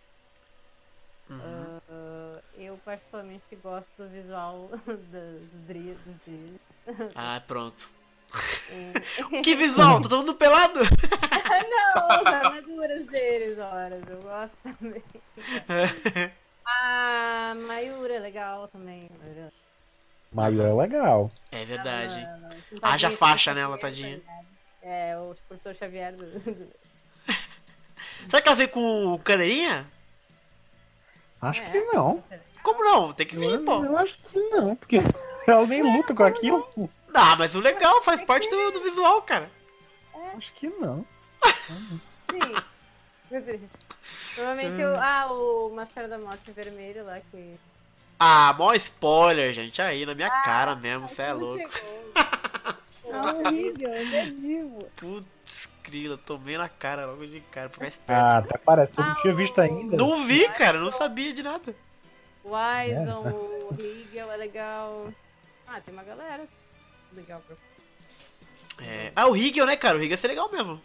[1.29, 6.59] Ah, eu particularmente gosto do visual dos Dri- dos Dri-
[7.13, 7.89] Ah, pronto.
[9.43, 10.01] Que visual?
[10.01, 10.79] Tô todo mundo pelado?
[11.69, 14.01] Não, as armaduras deles, horas.
[14.09, 15.03] Eu gosto também.
[16.65, 19.07] A Mayura é legal também.
[19.19, 19.53] Mayura.
[20.35, 21.31] Maio é legal.
[21.51, 22.19] É verdade.
[22.19, 24.19] Ela- ela- Haja tadinha, faixa nela, tadinha.
[24.19, 24.33] tá?
[24.81, 26.25] É, o professor Xavier do.
[28.27, 29.87] Será que ela veio com cadeirinha?
[31.41, 31.69] Acho É.
[31.69, 32.23] que não.
[32.61, 33.13] Como não?
[33.13, 33.83] Tem que vir, Eu, pô.
[33.83, 34.97] eu acho que não, porque
[35.47, 36.67] ela nem luta com aquilo.
[37.13, 39.49] Ah, mas o legal faz parte do, do visual, cara.
[40.37, 41.05] Acho que não.
[42.29, 42.55] Sim.
[44.35, 44.95] Provavelmente o.
[44.99, 47.55] Ah, o Máscara da Morte vermelho lá que.
[48.19, 49.81] Ah, mó spoiler, gente.
[49.81, 51.63] Aí, na minha cara mesmo, cê é louco.
[53.07, 54.89] É horrível, ele é divo.
[54.95, 58.19] Putz, grila, tomei na cara logo de cara, pra ficar esperto.
[58.19, 58.91] Ah, até parece.
[58.91, 59.95] Tu não tinha visto ainda.
[59.95, 61.73] Não vi, cara, não sabia de nada.
[62.43, 63.21] O Wyson,
[63.69, 65.07] o Rigel é legal.
[65.67, 66.45] Ah, tem uma galera
[67.13, 67.55] legal pra.
[68.85, 69.11] É...
[69.15, 69.95] Ah, o Rigel, né, cara?
[69.97, 70.81] O Rigel ia ser legal mesmo.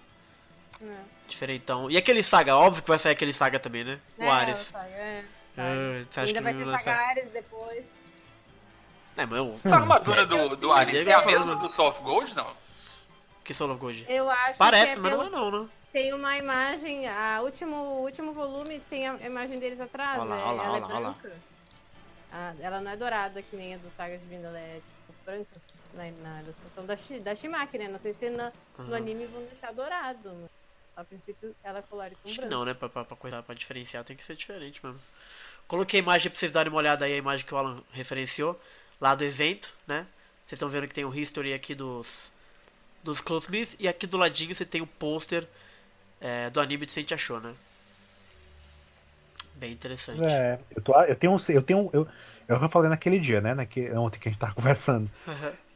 [0.83, 0.87] É.
[1.27, 1.91] Diferentão.
[1.91, 2.55] E aquele Saga?
[2.57, 3.99] Óbvio que vai sair aquele Saga também, né?
[4.19, 4.59] O É, Ares.
[4.59, 5.10] Saga, é.
[5.57, 6.97] Ah, você acha Ainda que vai ter lançar?
[6.97, 7.85] Sagares depois.
[9.17, 9.53] É, mas o...
[9.55, 12.47] Essa armadura do, do Ares é a mesma do Soul of Gold, não?
[13.45, 14.07] Que Soul of Gold?
[14.09, 15.69] Eu acho Parece, que é mas pelo- não é não, né?
[15.93, 20.21] Tem uma imagem, a último, o último volume tem a imagem deles atrás.
[20.21, 21.11] Olha lá, é, olha lá, ela olha é lá, olha lá.
[21.21, 21.37] branca.
[22.33, 25.25] Ah, ela não é dourada que nem a do Saga de Vinda, ela é tipo
[25.27, 25.61] branca.
[25.95, 26.95] Na, na ilustração da,
[27.25, 27.89] da Shimaki, né?
[27.89, 28.95] Não sei se na- no Uhum.
[28.95, 30.21] anime vão deixar dourado.
[30.43, 30.51] mas
[31.01, 32.55] A princípio ela é colorida com Acho que branco.
[32.55, 32.75] não, né?
[32.75, 35.01] Pra, pra, pra, coisa- pra diferenciar tem que ser diferente mesmo.
[35.67, 38.61] Coloquei a imagem pra vocês darem uma olhada aí, a imagem que o Alan referenciou,
[39.01, 40.05] lá do evento, né?
[40.47, 42.33] Vocês estão vendo que tem o history aqui dos
[43.03, 45.49] dos Clothsmith e aqui do ladinho você tem o pôster
[46.21, 47.55] é, do anime de Sente Achou, né?
[49.55, 50.23] Bem interessante.
[50.23, 52.07] É, eu, tô, eu tenho, eu tenho, eu,
[52.49, 55.11] eu já falei naquele dia, né, naque, ontem que a gente tava conversando,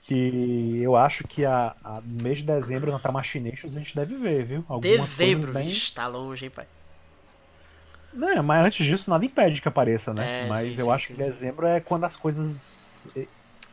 [0.07, 4.17] que eu acho que a, a- no mês de dezembro na Tamashinations a gente deve
[4.17, 4.65] ver, viu?
[4.69, 6.67] Algumas Dezembro, coisas bem- vixe, tá longe, hein, pai.
[8.13, 10.45] Não, mas antes disso nada impede que apareça, né?
[10.45, 11.31] É, mas sim, eu sim, acho sim, que sim.
[11.31, 13.09] dezembro é quando as coisas.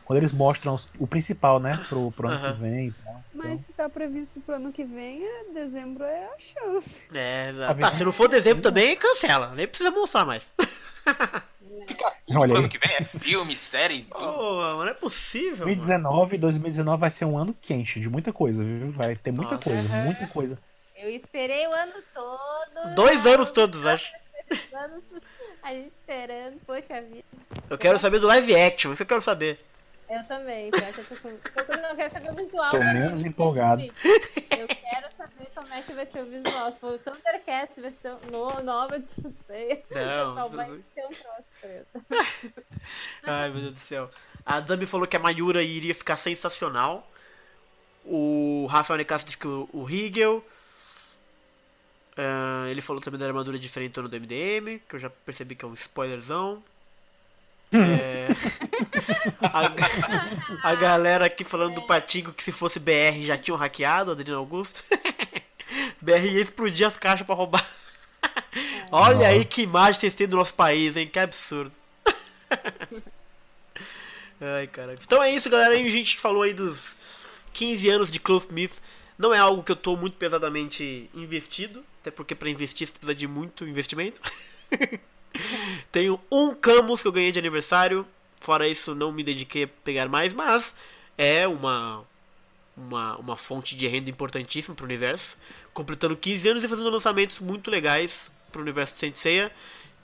[0.04, 1.78] Quando eles mostram os- o principal, né?
[1.88, 3.22] Pro, pro ano que vem e tal.
[3.32, 6.88] Mas se tá previsto pro ano que vem, é dezembro é a chance.
[7.14, 9.52] É, Tá tá, se não for dezembro também, cancela.
[9.54, 10.50] Nem precisa mostrar mais.
[11.86, 14.02] Fica tudo Olha pro ano que vem, é filme, série.
[14.02, 14.18] tudo.
[14.20, 15.66] Pô, mano, não é possível.
[15.66, 15.76] mano.
[15.76, 18.92] 2019, 2019 vai ser um ano quente de muita coisa, viu?
[18.92, 19.68] Vai ter muita Nossa.
[19.70, 20.58] coisa, muita coisa.
[20.96, 22.94] Eu esperei o ano todo.
[22.94, 24.12] Dois anos todos, acho.
[24.48, 25.02] dois anos,
[25.62, 26.60] a gente esperando.
[26.66, 27.24] Poxa vida.
[27.68, 29.58] Eu quero saber do live action, isso eu quero saber.
[30.12, 31.28] Eu também, eu tô com.
[31.30, 32.70] Eu não quero saber o visual.
[32.70, 32.92] Tô né?
[32.92, 33.82] menos empolgado.
[33.82, 36.70] Eu quero saber como é que vai ser o visual.
[36.70, 39.82] Se for o Thundercats, versão no, nova de Sensei.
[39.90, 42.04] Não, vai ter um troço preto.
[43.24, 44.10] Ai, meu Deus do céu.
[44.44, 47.10] A Dami falou que a Mayura iria ficar sensacional.
[48.04, 50.44] O Rafael Necasso disse que o, o Hegel.
[52.18, 55.68] Ah, ele falou também da armadura diferente do MDM, que eu já percebi que é
[55.68, 56.62] um spoilerzão.
[57.74, 58.28] É,
[59.42, 64.40] a, a galera aqui falando do Patinco que se fosse BR já tinham hackeado, Adriano
[64.40, 64.82] Augusto.
[66.00, 67.66] BR ia explodir as caixas pra roubar.
[68.92, 71.08] Olha aí que imagem vocês têm do nosso país, hein?
[71.08, 71.72] Que absurdo.
[74.40, 75.00] Ai, caraca.
[75.02, 75.72] Então é isso, galera.
[75.72, 76.96] Aí a gente falou aí dos
[77.54, 78.82] 15 anos de Clothsmith.
[79.16, 81.82] Não é algo que eu tô muito pesadamente investido.
[82.00, 84.20] Até porque pra investir você precisa de muito investimento.
[85.92, 88.06] Tenho um Camus que eu ganhei de aniversário.
[88.40, 90.74] Fora isso, não me dediquei a pegar mais, mas
[91.16, 92.02] é uma
[92.76, 95.36] uma, uma fonte de renda importantíssima pro universo.
[95.72, 99.52] Completando 15 anos e fazendo lançamentos muito legais pro universo de Saint Seiya.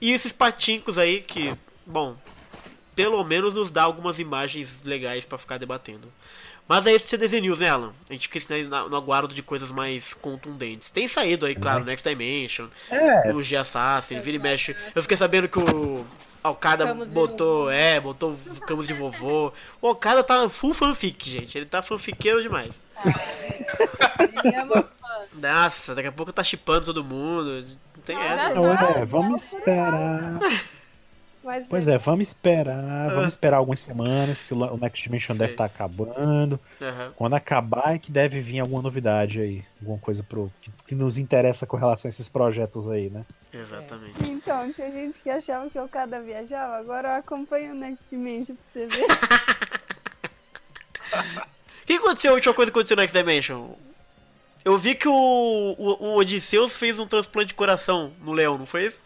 [0.01, 1.55] E esses patincos aí que,
[1.85, 2.17] bom,
[2.95, 6.13] pelo menos nos dá algumas imagens legais pra ficar debatendo.
[6.69, 7.93] Mas é esse CDZ News, né, Alan?
[8.09, 8.55] A gente fica
[8.91, 10.91] no aguardo de coisas mais contundentes.
[10.91, 14.77] Tem saído aí, claro, Next Dimension, É, o G Assassin, vira e mexe.
[14.95, 16.05] Eu fiquei sabendo que o
[16.61, 19.53] Camus de botou, é, botou o Camus de vovô.
[19.81, 21.57] O Okada tá full fanfic, gente.
[21.57, 22.85] Ele tá fanfiqueiro demais.
[24.45, 25.29] Ele ama os fãs.
[25.33, 27.65] Nossa, daqui a pouco tá chipando todo mundo.
[27.97, 28.51] Não tem essa.
[28.51, 30.39] então, é, vamos esperar.
[31.49, 33.09] Mas Pois é, vamos esperar.
[33.09, 35.39] Vamos esperar algumas semanas que o Next Dimension Sei.
[35.39, 36.61] deve estar acabando.
[36.79, 37.15] Aham.
[37.17, 39.65] Quando acabar é que deve vir alguma novidade aí.
[39.81, 43.25] Alguma coisa pro, que, que nos interessa com relação a esses projetos aí, né?
[43.51, 44.29] Exatamente.
[44.31, 48.55] Então, tinha gente que achava que o Okada viajava, agora eu acompanho o Next Dimension
[48.55, 49.07] pra você ver.
[51.83, 52.33] O que aconteceu?
[52.33, 53.71] A última coisa que aconteceu no Next Dimension?
[54.63, 55.15] Eu vi que o,
[55.79, 59.01] o, o Odisseus fez um transplante de coração no leão, não foi isso?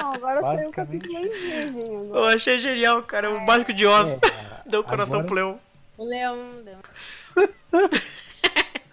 [0.00, 3.30] Não, agora saiu o capítulo virgem Eu achei genial, cara.
[3.30, 4.62] O Mágico de Oz É, cara.
[4.66, 5.60] deu coração Agora- pro leão.
[5.96, 6.36] O leão.
[6.64, 6.80] leão.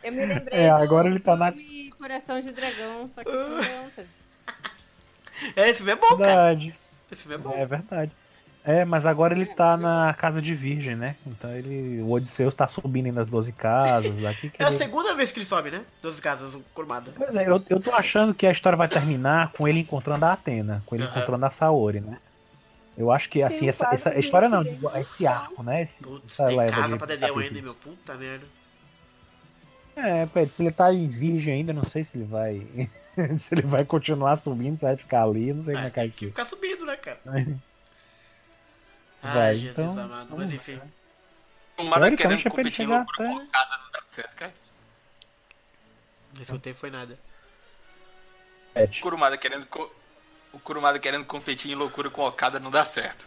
[0.04, 0.60] Eu me lembrei.
[0.60, 1.54] É, do agora ele tá na-
[1.98, 3.90] Coração de Dragão, só que com um leão.
[3.96, 4.04] tá?
[5.56, 6.18] É, esse filme é bom, cara.
[6.18, 6.76] Verdade.
[7.12, 7.52] Esse filme é bom.
[7.56, 8.12] É verdade.
[8.68, 11.16] É, mas agora ele tá na casa de virgem, né?
[11.28, 12.02] Então ele.
[12.02, 14.26] O Odisseus tá subindo aí nas 12 casas.
[14.26, 15.84] Aqui que É a ele- segunda vez que ele sobe, né?
[16.02, 17.12] Das casas, o Kurumada.
[17.16, 20.34] Pois é, eu, eu tô achando que a história vai terminar com ele encontrando a
[20.34, 21.12] Atena, com ele Aham.
[21.16, 22.18] encontrando a Saori, né?
[22.98, 25.84] Eu acho que, assim, essa, essa história não, digo, esse arco, né?
[25.84, 27.76] Esse, Putz, essa tem leva casa de pra Dedéu ainda, meu.
[27.76, 28.46] Puta merda.
[29.96, 32.66] É, Pedro, se ele tá em virgem ainda, não sei se ele vai.
[33.38, 36.00] se ele vai continuar subindo, se vai ficar ali, não sei como É, é que
[36.00, 37.20] é tem que ficar subindo, né, cara?
[39.26, 40.36] Ah, Vai, Jesus então, amado.
[40.38, 40.82] Mas enfim.
[41.78, 44.54] O Mara querendo é competir em chegar loucura até- com Okada não dá certo, cara.
[46.40, 47.18] Escutei foi nada.
[48.76, 49.92] O Kurumada querendo, co-
[50.54, 53.26] o Kurumada querendo competir em loucura com Okada não dá certo.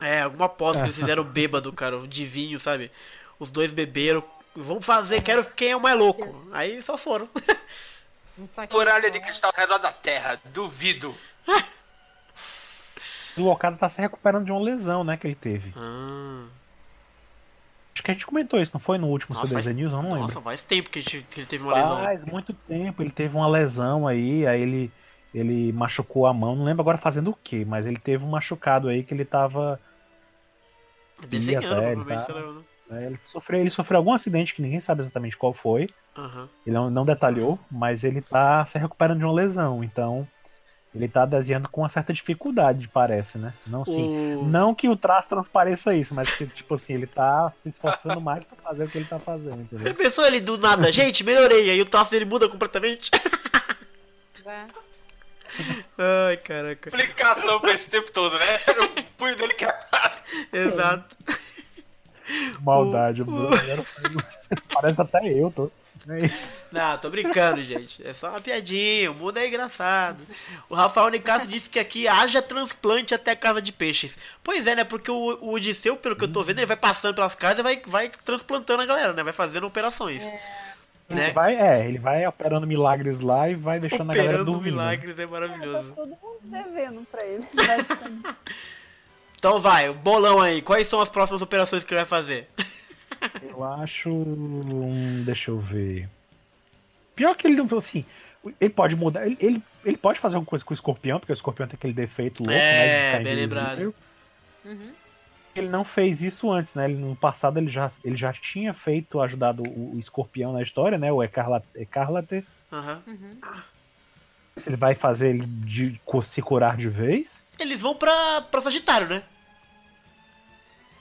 [0.00, 2.90] É, alguma aposta que eles fizeram bêbado, cara, de vinho, sabe?
[3.38, 4.22] Os dois beberam.
[4.54, 6.46] Vamos fazer, quero quem é o mais louco.
[6.52, 7.28] Aí só foram.
[8.70, 11.14] Muralha de cristal ao redor da terra, duvido.
[13.36, 15.72] O Okada tá se recuperando de uma lesão, né, que ele teve.
[15.76, 16.46] Ah,
[17.94, 19.92] Acho que a gente comentou isso, não foi no último Nossa, CDZ faz- News?
[19.92, 20.22] Eu não lembro.
[20.22, 22.02] nossa, faz tempo que, gente- que ele teve uma lesão.
[22.02, 24.92] Faz muito tempo, ele teve uma lesão aí, aí ele,
[25.32, 28.88] ele machucou a mão, não lembro agora fazendo o que, mas ele teve um machucado
[28.88, 29.80] aí que ele tava.
[31.28, 32.26] Desenhando, até, ele provavelmente.
[32.26, 32.62] tá- né?
[33.00, 35.86] né, ele, sofreu, ele sofreu algum acidente que ninguém sabe exatamente qual foi,
[36.16, 36.48] Aham.
[36.66, 40.26] ele não, não detalhou, mas ele tá se recuperando de uma lesão, então
[40.94, 43.52] ele tá desenhando com uma certa dificuldade, parece, né?
[43.66, 44.36] Não assim.
[44.36, 44.44] O...
[44.44, 48.44] Não que o traço transpareça isso, mas que, tipo assim, ele tá se esforçando mais
[48.44, 49.86] pra fazer o que ele tá fazendo, entendeu?
[49.86, 51.70] Ele pensou ele do nada, gente, melhorei.
[51.70, 53.10] Aí o traço dele muda completamente.
[54.44, 54.66] Vai.
[56.28, 56.88] Ai, caraca.
[56.88, 58.60] Explicação pra esse tempo todo, né?
[58.66, 60.16] Era o punho dele quebrado.
[60.52, 61.16] Exato.
[62.60, 63.50] Maldade, O- o
[64.72, 65.70] Parece até eu, tô.
[66.06, 66.30] Né?
[66.70, 68.06] Não, tô brincando, gente.
[68.06, 69.10] É só uma piadinha.
[69.10, 70.22] O mundo é engraçado.
[70.68, 74.18] O Rafael Nicasso disse que aqui haja transplante até a casa de peixes.
[74.42, 74.84] Pois é, né?
[74.84, 77.62] Porque o, o Odisseu, pelo que eu tô vendo, ele vai passando pelas casas e
[77.62, 79.22] vai, vai transplantando a galera, né?
[79.22, 80.22] Vai fazendo operações.
[81.10, 81.32] Ele Né?
[81.32, 85.26] vai, é, ele vai operando milagres lá e vai deixando a galera Operando milagres é
[85.26, 85.92] Tá maravilhoso.
[85.92, 87.44] todo mundo devendo pra ele.
[89.38, 90.62] Então vai, o bolão aí.
[90.62, 92.48] Quais são as próximas operações que ele vai fazer?
[93.42, 94.10] Eu acho.
[95.24, 96.08] deixa eu ver.
[97.14, 97.68] Pior que ele não.
[97.76, 98.04] Assim,
[98.60, 99.26] ele pode mudar.
[99.26, 101.92] Ele, ele, ele pode fazer alguma coisa com o escorpião, porque o escorpião tem aquele
[101.92, 102.86] defeito louco, É, né?
[102.98, 103.58] de ficar bem invisível.
[103.64, 103.94] lembrado.
[104.64, 104.92] Uhum.
[105.54, 106.86] Ele não fez isso antes, né?
[106.86, 110.98] Ele, no passado ele já, ele já tinha feito, ajudado o, o escorpião na história,
[110.98, 111.12] né?
[111.12, 112.44] O Ecarlate.
[112.72, 113.38] Uhum.
[114.56, 117.42] Se ele vai fazer ele de, se curar de vez.
[117.58, 119.22] Eles vão pra, pra Sagitário, né?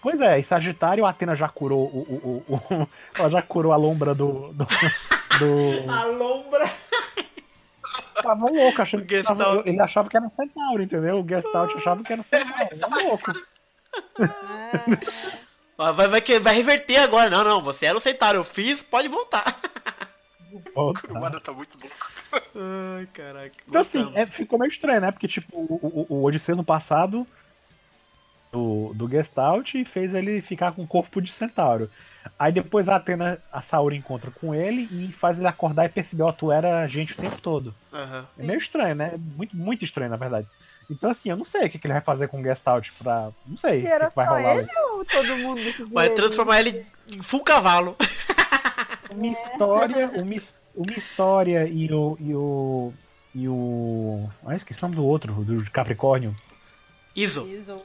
[0.03, 2.43] Pois é, e Sagitário, a Atena já curou o.
[2.47, 4.53] o, o, o- ela já curou a lombra do.
[4.53, 4.67] do,
[5.39, 6.69] do- A lombra.
[8.21, 11.19] Tava louco, achando O que tava, ele achava que era um centauro, entendeu?
[11.19, 12.77] O Gestalt achava que era um centauro.
[12.77, 13.33] Tá louco.
[15.75, 17.31] Ah, Vai, vai, vai reverter agora.
[17.31, 18.37] Não, não, você era o Centauro.
[18.37, 19.59] Eu fiz, pode voltar.
[20.75, 21.01] Volta.
[21.01, 22.43] Kurumada tá muito louco.
[22.95, 23.51] Ai, caraca.
[23.67, 25.11] Então, assim, é, ficou meio estranho, né?
[25.11, 27.25] Porque, tipo, o, o, o Odisseus no passado
[28.53, 31.89] do, do Gestalt fez ele ficar com o corpo de centauro.
[32.39, 36.23] Aí depois a Atena, a Saori encontra com ele e faz ele acordar e perceber,
[36.23, 37.73] ó, tu era gente o tempo todo.
[37.91, 38.25] Aham.
[38.39, 39.13] É meio estranho, né?
[39.35, 40.47] Muito, muito estranho, na verdade.
[40.89, 43.29] Então, assim, eu não sei o que, que ele vai fazer com o Gestalt pra.
[43.45, 43.81] Não sei.
[43.81, 44.57] E o era que, vai só rolar.
[44.57, 45.61] ele ou todo mundo
[45.91, 46.15] Vai ele?
[46.15, 47.95] transformar ele em full cavalo.
[49.09, 50.07] Uma história.
[50.09, 50.35] Uma,
[50.75, 52.17] uma história e o.
[52.19, 52.93] E o.
[53.35, 54.29] E o.
[54.45, 56.35] Ah, esqueci o nome do outro, do Capricórnio.
[57.15, 57.47] Iso.
[57.47, 57.81] Iso.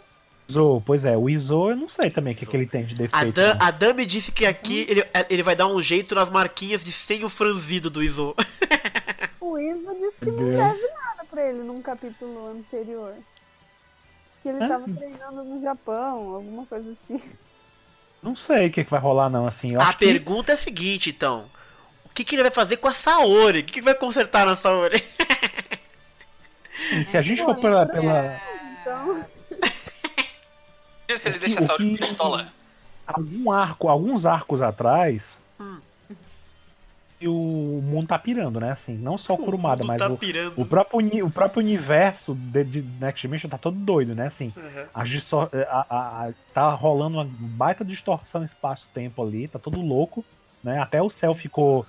[0.49, 2.51] Iso, pois é, o Iso eu não sei também o que, Iso.
[2.51, 3.33] que ele tem de A, defeito.
[3.35, 3.59] Dan, né?
[3.61, 6.91] a Dan me disse que aqui ele, ele vai dar um jeito nas marquinhas de
[6.91, 8.35] senho franzido do Iso.
[9.41, 13.15] O Isa disse que não deve nada pra ele num capítulo anterior.
[14.43, 14.69] Que ele Ah.
[14.69, 17.21] tava treinando no Japão, alguma coisa assim.
[18.23, 19.47] Não sei o que, que vai rolar, não.
[19.47, 21.47] Assim, eu A acho que- pergunta é a seguinte, então.
[22.05, 23.61] O que, que ele vai fazer com a Saori?
[23.61, 25.03] O que, que vai consertar na Saori?
[27.11, 27.87] se a gente for pela.
[27.87, 28.39] pela
[28.83, 29.25] Então,
[31.09, 32.49] E se ele O deixa o que- pistola?
[33.07, 35.39] algum arco, alguns arcos atrás.
[35.59, 35.79] Hum.
[37.21, 38.71] E o mundo tá pirando, né?
[38.71, 40.19] Assim, não só o Kurumada, mas tá o,
[40.57, 44.29] o, próprio, o próprio universo de, de Next Dimension tá todo doido, né?
[44.29, 44.85] Assim, Uhum.
[44.95, 50.25] a- a- a- tá rolando uma baita distorção espaço-tempo ali, tá todo louco,
[50.63, 50.79] né?
[50.81, 51.85] Até o céu ficou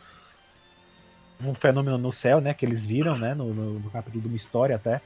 [1.43, 2.53] um fenômeno no céu, né?
[2.55, 3.35] Que eles viram, né?
[3.35, 4.99] No, no, no capítulo de uma história até.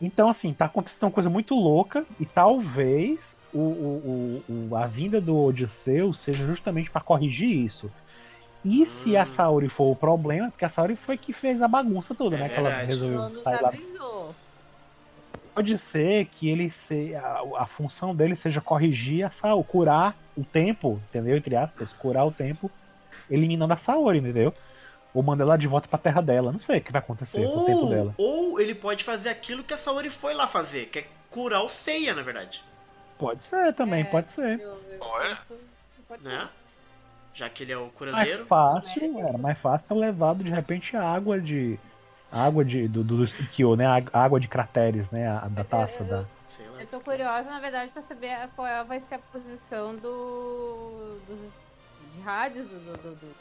[0.00, 5.20] Então, assim, tá acontecendo uma coisa muito louca e talvez o, o, o- a vinda
[5.20, 7.90] do Odisseu seja justamente pra corrigir isso.
[8.64, 9.26] E se a Hum.
[9.26, 12.48] Saori for o problema, porque a Saori foi que fez a bagunça toda, É né?
[12.48, 13.68] Que ela resolveu sair lá.
[13.70, 14.34] avisou.
[15.54, 20.44] Pode ser que ele se, a, a função dele seja corrigir a Saori, curar o
[20.44, 21.36] tempo, entendeu?
[21.36, 22.70] Entre aspas, curar o tempo,
[23.30, 24.52] eliminando a Saori, entendeu?
[25.16, 26.52] Ou manda ela de volta pra terra dela.
[26.52, 28.14] Não sei o que vai acontecer com o tempo Ou, dela.
[28.18, 31.68] ou ele pode fazer aquilo que a Saori foi lá fazer, que é curar o
[31.68, 32.62] Seiya, na verdade.
[33.18, 34.04] Pode ser também, É.
[34.04, 34.60] pode ser.
[34.60, 35.38] Eu- eu Olha.
[36.06, 36.40] pode Né?
[36.40, 36.48] ser.
[37.32, 38.46] Já que ele é o mais curandeiro.
[38.46, 41.78] fácil, era mais fácil ter levado de repente a água de.
[42.30, 42.86] a água de.
[42.88, 43.86] do, do, do Kyo, né?
[44.12, 45.28] A água de crateres, né?
[45.28, 46.16] A, da taça eu- da.
[46.20, 46.26] Lá.
[46.80, 51.18] Eu tô curiosa, na verdade, pra saber qual é- vai ser a posição do.
[51.26, 51.38] dos
[52.14, 53.34] de rádios do, do, do,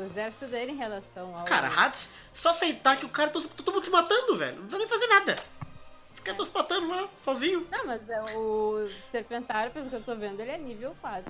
[0.00, 1.44] do exército dele em relação ao.
[1.44, 4.56] Cara, Hades, só aceitar que o cara tá todo mundo se matando, velho.
[4.56, 5.36] Não precisa nem fazer nada.
[6.14, 7.66] Os caras estão se matando lá, sozinho.
[7.70, 11.26] Não, mas é o Serpentário, pelo que eu tô vendo, ele é nível quase.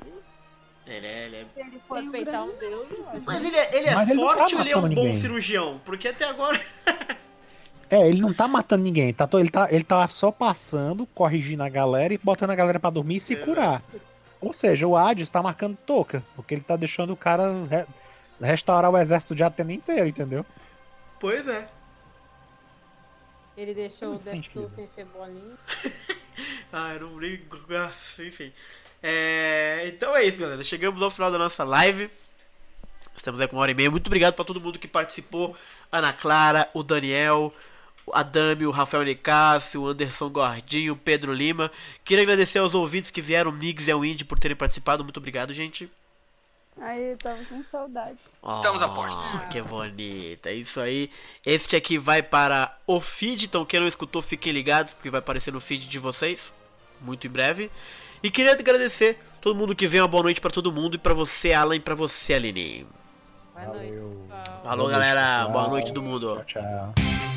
[0.87, 1.45] Ele é, ele é.
[1.55, 3.23] Se ele for peitar um deus, eu acho.
[3.25, 4.95] Mas ele é, ele é Mas ele não tá forte ou ele é um matando
[4.97, 5.21] bom ninguém.
[5.21, 5.81] cirurgião?
[5.85, 6.59] Porque até agora.
[7.93, 11.69] É, ele não tá matando ninguém, tá, ele, tá, ele tá só passando, corrigindo a
[11.69, 13.49] galera e botando a galera pra dormir e se Exato.
[13.51, 13.83] curar.
[14.41, 17.87] Ou seja, o Hades tá marcando toca, porque ele tá deixando o cara re-
[18.41, 20.45] restaurar o exército de Atena inteiro, entendeu?
[21.19, 21.69] Pois é.
[23.57, 24.19] Ele deixou o.
[24.19, 25.59] Deathloop sem ser bolinho.
[26.73, 27.59] Ah, eu não brigo.
[27.69, 28.53] Nossa, enfim.
[29.03, 30.62] É, então é isso, galera.
[30.62, 32.09] Chegamos ao final da nossa live.
[33.17, 33.91] Estamos aí com uma hora e meia.
[33.91, 35.57] Muito obrigado pra todo mundo que participou.
[35.91, 37.53] Ana Clara, o Daniel,
[38.12, 41.71] a Dami, o Rafael Nicásio, o Anderson Gordinho, o Pedro Lima.
[42.05, 45.03] Queria agradecer aos ouvintes que vieram, o Mix e o Indy, por terem participado.
[45.03, 45.91] Muito obrigado, gente.
[46.82, 48.18] Aí, tava com saudade.
[48.56, 49.18] Estamos a posto.
[49.36, 50.50] Oh, Que bonita.
[50.50, 51.10] É isso aí.
[51.46, 53.46] Este aqui vai para o feed.
[53.46, 56.54] Então, quem não escutou, fiquem ligados, porque vai aparecer no feed de vocês.
[57.00, 57.72] Muito em breve.
[58.22, 60.04] E queria agradecer todo mundo que veio.
[60.04, 60.96] Uma boa noite para todo mundo.
[60.96, 62.86] E para você, Alan, e para você, Aline.
[63.54, 64.28] Boa noite, Valeu.
[64.28, 64.64] pessoal.
[64.64, 65.44] Falou, galera.
[65.44, 65.52] Tchau.
[65.52, 66.44] Boa noite, todo mundo.
[66.46, 66.94] Tchau, tchau.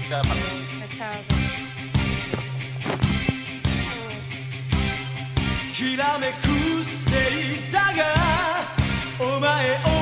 [0.09, 0.23] Tchau,
[0.97, 1.49] tchau.
[5.79, 6.49] きらめく
[6.83, 8.52] 星座が
[9.24, 9.93] お前を